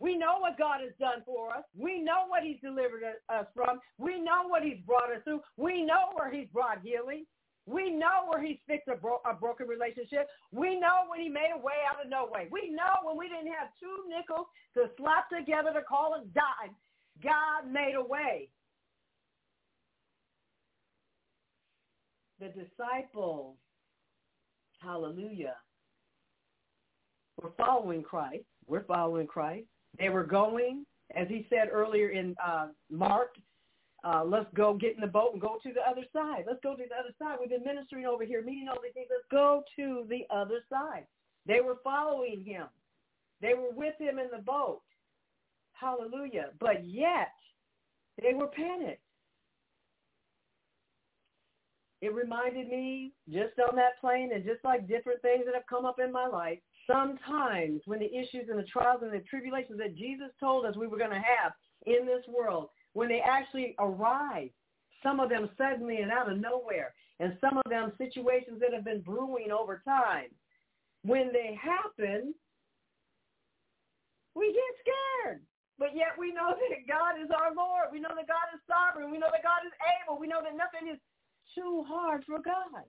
We 0.00 0.18
know 0.18 0.38
what 0.40 0.58
God 0.58 0.80
has 0.82 0.92
done 0.98 1.22
for 1.24 1.50
us. 1.54 1.62
We 1.78 2.02
know 2.02 2.26
what 2.28 2.42
he's 2.42 2.60
delivered 2.60 3.02
us 3.28 3.46
from. 3.54 3.78
We 3.96 4.20
know 4.20 4.48
what 4.48 4.62
he's 4.62 4.80
brought 4.84 5.12
us 5.12 5.22
through. 5.24 5.40
We 5.56 5.82
know 5.82 6.10
where 6.14 6.32
he's 6.32 6.48
brought 6.52 6.82
healing. 6.82 7.24
We 7.66 7.90
know 7.90 8.28
where 8.28 8.42
he's 8.42 8.58
fixed 8.66 8.88
a, 8.88 8.96
bro- 8.96 9.22
a 9.24 9.32
broken 9.32 9.66
relationship. 9.66 10.28
We 10.52 10.78
know 10.78 11.08
when 11.08 11.20
he 11.20 11.28
made 11.28 11.50
a 11.54 11.58
way 11.58 11.80
out 11.88 12.04
of 12.04 12.10
no 12.10 12.28
way. 12.30 12.48
We 12.50 12.70
know 12.70 13.00
when 13.04 13.16
we 13.16 13.28
didn't 13.28 13.52
have 13.52 13.68
two 13.80 14.04
nickels 14.08 14.46
to 14.74 14.90
slap 14.98 15.30
together 15.30 15.72
to 15.72 15.82
call 15.82 16.14
a 16.14 16.26
dime, 16.34 16.76
God 17.22 17.70
made 17.70 17.94
a 17.96 18.04
way. 18.04 18.50
The 22.44 22.64
disciples, 22.64 23.56
hallelujah, 24.80 25.56
were 27.40 27.52
following 27.56 28.02
Christ. 28.02 28.44
We're 28.66 28.84
following 28.84 29.26
Christ. 29.26 29.66
They 29.98 30.08
were 30.08 30.24
going, 30.24 30.84
as 31.16 31.28
he 31.28 31.46
said 31.48 31.68
earlier 31.72 32.10
in 32.10 32.34
uh, 32.44 32.68
Mark, 32.90 33.36
uh, 34.04 34.22
let's 34.24 34.46
go 34.54 34.74
get 34.74 34.94
in 34.94 35.00
the 35.00 35.06
boat 35.06 35.30
and 35.32 35.40
go 35.40 35.58
to 35.62 35.72
the 35.72 35.80
other 35.80 36.04
side. 36.12 36.44
Let's 36.46 36.60
go 36.62 36.74
to 36.76 36.82
the 36.82 36.94
other 36.94 37.14
side. 37.18 37.38
We've 37.40 37.48
been 37.48 37.64
ministering 37.64 38.04
over 38.04 38.24
here, 38.24 38.42
meeting 38.42 38.68
all 38.68 38.78
these 38.82 38.92
things. 38.92 39.06
Let's 39.10 39.24
go 39.30 39.62
to 39.76 40.04
the 40.10 40.24
other 40.34 40.60
side. 40.70 41.06
They 41.46 41.60
were 41.60 41.78
following 41.82 42.44
him. 42.44 42.66
They 43.40 43.54
were 43.54 43.72
with 43.74 43.94
him 43.98 44.18
in 44.18 44.28
the 44.30 44.42
boat. 44.42 44.82
Hallelujah. 45.72 46.50
But 46.60 46.84
yet, 46.84 47.32
they 48.20 48.34
were 48.34 48.48
panicked. 48.48 49.00
It 52.04 52.12
reminded 52.12 52.68
me 52.68 53.12
just 53.32 53.58
on 53.58 53.74
that 53.76 53.98
plane 53.98 54.30
and 54.34 54.44
just 54.44 54.62
like 54.62 54.86
different 54.86 55.22
things 55.22 55.46
that 55.46 55.54
have 55.54 55.66
come 55.66 55.86
up 55.86 55.98
in 55.98 56.12
my 56.12 56.26
life, 56.26 56.58
sometimes 56.86 57.80
when 57.86 57.98
the 57.98 58.14
issues 58.14 58.50
and 58.50 58.58
the 58.58 58.68
trials 58.68 59.00
and 59.00 59.10
the 59.10 59.20
tribulations 59.20 59.78
that 59.78 59.96
Jesus 59.96 60.28
told 60.38 60.66
us 60.66 60.76
we 60.76 60.86
were 60.86 60.98
going 60.98 61.16
to 61.16 61.16
have 61.16 61.52
in 61.86 62.04
this 62.04 62.20
world, 62.28 62.68
when 62.92 63.08
they 63.08 63.22
actually 63.24 63.74
arrive, 63.78 64.50
some 65.02 65.18
of 65.18 65.30
them 65.30 65.48
suddenly 65.56 66.02
and 66.02 66.12
out 66.12 66.30
of 66.30 66.36
nowhere, 66.36 66.92
and 67.20 67.38
some 67.40 67.56
of 67.56 67.64
them 67.70 67.92
situations 67.96 68.60
that 68.60 68.74
have 68.74 68.84
been 68.84 69.00
brewing 69.00 69.50
over 69.50 69.80
time, 69.82 70.28
when 71.06 71.32
they 71.32 71.56
happen, 71.56 72.34
we 74.34 74.52
get 74.52 74.72
scared. 74.84 75.40
But 75.78 75.96
yet 75.96 76.12
we 76.18 76.36
know 76.36 76.52
that 76.52 76.84
God 76.84 77.16
is 77.16 77.32
our 77.32 77.56
Lord. 77.56 77.88
We 77.90 77.98
know 77.98 78.12
that 78.12 78.28
God 78.28 78.52
is 78.52 78.60
sovereign. 78.68 79.10
We 79.10 79.16
know 79.16 79.32
that 79.32 79.42
God 79.42 79.64
is 79.64 79.72
able. 80.04 80.20
We 80.20 80.28
know 80.28 80.44
that 80.44 80.52
nothing 80.52 80.92
is 80.92 81.00
too 81.54 81.84
hard 81.86 82.24
for 82.24 82.38
God. 82.38 82.84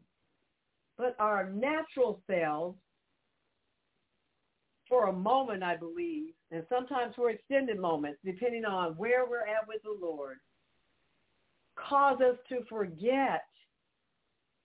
But 0.98 1.16
our 1.20 1.50
natural 1.50 2.22
selves, 2.28 2.78
for 4.88 5.08
a 5.08 5.14
moment, 5.14 5.64
I 5.64 5.76
believe, 5.76 6.34
and 6.52 6.64
sometimes 6.70 7.16
for 7.16 7.32
extended 7.32 7.80
moments, 7.80 8.20
depending 8.24 8.66
on 8.66 8.94
where 8.94 9.26
we're 9.28 9.42
at 9.42 9.68
with 9.68 9.82
the 9.84 9.96
Lord, 10.00 10.38
cause 11.76 12.20
us 12.22 12.38
to 12.50 12.64
forget 12.70 13.44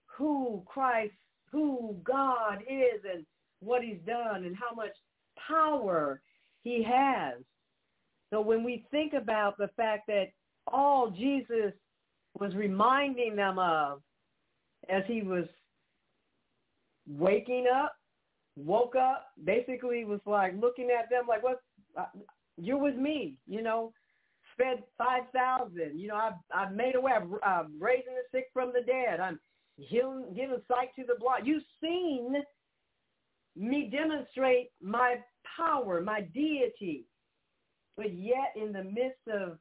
who 0.06 0.62
Christ, 0.66 1.14
who 1.50 1.96
God 2.04 2.62
is 2.68 3.00
and 3.10 3.24
what 3.60 3.82
he's 3.82 4.00
done 4.06 4.44
and 4.44 4.54
how 4.54 4.74
much 4.74 4.92
power 5.48 6.20
he 6.62 6.82
has. 6.82 7.34
So 8.30 8.40
when 8.40 8.62
we 8.62 8.84
think 8.90 9.14
about 9.14 9.56
the 9.58 9.70
fact 9.76 10.06
that 10.08 10.26
all 10.66 11.10
Jesus 11.10 11.72
was 12.40 12.54
reminding 12.54 13.36
them 13.36 13.58
of 13.58 14.00
as 14.88 15.02
he 15.06 15.22
was 15.22 15.44
waking 17.06 17.66
up, 17.72 17.94
woke 18.56 18.96
up, 18.96 19.26
basically 19.44 20.04
was 20.04 20.20
like 20.26 20.54
looking 20.58 20.88
at 20.90 21.08
them 21.10 21.26
like, 21.28 21.42
what, 21.42 21.60
uh, 21.96 22.06
you're 22.56 22.78
with 22.78 22.96
me, 22.96 23.36
you 23.46 23.62
know, 23.62 23.92
fed 24.56 24.82
5,000, 24.98 25.98
you 25.98 26.08
know, 26.08 26.16
I've, 26.16 26.32
I've 26.52 26.74
made 26.74 26.94
a 26.94 27.00
way, 27.00 27.12
I'm, 27.12 27.34
I'm 27.44 27.80
raising 27.80 28.14
the 28.14 28.38
sick 28.38 28.46
from 28.52 28.72
the 28.72 28.80
dead, 28.80 29.20
I'm 29.20 29.38
healing, 29.76 30.32
giving 30.34 30.60
sight 30.66 30.88
to 30.96 31.04
the 31.06 31.14
blind. 31.20 31.46
You've 31.46 31.62
seen 31.80 32.34
me 33.56 33.90
demonstrate 33.90 34.70
my 34.82 35.16
power, 35.56 36.00
my 36.00 36.22
deity. 36.34 37.04
But 37.96 38.14
yet 38.14 38.54
in 38.56 38.72
the 38.72 38.84
midst 38.84 39.26
of 39.32 39.58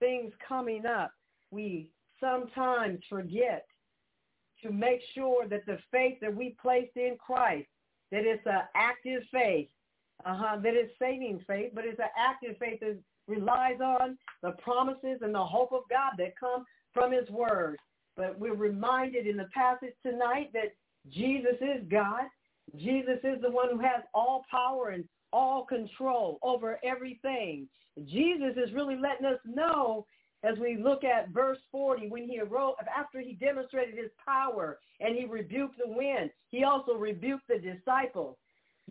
things 0.00 0.32
coming 0.46 0.84
up, 0.86 1.12
we 1.52 1.90
sometimes 2.20 3.00
forget 3.08 3.66
to 4.62 4.72
make 4.72 5.00
sure 5.14 5.46
that 5.48 5.66
the 5.66 5.78
faith 5.90 6.18
that 6.20 6.34
we 6.34 6.56
placed 6.60 6.96
in 6.96 7.16
Christ, 7.18 7.68
that 8.10 8.24
it's 8.24 8.46
an 8.46 8.62
active 8.74 9.22
faith, 9.32 9.68
uh-huh, 10.24 10.58
that 10.62 10.74
it's 10.74 10.92
saving 10.98 11.40
faith, 11.46 11.72
but 11.74 11.84
it's 11.84 11.98
an 11.98 12.10
active 12.16 12.56
faith 12.58 12.80
that 12.80 12.98
relies 13.26 13.80
on 13.80 14.16
the 14.42 14.52
promises 14.62 15.18
and 15.22 15.34
the 15.34 15.44
hope 15.44 15.72
of 15.72 15.82
God 15.90 16.12
that 16.18 16.38
come 16.38 16.64
from 16.92 17.12
his 17.12 17.28
word. 17.30 17.76
But 18.16 18.38
we're 18.38 18.54
reminded 18.54 19.26
in 19.26 19.36
the 19.36 19.48
passage 19.54 19.94
tonight 20.04 20.50
that 20.52 20.74
Jesus 21.10 21.56
is 21.60 21.82
God. 21.90 22.24
Jesus 22.76 23.18
is 23.24 23.40
the 23.42 23.50
one 23.50 23.70
who 23.70 23.78
has 23.78 24.02
all 24.14 24.44
power 24.50 24.90
and 24.90 25.04
all 25.32 25.64
control 25.64 26.38
over 26.42 26.78
everything. 26.84 27.66
Jesus 28.06 28.54
is 28.56 28.72
really 28.72 28.96
letting 28.96 29.26
us 29.26 29.40
know 29.44 30.06
as 30.44 30.58
we 30.58 30.76
look 30.76 31.04
at 31.04 31.28
verse 31.30 31.58
40 31.70 32.08
when 32.08 32.28
he 32.28 32.40
arose 32.40 32.74
after 32.96 33.20
he 33.20 33.34
demonstrated 33.34 33.96
his 33.96 34.10
power 34.24 34.78
and 35.00 35.16
he 35.16 35.24
rebuked 35.24 35.78
the 35.78 35.90
wind 35.92 36.30
he 36.48 36.64
also 36.64 36.94
rebuked 36.94 37.48
the 37.48 37.58
disciples. 37.58 38.36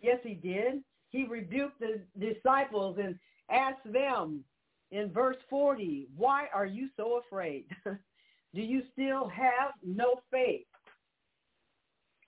Yes 0.00 0.18
he 0.22 0.34
did. 0.34 0.82
He 1.10 1.26
rebuked 1.26 1.80
the 1.80 2.00
disciples 2.18 2.98
and 3.02 3.18
asked 3.50 3.90
them 3.90 4.44
in 4.90 5.10
verse 5.12 5.36
40 5.50 6.08
why 6.16 6.46
are 6.54 6.66
you 6.66 6.88
so 6.96 7.20
afraid? 7.26 7.66
Do 8.54 8.60
you 8.60 8.82
still 8.92 9.28
have 9.28 9.72
no 9.84 10.20
faith? 10.30 10.66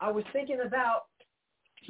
I 0.00 0.10
was 0.10 0.24
thinking 0.32 0.60
about 0.66 1.02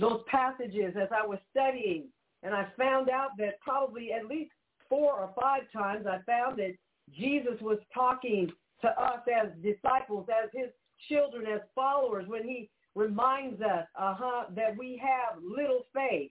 those 0.00 0.22
passages 0.26 0.94
as 1.00 1.08
i 1.12 1.24
was 1.24 1.38
studying 1.52 2.08
and 2.44 2.54
I 2.54 2.66
found 2.76 3.08
out 3.08 3.30
that 3.38 3.60
probably 3.60 4.12
at 4.12 4.26
least 4.26 4.52
four 4.88 5.14
or 5.14 5.30
five 5.40 5.62
times 5.72 6.06
I 6.06 6.18
found 6.26 6.58
that 6.58 6.74
Jesus 7.12 7.60
was 7.60 7.78
talking 7.92 8.50
to 8.80 8.88
us 8.88 9.20
as 9.28 9.48
disciples, 9.62 10.26
as 10.30 10.50
his 10.52 10.70
children, 11.08 11.46
as 11.46 11.60
followers, 11.74 12.26
when 12.28 12.44
he 12.44 12.68
reminds 12.94 13.60
us 13.60 13.86
uh-huh, 13.98 14.46
that 14.54 14.76
we 14.76 15.00
have 15.02 15.42
little 15.42 15.86
faith. 15.94 16.30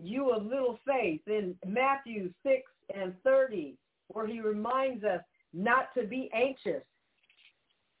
You 0.00 0.30
of 0.30 0.46
little 0.46 0.78
faith 0.86 1.20
in 1.26 1.54
Matthew 1.66 2.32
6 2.44 2.62
and 2.94 3.14
30, 3.24 3.76
where 4.08 4.26
he 4.26 4.40
reminds 4.40 5.04
us 5.04 5.20
not 5.52 5.92
to 5.94 6.04
be 6.04 6.30
anxious. 6.34 6.82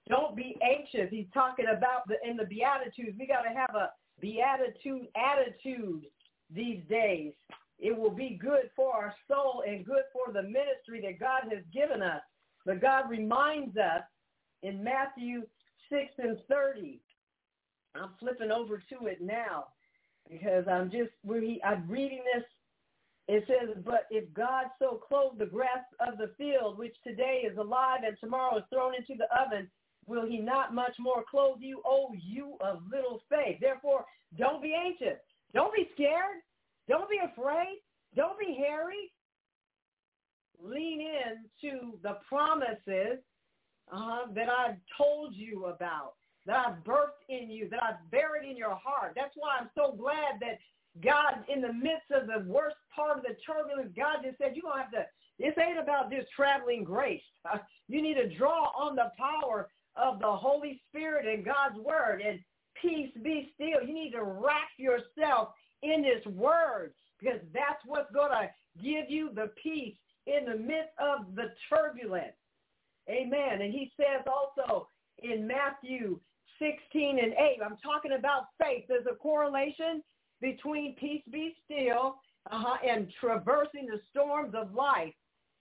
Don't 0.08 0.36
be 0.36 0.56
anxious. 0.62 1.08
He's 1.10 1.26
talking 1.34 1.66
about 1.76 2.06
the 2.06 2.16
in 2.28 2.36
the 2.36 2.44
Beatitudes. 2.44 3.16
We 3.18 3.26
got 3.26 3.42
to 3.42 3.50
have 3.50 3.74
a 3.74 3.90
beatitude 4.20 5.08
attitude 5.16 6.06
these 6.54 6.80
days. 6.88 7.32
It 7.78 7.96
will 7.96 8.10
be 8.10 8.38
good 8.40 8.70
for 8.74 8.92
our 8.92 9.14
soul 9.28 9.62
and 9.66 9.84
good 9.84 10.04
for 10.12 10.32
the 10.32 10.42
ministry 10.42 11.00
that 11.02 11.20
God 11.20 11.52
has 11.52 11.62
given 11.72 12.02
us. 12.02 12.22
But 12.66 12.80
God 12.80 13.08
reminds 13.08 13.76
us 13.76 14.02
in 14.62 14.82
Matthew 14.82 15.42
6 15.90 16.02
and 16.18 16.38
30. 16.48 17.00
I'm 17.94 18.10
flipping 18.20 18.50
over 18.50 18.82
to 18.90 19.06
it 19.06 19.20
now 19.20 19.68
because 20.28 20.64
I'm 20.68 20.90
just, 20.90 21.10
I'm 21.64 21.88
reading 21.88 22.22
this. 22.34 22.44
It 23.28 23.44
says, 23.46 23.76
but 23.84 24.06
if 24.10 24.32
God 24.32 24.66
so 24.78 25.00
clothed 25.06 25.38
the 25.38 25.46
grass 25.46 25.84
of 26.00 26.18
the 26.18 26.32
field, 26.38 26.78
which 26.78 26.94
today 27.04 27.42
is 27.50 27.58
alive 27.58 28.00
and 28.06 28.16
tomorrow 28.20 28.56
is 28.56 28.64
thrown 28.72 28.94
into 28.94 29.14
the 29.16 29.28
oven, 29.38 29.70
will 30.06 30.26
he 30.26 30.38
not 30.38 30.74
much 30.74 30.94
more 30.98 31.24
clothe 31.30 31.58
you, 31.60 31.82
O 31.84 32.08
you 32.18 32.56
of 32.60 32.80
little 32.90 33.20
faith? 33.28 33.58
Therefore, 33.60 34.06
don't 34.38 34.62
be 34.62 34.74
anxious. 34.74 35.18
Don't 35.52 35.74
be 35.74 35.88
scared. 35.94 36.40
Don't 36.88 37.08
be 37.10 37.18
afraid. 37.22 37.80
Don't 38.16 38.38
be 38.38 38.56
hairy. 38.58 39.12
Lean 40.60 41.00
in 41.00 41.44
to 41.60 41.98
the 42.02 42.18
promises 42.28 43.18
uh, 43.92 44.20
that 44.34 44.48
I've 44.48 44.76
told 44.96 45.34
you 45.34 45.66
about, 45.66 46.14
that 46.46 46.56
I've 46.56 46.84
birthed 46.84 47.22
in 47.28 47.50
you, 47.50 47.68
that 47.70 47.82
I've 47.82 48.10
buried 48.10 48.50
in 48.50 48.56
your 48.56 48.76
heart. 48.82 49.12
That's 49.14 49.34
why 49.36 49.58
I'm 49.60 49.70
so 49.76 49.92
glad 49.92 50.40
that 50.40 50.58
God, 51.02 51.44
in 51.52 51.60
the 51.60 51.72
midst 51.72 52.10
of 52.10 52.26
the 52.26 52.48
worst 52.50 52.76
part 52.94 53.18
of 53.18 53.22
the 53.22 53.36
turbulence, 53.46 53.92
God 53.96 54.18
just 54.24 54.38
said, 54.38 54.52
you're 54.54 54.62
going 54.62 54.78
to 54.78 54.82
have 54.82 54.92
to, 54.92 55.06
this 55.38 55.54
ain't 55.62 55.78
about 55.78 56.10
just 56.10 56.26
traveling 56.34 56.82
grace. 56.82 57.22
you 57.88 58.02
need 58.02 58.14
to 58.14 58.34
draw 58.36 58.72
on 58.76 58.96
the 58.96 59.12
power 59.16 59.68
of 59.94 60.18
the 60.20 60.30
Holy 60.30 60.80
Spirit 60.88 61.26
and 61.26 61.44
God's 61.44 61.78
word 61.78 62.20
and 62.26 62.40
peace 62.80 63.10
be 63.22 63.52
still. 63.54 63.86
You 63.86 63.94
need 63.94 64.12
to 64.12 64.24
wrap 64.24 64.68
yourself 64.76 65.50
in 65.92 66.04
his 66.04 66.24
word 66.34 66.92
because 67.20 67.40
that's 67.52 67.82
what's 67.86 68.10
going 68.12 68.30
to 68.30 68.48
give 68.82 69.10
you 69.10 69.30
the 69.34 69.50
peace 69.62 69.96
in 70.26 70.44
the 70.44 70.56
midst 70.56 70.92
of 70.98 71.34
the 71.34 71.52
turbulence. 71.68 72.36
Amen. 73.08 73.62
And 73.62 73.72
he 73.72 73.90
says 73.96 74.24
also 74.26 74.88
in 75.22 75.46
Matthew 75.46 76.20
16 76.58 77.18
and 77.18 77.32
8, 77.32 77.58
I'm 77.64 77.78
talking 77.82 78.12
about 78.12 78.46
faith. 78.62 78.84
There's 78.88 79.06
a 79.10 79.16
correlation 79.16 80.02
between 80.40 80.94
peace 80.96 81.22
be 81.30 81.54
still 81.64 82.16
uh-huh, 82.50 82.76
and 82.86 83.12
traversing 83.20 83.86
the 83.86 84.00
storms 84.10 84.54
of 84.54 84.74
life. 84.74 85.14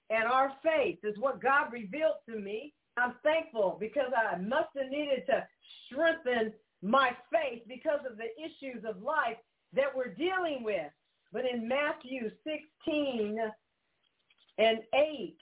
And 0.09 0.23
our 0.23 0.53
faith 0.63 0.99
is 1.03 1.17
what 1.17 1.41
God 1.41 1.71
revealed 1.71 2.19
to 2.29 2.39
me. 2.39 2.73
I'm 2.97 3.15
thankful 3.23 3.77
because 3.79 4.11
I 4.15 4.37
must 4.37 4.69
have 4.77 4.89
needed 4.89 5.25
to 5.27 5.45
strengthen 5.85 6.53
my 6.81 7.11
faith 7.31 7.63
because 7.67 7.99
of 8.09 8.17
the 8.17 8.29
issues 8.37 8.83
of 8.85 9.01
life 9.01 9.37
that 9.77 9.95
we're 9.95 10.13
dealing 10.13 10.63
with. 10.63 10.91
But 11.31 11.43
in 11.51 11.67
Matthew 11.67 12.31
16 12.43 13.37
and 14.57 14.79
8, 14.93 15.37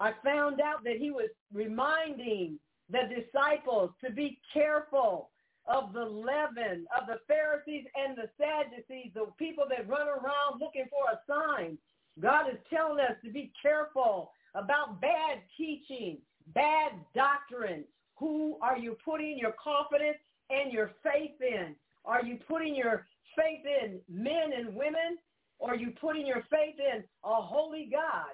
I 0.00 0.12
found 0.24 0.60
out 0.60 0.82
that 0.84 0.96
he 0.98 1.10
was 1.10 1.28
reminding 1.52 2.58
the 2.90 3.02
disciples 3.08 3.90
to 4.04 4.10
be 4.10 4.40
careful 4.52 5.30
of 5.66 5.92
the 5.92 6.04
leaven 6.04 6.86
of 6.98 7.06
the 7.06 7.20
Pharisees 7.28 7.84
and 7.94 8.16
the 8.16 8.28
Sadducees, 8.38 9.12
the 9.14 9.26
people 9.38 9.64
that 9.68 9.88
run 9.88 10.08
around 10.08 10.60
looking 10.60 10.86
for 10.90 11.12
a 11.12 11.20
sign. 11.28 11.78
God 12.20 12.48
is 12.50 12.58
telling 12.68 13.00
us 13.00 13.16
to 13.24 13.30
be 13.30 13.52
careful 13.60 14.32
about 14.54 15.00
bad 15.00 15.38
teaching, 15.56 16.18
bad 16.54 16.92
doctrine. 17.14 17.84
Who 18.16 18.58
are 18.62 18.78
you 18.78 18.96
putting 19.04 19.38
your 19.38 19.54
confidence 19.62 20.18
and 20.50 20.72
your 20.72 20.92
faith 21.02 21.40
in? 21.40 21.76
Are 22.04 22.24
you 22.24 22.38
putting 22.48 22.74
your 22.74 23.06
faith 23.36 23.64
in 23.64 24.00
men 24.08 24.52
and 24.56 24.74
women, 24.74 25.18
or 25.58 25.72
are 25.72 25.76
you 25.76 25.92
putting 26.00 26.26
your 26.26 26.44
faith 26.50 26.76
in 26.78 27.02
a 27.24 27.34
holy 27.42 27.88
God 27.90 28.32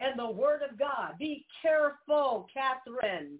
and 0.00 0.18
the 0.18 0.30
word 0.30 0.60
of 0.68 0.78
God? 0.78 1.14
Be 1.18 1.46
careful, 1.62 2.46
Catherine, 2.52 3.38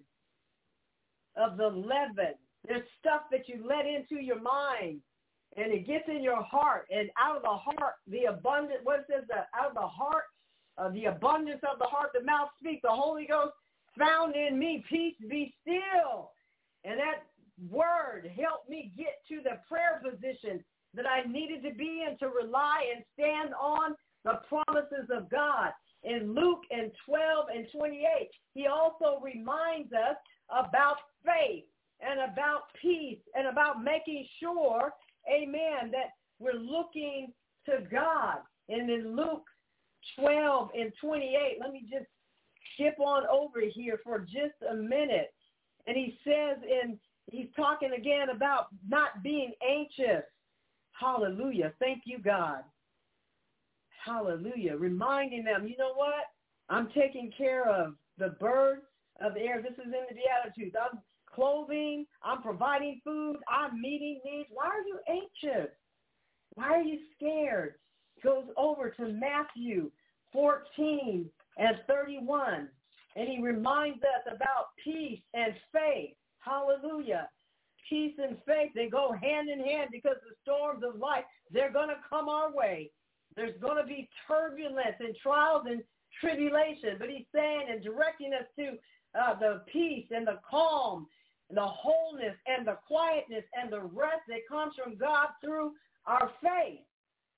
of 1.35 1.57
the 1.57 1.67
leaven. 1.67 2.35
There's 2.67 2.83
stuff 2.99 3.21
that 3.31 3.47
you 3.47 3.65
let 3.67 3.85
into 3.85 4.21
your 4.21 4.41
mind 4.41 5.01
and 5.57 5.71
it 5.71 5.87
gets 5.87 6.05
in 6.07 6.21
your 6.21 6.43
heart 6.43 6.85
and 6.91 7.09
out 7.19 7.37
of 7.37 7.43
the 7.43 7.49
heart, 7.49 7.95
the 8.07 8.25
abundant, 8.25 8.81
what 8.83 9.05
says, 9.09 9.23
the, 9.27 9.47
out 9.57 9.69
of 9.69 9.73
the 9.73 9.81
heart, 9.87 10.23
uh, 10.77 10.89
the 10.89 11.05
abundance 11.05 11.61
of 11.71 11.79
the 11.79 11.85
heart, 11.85 12.11
the 12.13 12.23
mouth 12.23 12.49
speaks. 12.59 12.81
The 12.83 12.89
Holy 12.89 13.25
Ghost 13.25 13.53
found 13.97 14.35
in 14.35 14.59
me, 14.59 14.83
peace 14.89 15.15
be 15.29 15.53
still. 15.61 16.31
And 16.83 16.99
that 16.99 17.23
word 17.69 18.31
helped 18.37 18.69
me 18.69 18.91
get 18.95 19.19
to 19.29 19.41
the 19.43 19.59
prayer 19.67 20.01
position 20.03 20.63
that 20.93 21.05
I 21.05 21.29
needed 21.29 21.63
to 21.63 21.73
be 21.73 22.03
and 22.07 22.17
to 22.19 22.27
rely 22.27 22.83
and 22.95 23.03
stand 23.13 23.53
on 23.53 23.95
the 24.25 24.39
promises 24.47 25.09
of 25.15 25.29
God. 25.29 25.71
In 26.03 26.33
Luke 26.33 26.61
and 26.71 26.91
12 27.05 27.45
and 27.53 27.67
28, 27.75 28.29
he 28.53 28.67
also 28.67 29.19
reminds 29.21 29.91
us 29.93 30.15
about 30.49 30.97
faith 31.25 31.65
and 32.01 32.31
about 32.31 32.63
peace 32.81 33.19
and 33.35 33.47
about 33.47 33.83
making 33.83 34.25
sure, 34.39 34.91
amen, 35.29 35.91
that 35.91 36.11
we're 36.39 36.53
looking 36.53 37.33
to 37.65 37.83
God. 37.91 38.37
And 38.69 38.89
in 38.89 39.15
Luke 39.15 39.43
12 40.17 40.69
and 40.73 40.91
28, 41.01 41.57
let 41.59 41.71
me 41.71 41.85
just 41.91 42.05
skip 42.73 42.99
on 42.99 43.23
over 43.27 43.59
here 43.73 43.99
for 44.03 44.19
just 44.19 44.55
a 44.69 44.75
minute. 44.75 45.33
And 45.87 45.97
he 45.97 46.17
says 46.23 46.57
in, 46.63 46.97
he's 47.31 47.47
talking 47.55 47.91
again 47.97 48.29
about 48.29 48.67
not 48.87 49.21
being 49.23 49.51
anxious. 49.67 50.23
Hallelujah. 50.99 51.73
Thank 51.79 52.03
you, 52.05 52.19
God. 52.19 52.63
Hallelujah. 54.05 54.75
Reminding 54.75 55.43
them, 55.43 55.67
you 55.67 55.77
know 55.77 55.93
what? 55.93 56.25
I'm 56.69 56.89
taking 56.89 57.31
care 57.37 57.67
of 57.67 57.95
the 58.17 58.35
birds 58.39 58.83
of 59.21 59.33
the 59.33 59.41
air. 59.41 59.61
This 59.61 59.73
is 59.73 59.85
in 59.85 59.91
the 59.91 60.15
Beatitudes. 60.15 60.75
I'm 60.79 60.99
clothing. 61.33 62.05
I'm 62.23 62.41
providing 62.41 63.01
food. 63.03 63.37
I'm 63.47 63.81
meeting 63.81 64.19
needs. 64.25 64.49
Why 64.51 64.67
are 64.67 64.81
you 64.85 64.99
anxious? 65.09 65.71
Why 66.55 66.65
are 66.65 66.83
you 66.83 66.99
scared? 67.15 67.75
Goes 68.23 68.45
over 68.57 68.89
to 68.89 69.07
Matthew 69.07 69.91
14 70.33 71.29
and 71.57 71.75
31. 71.87 72.67
And 73.15 73.27
he 73.27 73.41
reminds 73.41 73.99
us 73.99 74.33
about 74.35 74.67
peace 74.83 75.21
and 75.33 75.53
faith. 75.71 76.15
Hallelujah. 76.39 77.29
Peace 77.87 78.15
and 78.17 78.37
faith, 78.45 78.71
they 78.75 78.87
go 78.87 79.13
hand 79.13 79.49
in 79.49 79.59
hand 79.59 79.89
because 79.91 80.17
the 80.23 80.35
storms 80.43 80.83
of 80.83 80.99
life, 80.99 81.23
they're 81.51 81.71
going 81.71 81.89
to 81.89 81.97
come 82.09 82.29
our 82.29 82.53
way. 82.53 82.91
There's 83.35 83.59
going 83.61 83.77
to 83.77 83.87
be 83.87 84.09
turbulence 84.27 84.97
and 84.99 85.15
trials 85.21 85.63
and 85.67 85.81
tribulation. 86.19 86.97
But 86.99 87.09
he's 87.09 87.25
saying 87.33 87.67
and 87.69 87.83
directing 87.83 88.33
us 88.33 88.45
to 88.57 88.77
uh, 89.19 89.39
the 89.39 89.61
peace 89.71 90.07
and 90.11 90.27
the 90.27 90.39
calm 90.49 91.07
and 91.49 91.57
the 91.57 91.65
wholeness 91.65 92.35
and 92.45 92.67
the 92.67 92.77
quietness 92.87 93.43
and 93.59 93.71
the 93.71 93.81
rest 93.81 94.23
that 94.27 94.47
comes 94.49 94.73
from 94.81 94.97
God 94.97 95.27
through 95.43 95.73
our 96.05 96.31
faith. 96.41 96.81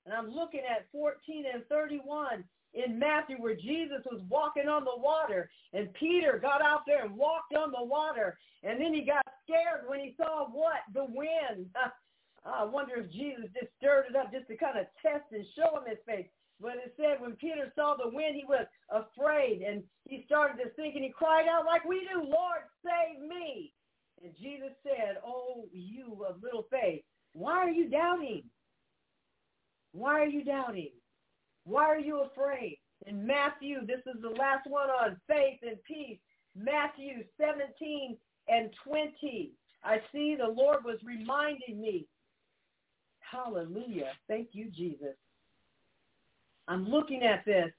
And 0.04 0.14
I'm 0.14 0.30
looking 0.30 0.62
at 0.68 0.86
14 0.90 1.44
and 1.52 1.64
31 1.66 2.44
in 2.74 2.98
Matthew 2.98 3.36
where 3.36 3.54
Jesus 3.54 4.00
was 4.10 4.20
walking 4.28 4.68
on 4.68 4.84
the 4.84 4.96
water 4.96 5.50
and 5.72 5.92
Peter 5.94 6.38
got 6.40 6.62
out 6.62 6.82
there 6.86 7.04
and 7.04 7.16
walked 7.16 7.54
on 7.54 7.70
the 7.70 7.84
water 7.84 8.38
and 8.62 8.80
then 8.80 8.94
he 8.94 9.04
got 9.04 9.24
scared 9.44 9.86
when 9.86 10.00
he 10.00 10.14
saw 10.16 10.46
what? 10.50 10.80
The 10.94 11.04
wind. 11.04 11.66
I 12.44 12.64
wonder 12.64 12.94
if 12.96 13.12
Jesus 13.12 13.46
just 13.54 13.72
stirred 13.78 14.06
it 14.10 14.16
up 14.16 14.32
just 14.32 14.48
to 14.48 14.56
kind 14.56 14.78
of 14.78 14.86
test 15.00 15.30
and 15.30 15.46
show 15.54 15.78
him 15.78 15.86
his 15.86 15.98
faith. 16.06 16.26
But 16.60 16.78
it 16.78 16.94
said 16.96 17.20
when 17.20 17.36
Peter 17.36 17.72
saw 17.74 17.96
the 17.96 18.10
wind, 18.10 18.36
he 18.36 18.44
was 18.46 18.66
afraid 18.90 19.62
and 19.62 19.82
he 20.08 20.24
started 20.26 20.62
to 20.62 20.70
sink 20.76 20.94
and 20.94 21.04
he 21.04 21.10
cried 21.10 21.46
out 21.48 21.66
like 21.66 21.84
we 21.84 22.00
do, 22.00 22.22
Lord, 22.22 22.66
save 22.82 23.22
me. 23.28 23.72
And 24.22 24.32
Jesus 24.40 24.70
said, 24.82 25.16
oh, 25.26 25.66
you 25.72 26.24
of 26.28 26.42
little 26.42 26.66
faith, 26.70 27.02
why 27.32 27.58
are 27.58 27.70
you 27.70 27.88
doubting? 27.88 28.44
Why 29.92 30.20
are 30.20 30.26
you 30.26 30.44
doubting? 30.44 30.90
Why 31.64 31.84
are 31.84 31.98
you 31.98 32.22
afraid? 32.22 32.78
In 33.06 33.26
Matthew, 33.26 33.86
this 33.86 34.00
is 34.06 34.20
the 34.22 34.30
last 34.30 34.66
one 34.68 34.88
on 34.90 35.16
faith 35.28 35.58
and 35.62 35.82
peace. 35.84 36.18
Matthew 36.56 37.24
17 37.40 38.16
and 38.48 38.70
20. 38.84 39.52
I 39.84 39.96
see 40.12 40.36
the 40.36 40.48
Lord 40.48 40.84
was 40.84 40.98
reminding 41.04 41.80
me. 41.80 42.06
Hallelujah. 43.20 44.12
Thank 44.28 44.48
you, 44.52 44.70
Jesus. 44.70 45.16
I'm 46.68 46.88
looking 46.88 47.22
at 47.22 47.44
this 47.44 47.70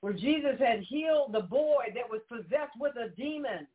where 0.00 0.12
Jesus 0.12 0.58
had 0.58 0.80
healed 0.80 1.32
the 1.32 1.40
boy 1.40 1.84
that 1.94 2.08
was 2.08 2.20
possessed 2.28 2.76
with 2.78 2.94
a 2.96 3.08
demon. 3.16 3.66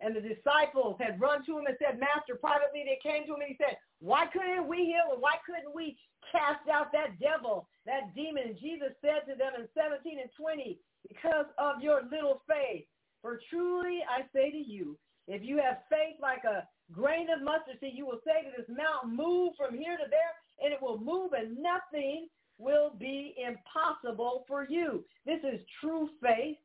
And 0.00 0.14
the 0.14 0.22
disciples 0.22 0.96
had 1.00 1.20
run 1.20 1.44
to 1.46 1.58
him 1.58 1.66
and 1.66 1.76
said, 1.82 1.98
Master, 1.98 2.38
privately 2.38 2.86
they 2.86 3.02
came 3.02 3.26
to 3.26 3.34
him 3.34 3.42
and 3.42 3.50
he 3.50 3.58
said, 3.58 3.76
why 3.98 4.26
couldn't 4.30 4.68
we 4.68 4.86
heal 4.86 5.10
and 5.12 5.20
why 5.20 5.42
couldn't 5.42 5.74
we 5.74 5.98
cast 6.30 6.68
out 6.70 6.92
that 6.92 7.18
devil, 7.18 7.66
that 7.84 8.14
demon? 8.14 8.54
And 8.54 8.58
Jesus 8.58 8.94
said 9.02 9.26
to 9.26 9.34
them 9.34 9.58
in 9.58 9.66
17 9.74 10.22
and 10.22 10.30
20, 10.38 10.78
because 11.08 11.46
of 11.58 11.82
your 11.82 12.02
little 12.10 12.42
faith. 12.46 12.86
For 13.22 13.40
truly 13.50 14.06
I 14.06 14.22
say 14.32 14.50
to 14.50 14.62
you, 14.62 14.96
if 15.26 15.42
you 15.42 15.58
have 15.58 15.82
faith 15.90 16.22
like 16.22 16.44
a 16.44 16.62
grain 16.92 17.26
of 17.30 17.42
mustard 17.42 17.80
seed, 17.80 17.92
you 17.94 18.06
will 18.06 18.22
say 18.24 18.46
to 18.46 18.54
this 18.54 18.70
mountain, 18.70 19.16
move 19.16 19.54
from 19.58 19.74
here 19.74 19.98
to 19.98 20.06
there, 20.08 20.34
and 20.62 20.72
it 20.72 20.80
will 20.80 20.98
move, 20.98 21.32
and 21.34 21.58
nothing 21.58 22.28
will 22.58 22.94
be 22.98 23.34
impossible 23.36 24.44
for 24.46 24.66
you. 24.68 25.04
This 25.26 25.40
is 25.42 25.60
true 25.80 26.08
faith. 26.22 26.56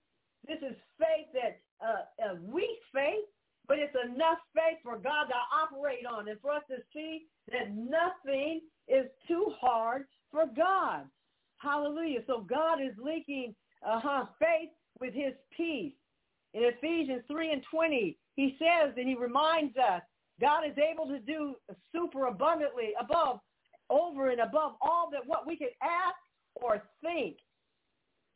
This 0.48 0.60
is 0.60 0.76
faith 1.00 1.28
that 1.34 1.60
uh, 1.82 2.32
a 2.32 2.36
weak 2.42 2.80
faith, 2.94 3.26
but 3.68 3.80
it's 3.80 3.96
enough 4.06 4.40
faith 4.54 4.80
for 4.84 4.98
God 4.98 5.26
to 5.26 5.36
operate 5.54 6.06
on 6.06 6.28
and 6.28 6.40
for 6.42 6.52
us 6.52 6.64
to 6.70 6.78
see 6.94 7.26
that 7.52 7.76
nothing 7.76 8.62
is 8.88 9.06
too 9.28 9.54
hard 9.60 10.06
for 10.32 10.46
God. 10.56 11.06
Hallelujah. 11.58 12.20
So 12.28 12.42
God 12.42 12.82
is 12.82 12.94
linking 13.02 13.56
uh-huh, 13.86 14.26
faith 14.40 14.70
with 15.00 15.14
his 15.14 15.34
peace. 15.56 15.94
In 16.54 16.64
Ephesians 16.64 17.24
3 17.28 17.52
and 17.52 17.64
20, 17.72 18.18
he 18.36 18.58
says 18.60 18.94
and 18.98 19.08
he 19.08 19.16
reminds 19.16 19.76
us, 19.78 20.02
God 20.42 20.64
is 20.66 20.78
able 20.78 21.08
to 21.08 21.20
do 21.20 21.56
super 21.94 22.28
abundantly 22.28 22.90
above, 23.00 23.40
over 23.90 24.30
and 24.30 24.42
above 24.42 24.74
all 24.82 25.10
that 25.12 25.22
what 25.26 25.48
we 25.48 25.56
could 25.56 25.76
ask 25.82 26.16
or 26.56 26.84
think. 27.04 27.38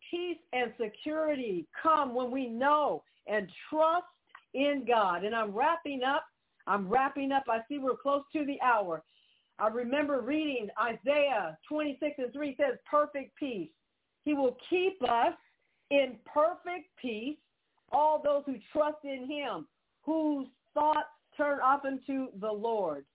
Peace 0.09 0.37
and 0.53 0.71
security 0.81 1.67
come 1.81 2.15
when 2.15 2.31
we 2.31 2.47
know 2.47 3.03
and 3.27 3.49
trust 3.69 4.05
in 4.53 4.85
God. 4.87 5.23
And 5.23 5.35
I'm 5.35 5.51
wrapping 5.51 6.01
up. 6.03 6.25
I'm 6.65 6.87
wrapping 6.87 7.31
up. 7.31 7.43
I 7.49 7.59
see 7.69 7.77
we're 7.77 7.95
close 7.95 8.23
to 8.33 8.45
the 8.45 8.59
hour. 8.61 9.03
I 9.59 9.67
remember 9.69 10.21
reading 10.21 10.69
Isaiah 10.81 11.57
26 11.67 12.15
and 12.17 12.33
3 12.33 12.55
says, 12.57 12.77
perfect 12.89 13.35
peace. 13.37 13.69
He 14.23 14.33
will 14.33 14.57
keep 14.69 15.01
us 15.03 15.33
in 15.89 16.17
perfect 16.31 16.89
peace, 17.01 17.37
all 17.91 18.21
those 18.21 18.43
who 18.45 18.57
trust 18.73 18.97
in 19.03 19.27
him, 19.29 19.67
whose 20.03 20.47
thoughts 20.73 21.07
turn 21.35 21.59
often 21.63 22.01
to 22.07 22.27
the 22.39 22.51
Lord. 22.51 23.05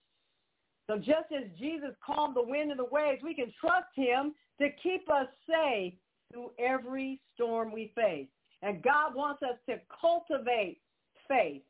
So 0.89 0.97
just 0.97 1.31
as 1.35 1.49
Jesus 1.57 1.91
calmed 2.05 2.35
the 2.35 2.43
wind 2.43 2.71
and 2.71 2.79
the 2.79 2.85
waves, 2.91 3.21
we 3.23 3.35
can 3.35 3.53
trust 3.59 3.87
him 3.95 4.33
to 4.59 4.69
keep 4.81 5.09
us 5.09 5.27
safe 5.47 5.93
through 6.31 6.51
every 6.59 7.21
storm 7.35 7.71
we 7.71 7.91
face. 7.95 8.27
And 8.63 8.81
God 8.81 9.13
wants 9.13 9.43
us 9.43 9.57
to 9.69 9.75
cultivate 10.01 10.79
faith. 11.27 11.61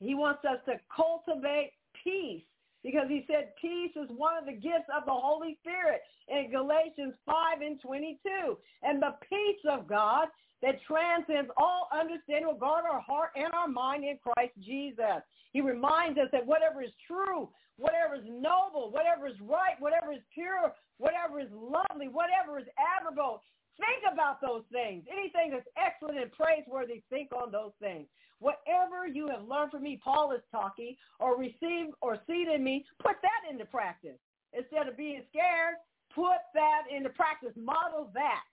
He 0.00 0.14
wants 0.14 0.44
us 0.44 0.58
to 0.66 0.74
cultivate 0.94 1.72
peace 2.02 2.42
because 2.82 3.06
he 3.08 3.24
said 3.26 3.52
peace 3.60 3.92
is 3.94 4.08
one 4.16 4.36
of 4.36 4.46
the 4.46 4.58
gifts 4.58 4.88
of 4.94 5.04
the 5.06 5.14
Holy 5.14 5.56
Spirit 5.60 6.00
in 6.28 6.50
Galatians 6.50 7.14
5 7.24 7.60
and 7.60 7.80
22. 7.80 8.58
And 8.82 9.00
the 9.00 9.14
peace 9.28 9.62
of 9.70 9.86
God 9.86 10.28
that 10.62 10.82
transcends 10.88 11.50
all 11.56 11.88
understanding 11.92 12.46
will 12.46 12.58
guard 12.58 12.84
our 12.90 13.00
heart 13.00 13.30
and 13.36 13.52
our 13.54 13.68
mind 13.68 14.04
in 14.04 14.18
Christ 14.18 14.52
Jesus. 14.60 15.22
He 15.52 15.60
reminds 15.60 16.18
us 16.18 16.28
that 16.32 16.46
whatever 16.46 16.82
is 16.82 16.92
true, 17.06 17.48
whatever 17.76 18.16
is 18.16 18.26
noble, 18.26 18.90
whatever 18.90 19.28
is 19.28 19.38
right, 19.40 19.78
whatever 19.78 20.12
is 20.12 20.24
pure, 20.32 20.72
whatever 20.98 21.40
is 21.40 21.48
lovely, 21.52 22.08
whatever 22.08 22.58
is 22.58 22.66
admirable, 22.76 23.42
Think 23.80 24.12
about 24.12 24.40
those 24.40 24.62
things. 24.70 25.04
Anything 25.10 25.50
that's 25.52 25.68
excellent 25.76 26.18
and 26.20 26.30
praiseworthy, 26.32 27.02
think 27.08 27.30
on 27.32 27.50
those 27.50 27.72
things. 27.80 28.06
Whatever 28.38 29.06
you 29.06 29.28
have 29.28 29.48
learned 29.48 29.70
from 29.70 29.82
me, 29.82 30.00
Paul 30.02 30.32
is 30.32 30.42
talking, 30.50 30.96
or 31.18 31.38
received 31.38 31.92
or 32.00 32.18
seen 32.28 32.50
in 32.50 32.62
me, 32.62 32.84
put 33.02 33.16
that 33.22 33.50
into 33.50 33.64
practice. 33.64 34.18
Instead 34.52 34.88
of 34.88 34.96
being 34.96 35.22
scared, 35.30 35.76
put 36.14 36.40
that 36.54 36.82
into 36.94 37.08
practice. 37.10 37.52
Model 37.56 38.10
that. 38.14 38.44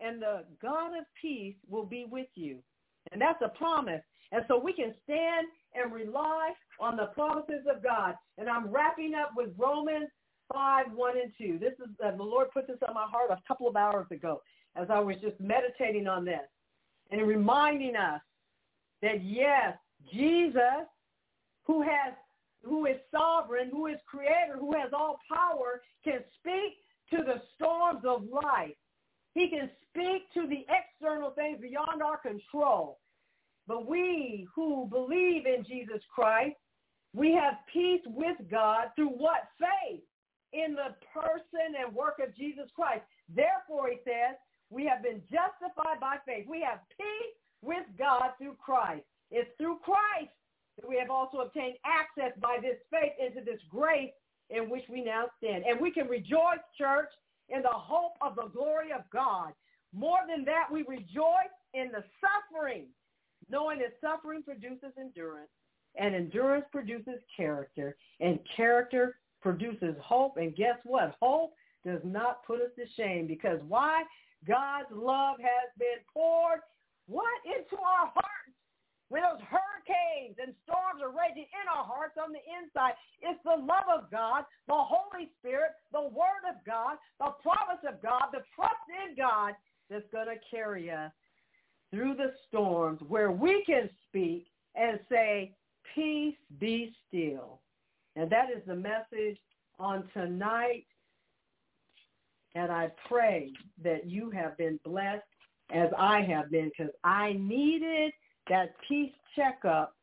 And 0.00 0.20
the 0.20 0.44
God 0.60 0.96
of 0.98 1.04
peace 1.20 1.56
will 1.68 1.86
be 1.86 2.06
with 2.10 2.28
you. 2.34 2.58
And 3.12 3.20
that's 3.20 3.40
a 3.42 3.56
promise. 3.56 4.02
And 4.32 4.44
so 4.48 4.58
we 4.58 4.72
can 4.72 4.94
stand 5.04 5.46
and 5.74 5.92
rely 5.92 6.52
on 6.80 6.96
the 6.96 7.06
promises 7.14 7.66
of 7.70 7.82
God. 7.82 8.14
And 8.38 8.48
I'm 8.48 8.68
wrapping 8.68 9.14
up 9.14 9.30
with 9.36 9.50
Romans 9.56 10.08
5, 10.52 10.86
1 10.92 11.18
and 11.18 11.32
2. 11.38 11.58
This 11.58 11.72
is, 11.78 11.94
uh, 12.04 12.16
the 12.16 12.22
Lord 12.22 12.48
put 12.52 12.66
this 12.66 12.78
on 12.86 12.94
my 12.94 13.06
heart 13.06 13.30
a 13.30 13.38
couple 13.46 13.68
of 13.68 13.76
hours 13.76 14.06
ago 14.10 14.40
as 14.76 14.88
I 14.90 15.00
was 15.00 15.16
just 15.20 15.40
meditating 15.40 16.06
on 16.06 16.24
this 16.24 16.48
and 17.10 17.26
reminding 17.26 17.96
us 17.96 18.20
that 19.02 19.24
yes, 19.24 19.76
Jesus, 20.12 20.86
who 21.64 21.82
has 21.82 22.14
who 22.62 22.86
is 22.86 22.96
sovereign, 23.12 23.70
who 23.70 23.86
is 23.86 23.96
creator, 24.06 24.56
who 24.58 24.72
has 24.72 24.90
all 24.92 25.20
power, 25.32 25.82
can 26.02 26.18
speak 26.38 26.74
to 27.10 27.24
the 27.24 27.40
storms 27.54 28.02
of 28.04 28.24
life. 28.24 28.74
He 29.34 29.48
can 29.48 29.70
speak 29.88 30.32
to 30.34 30.48
the 30.48 30.66
external 30.68 31.30
things 31.30 31.60
beyond 31.60 32.02
our 32.02 32.16
control. 32.16 32.98
But 33.68 33.86
we 33.86 34.48
who 34.54 34.88
believe 34.90 35.46
in 35.46 35.64
Jesus 35.64 36.02
Christ, 36.12 36.56
we 37.14 37.32
have 37.32 37.54
peace 37.72 38.02
with 38.06 38.36
God 38.50 38.88
through 38.96 39.10
what? 39.10 39.48
Faith 39.58 40.02
in 40.52 40.74
the 40.74 40.94
person 41.12 41.74
and 41.80 41.94
work 41.94 42.14
of 42.26 42.34
Jesus 42.36 42.68
Christ. 42.74 43.02
Therefore, 43.34 43.90
he 43.90 43.98
says, 44.04 44.36
we 44.70 44.84
have 44.86 45.02
been 45.02 45.22
justified 45.30 46.00
by 46.00 46.16
faith. 46.26 46.46
We 46.48 46.60
have 46.62 46.80
peace 46.96 47.36
with 47.62 47.84
God 47.98 48.30
through 48.38 48.56
Christ. 48.62 49.04
It's 49.30 49.50
through 49.58 49.78
Christ 49.82 50.32
that 50.78 50.88
we 50.88 50.98
have 50.98 51.10
also 51.10 51.38
obtained 51.38 51.76
access 51.84 52.32
by 52.40 52.58
this 52.60 52.76
faith 52.90 53.12
into 53.18 53.44
this 53.44 53.60
grace 53.70 54.12
in 54.50 54.70
which 54.70 54.84
we 54.88 55.02
now 55.02 55.26
stand. 55.38 55.64
And 55.64 55.80
we 55.80 55.90
can 55.90 56.06
rejoice, 56.06 56.62
church, 56.78 57.10
in 57.48 57.62
the 57.62 57.68
hope 57.68 58.12
of 58.20 58.36
the 58.36 58.48
glory 58.52 58.92
of 58.92 59.02
God. 59.12 59.52
More 59.94 60.18
than 60.28 60.44
that, 60.44 60.66
we 60.70 60.82
rejoice 60.82 61.54
in 61.74 61.90
the 61.92 62.04
suffering 62.20 62.86
knowing 63.50 63.78
that 63.78 63.94
suffering 64.00 64.42
produces 64.42 64.92
endurance, 64.98 65.50
and 65.98 66.14
endurance 66.14 66.64
produces 66.72 67.20
character, 67.36 67.96
and 68.20 68.38
character 68.56 69.16
produces 69.40 69.94
hope. 70.02 70.36
And 70.36 70.54
guess 70.56 70.76
what? 70.84 71.16
Hope 71.20 71.54
does 71.84 72.00
not 72.04 72.44
put 72.44 72.60
us 72.60 72.70
to 72.76 72.84
shame 72.96 73.26
because 73.26 73.60
why? 73.68 74.02
God's 74.46 74.90
love 74.90 75.36
has 75.40 75.68
been 75.78 76.00
poured 76.12 76.60
what? 77.06 77.38
Into 77.46 77.76
our 77.82 78.10
hearts. 78.10 78.54
When 79.08 79.22
those 79.22 79.42
hurricanes 79.46 80.34
and 80.42 80.50
storms 80.66 80.98
are 80.98 81.14
raging 81.14 81.46
in 81.46 81.66
our 81.70 81.84
hearts 81.84 82.18
on 82.18 82.34
the 82.34 82.42
inside, 82.42 82.94
it's 83.22 83.38
the 83.44 83.54
love 83.54 83.86
of 83.86 84.10
God, 84.10 84.42
the 84.66 84.74
Holy 84.74 85.30
Spirit, 85.38 85.78
the 85.92 86.02
Word 86.02 86.42
of 86.50 86.56
God, 86.66 86.98
the 87.20 87.30
promise 87.42 87.82
of 87.86 88.02
God, 88.02 88.34
the 88.34 88.42
trust 88.56 88.82
in 88.90 89.14
God 89.14 89.54
that's 89.88 90.10
going 90.10 90.26
to 90.26 90.42
carry 90.50 90.90
us 90.90 91.12
through 91.92 92.14
the 92.14 92.32
storms 92.48 93.00
where 93.06 93.30
we 93.30 93.62
can 93.64 93.88
speak 94.08 94.48
and 94.74 94.98
say, 95.08 95.54
peace 95.94 96.34
be 96.58 96.92
still. 97.06 97.60
And 98.16 98.28
that 98.30 98.50
is 98.50 98.62
the 98.66 98.74
message 98.74 99.38
on 99.78 100.02
tonight. 100.12 100.86
And 102.56 102.72
I 102.72 102.90
pray 103.06 103.52
that 103.84 104.08
you 104.10 104.30
have 104.30 104.56
been 104.56 104.80
blessed 104.82 105.22
as 105.74 105.90
I 105.98 106.22
have 106.22 106.50
been 106.50 106.70
because 106.76 106.92
I 107.04 107.34
needed 107.34 108.12
that 108.48 108.74
peace 108.88 109.12
checkup 109.36 109.94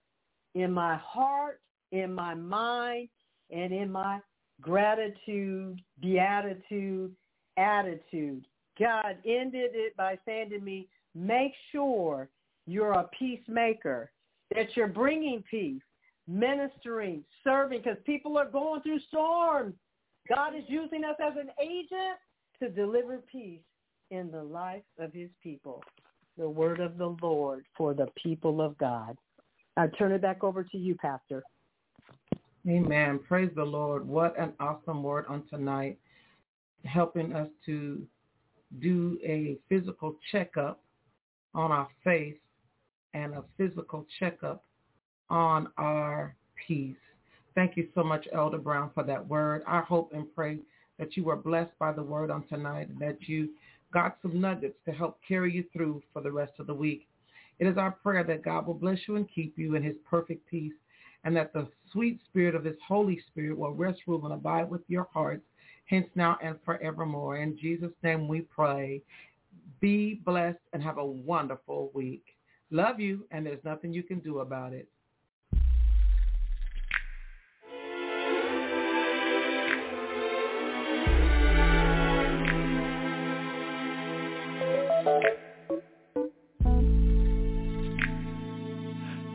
in 0.53 0.71
my 0.71 0.95
heart, 0.97 1.61
in 1.91 2.13
my 2.13 2.35
mind, 2.35 3.09
and 3.49 3.73
in 3.73 3.91
my 3.91 4.19
gratitude, 4.61 5.81
beatitude, 5.99 7.15
attitude. 7.57 8.45
God 8.79 9.17
ended 9.25 9.71
it 9.73 9.97
by 9.97 10.19
saying 10.23 10.51
to 10.51 10.59
me, 10.59 10.87
make 11.15 11.53
sure 11.71 12.29
you're 12.67 12.91
a 12.91 13.09
peacemaker, 13.17 14.11
that 14.53 14.67
you're 14.75 14.87
bringing 14.87 15.43
peace, 15.49 15.81
ministering, 16.27 17.23
serving, 17.43 17.81
because 17.83 17.97
people 18.05 18.37
are 18.37 18.49
going 18.49 18.81
through 18.83 18.99
storms. 19.07 19.73
God 20.29 20.55
is 20.55 20.63
using 20.67 21.03
us 21.03 21.15
as 21.19 21.33
an 21.35 21.49
agent 21.59 22.19
to 22.59 22.69
deliver 22.69 23.19
peace 23.31 23.61
in 24.11 24.31
the 24.31 24.43
life 24.43 24.83
of 24.99 25.13
his 25.13 25.29
people. 25.41 25.83
The 26.37 26.49
word 26.49 26.79
of 26.79 26.97
the 26.97 27.15
Lord 27.21 27.65
for 27.77 27.93
the 27.93 28.07
people 28.21 28.61
of 28.61 28.77
God. 28.77 29.17
I 29.77 29.87
turn 29.87 30.11
it 30.11 30.21
back 30.21 30.43
over 30.43 30.63
to 30.63 30.77
you, 30.77 30.95
Pastor. 30.95 31.43
Amen. 32.67 33.19
Praise 33.27 33.51
the 33.55 33.63
Lord. 33.63 34.07
What 34.07 34.39
an 34.39 34.53
awesome 34.59 35.03
word 35.03 35.25
on 35.27 35.43
tonight, 35.49 35.97
helping 36.85 37.35
us 37.35 37.49
to 37.65 38.01
do 38.79 39.19
a 39.23 39.57
physical 39.69 40.15
checkup 40.31 40.81
on 41.53 41.71
our 41.71 41.87
faith 42.03 42.37
and 43.13 43.33
a 43.33 43.43
physical 43.57 44.05
checkup 44.19 44.63
on 45.29 45.67
our 45.77 46.35
peace. 46.67 46.95
Thank 47.55 47.77
you 47.77 47.87
so 47.93 48.03
much, 48.03 48.27
Elder 48.33 48.57
Brown, 48.57 48.91
for 48.93 49.03
that 49.03 49.27
word. 49.27 49.63
I 49.67 49.81
hope 49.81 50.11
and 50.13 50.25
pray 50.33 50.59
that 51.03 51.17
you 51.17 51.25
were 51.25 51.35
blessed 51.35 51.77
by 51.79 51.91
the 51.91 52.01
word 52.01 52.31
on 52.31 52.47
tonight, 52.47 52.87
that 52.97 53.17
you 53.27 53.49
got 53.91 54.17
some 54.21 54.39
nuggets 54.39 54.77
to 54.85 54.91
help 54.93 55.19
carry 55.27 55.51
you 55.51 55.65
through 55.73 56.01
for 56.13 56.21
the 56.21 56.31
rest 56.31 56.53
of 56.59 56.67
the 56.67 56.73
week. 56.73 57.07
It 57.59 57.67
is 57.67 57.77
our 57.77 57.91
prayer 57.91 58.23
that 58.23 58.45
God 58.45 58.65
will 58.65 58.73
bless 58.73 58.99
you 59.05 59.17
and 59.17 59.27
keep 59.29 59.57
you 59.57 59.75
in 59.75 59.83
his 59.83 59.95
perfect 60.09 60.49
peace 60.49 60.71
and 61.25 61.35
that 61.35 61.51
the 61.51 61.67
sweet 61.91 62.21
spirit 62.29 62.55
of 62.55 62.63
his 62.63 62.77
Holy 62.87 63.21
Spirit 63.27 63.57
will 63.57 63.73
rest, 63.73 63.99
rule, 64.07 64.23
and 64.23 64.33
abide 64.33 64.69
with 64.69 64.81
your 64.87 65.07
hearts, 65.13 65.43
hence 65.87 66.07
now 66.15 66.37
and 66.41 66.55
forevermore. 66.63 67.37
In 67.37 67.57
Jesus' 67.57 67.91
name 68.01 68.29
we 68.29 68.41
pray. 68.41 69.01
Be 69.81 70.21
blessed 70.25 70.59
and 70.71 70.81
have 70.81 70.99
a 70.99 71.05
wonderful 71.05 71.91
week. 71.93 72.23
Love 72.71 73.01
you, 73.01 73.25
and 73.31 73.45
there's 73.45 73.63
nothing 73.65 73.93
you 73.93 74.03
can 74.03 74.19
do 74.19 74.39
about 74.39 74.71
it. 74.71 74.87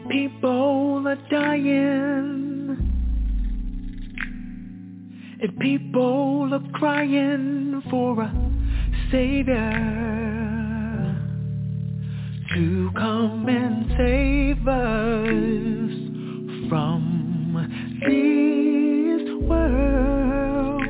People 0.08 1.06
are 1.06 1.18
dying 1.30 2.78
and 5.42 5.58
people 5.60 6.54
are 6.54 6.70
crying 6.72 7.82
for 7.90 8.22
a 8.22 8.32
savior 9.10 9.56
to 12.54 12.90
come 12.96 13.46
and 13.50 13.86
save 13.98 14.66
us 14.66 15.28
from 16.70 17.54
this 18.06 19.22
world. 19.46 20.86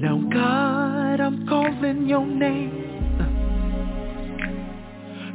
Now 0.00 0.18
God, 0.32 1.20
I'm 1.20 1.44
calling 1.48 2.06
your 2.06 2.24
name 2.24 2.83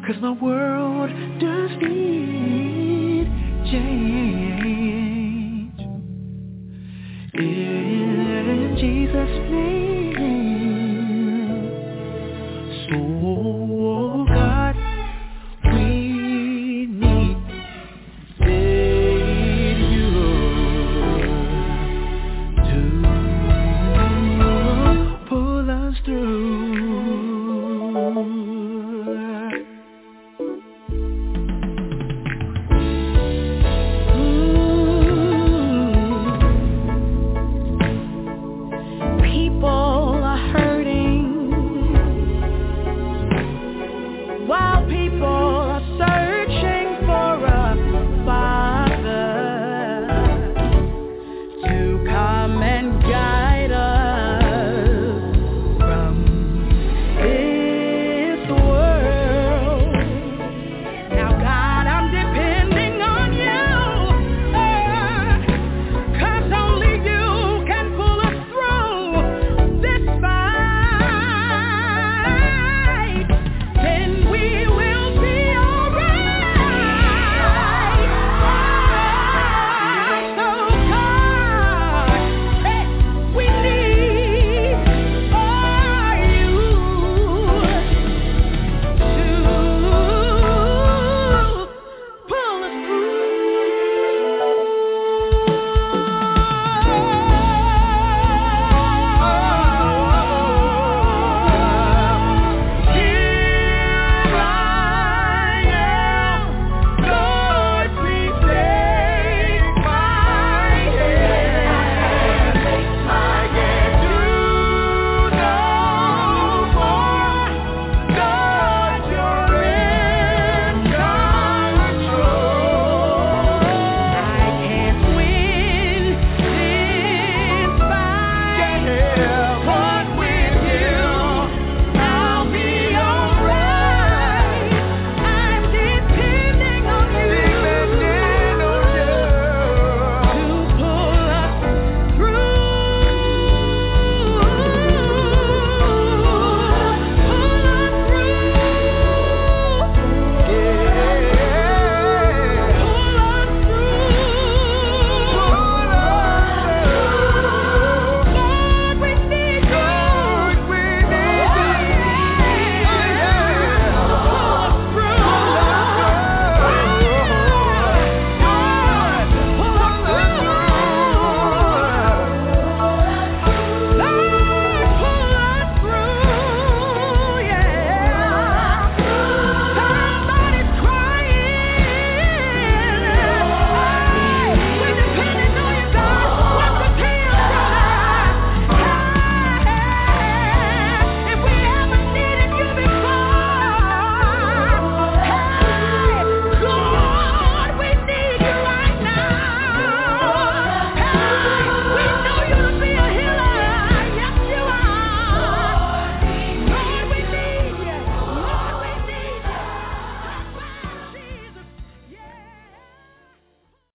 Cause 0.10 0.22
my 0.24 0.32
world 0.32 1.12
does 1.40 1.70
need 1.84 3.28
change. 3.70 4.50
In 7.36 8.76
Jesus' 8.80 9.38
name. 9.52 10.16
So 12.90 13.69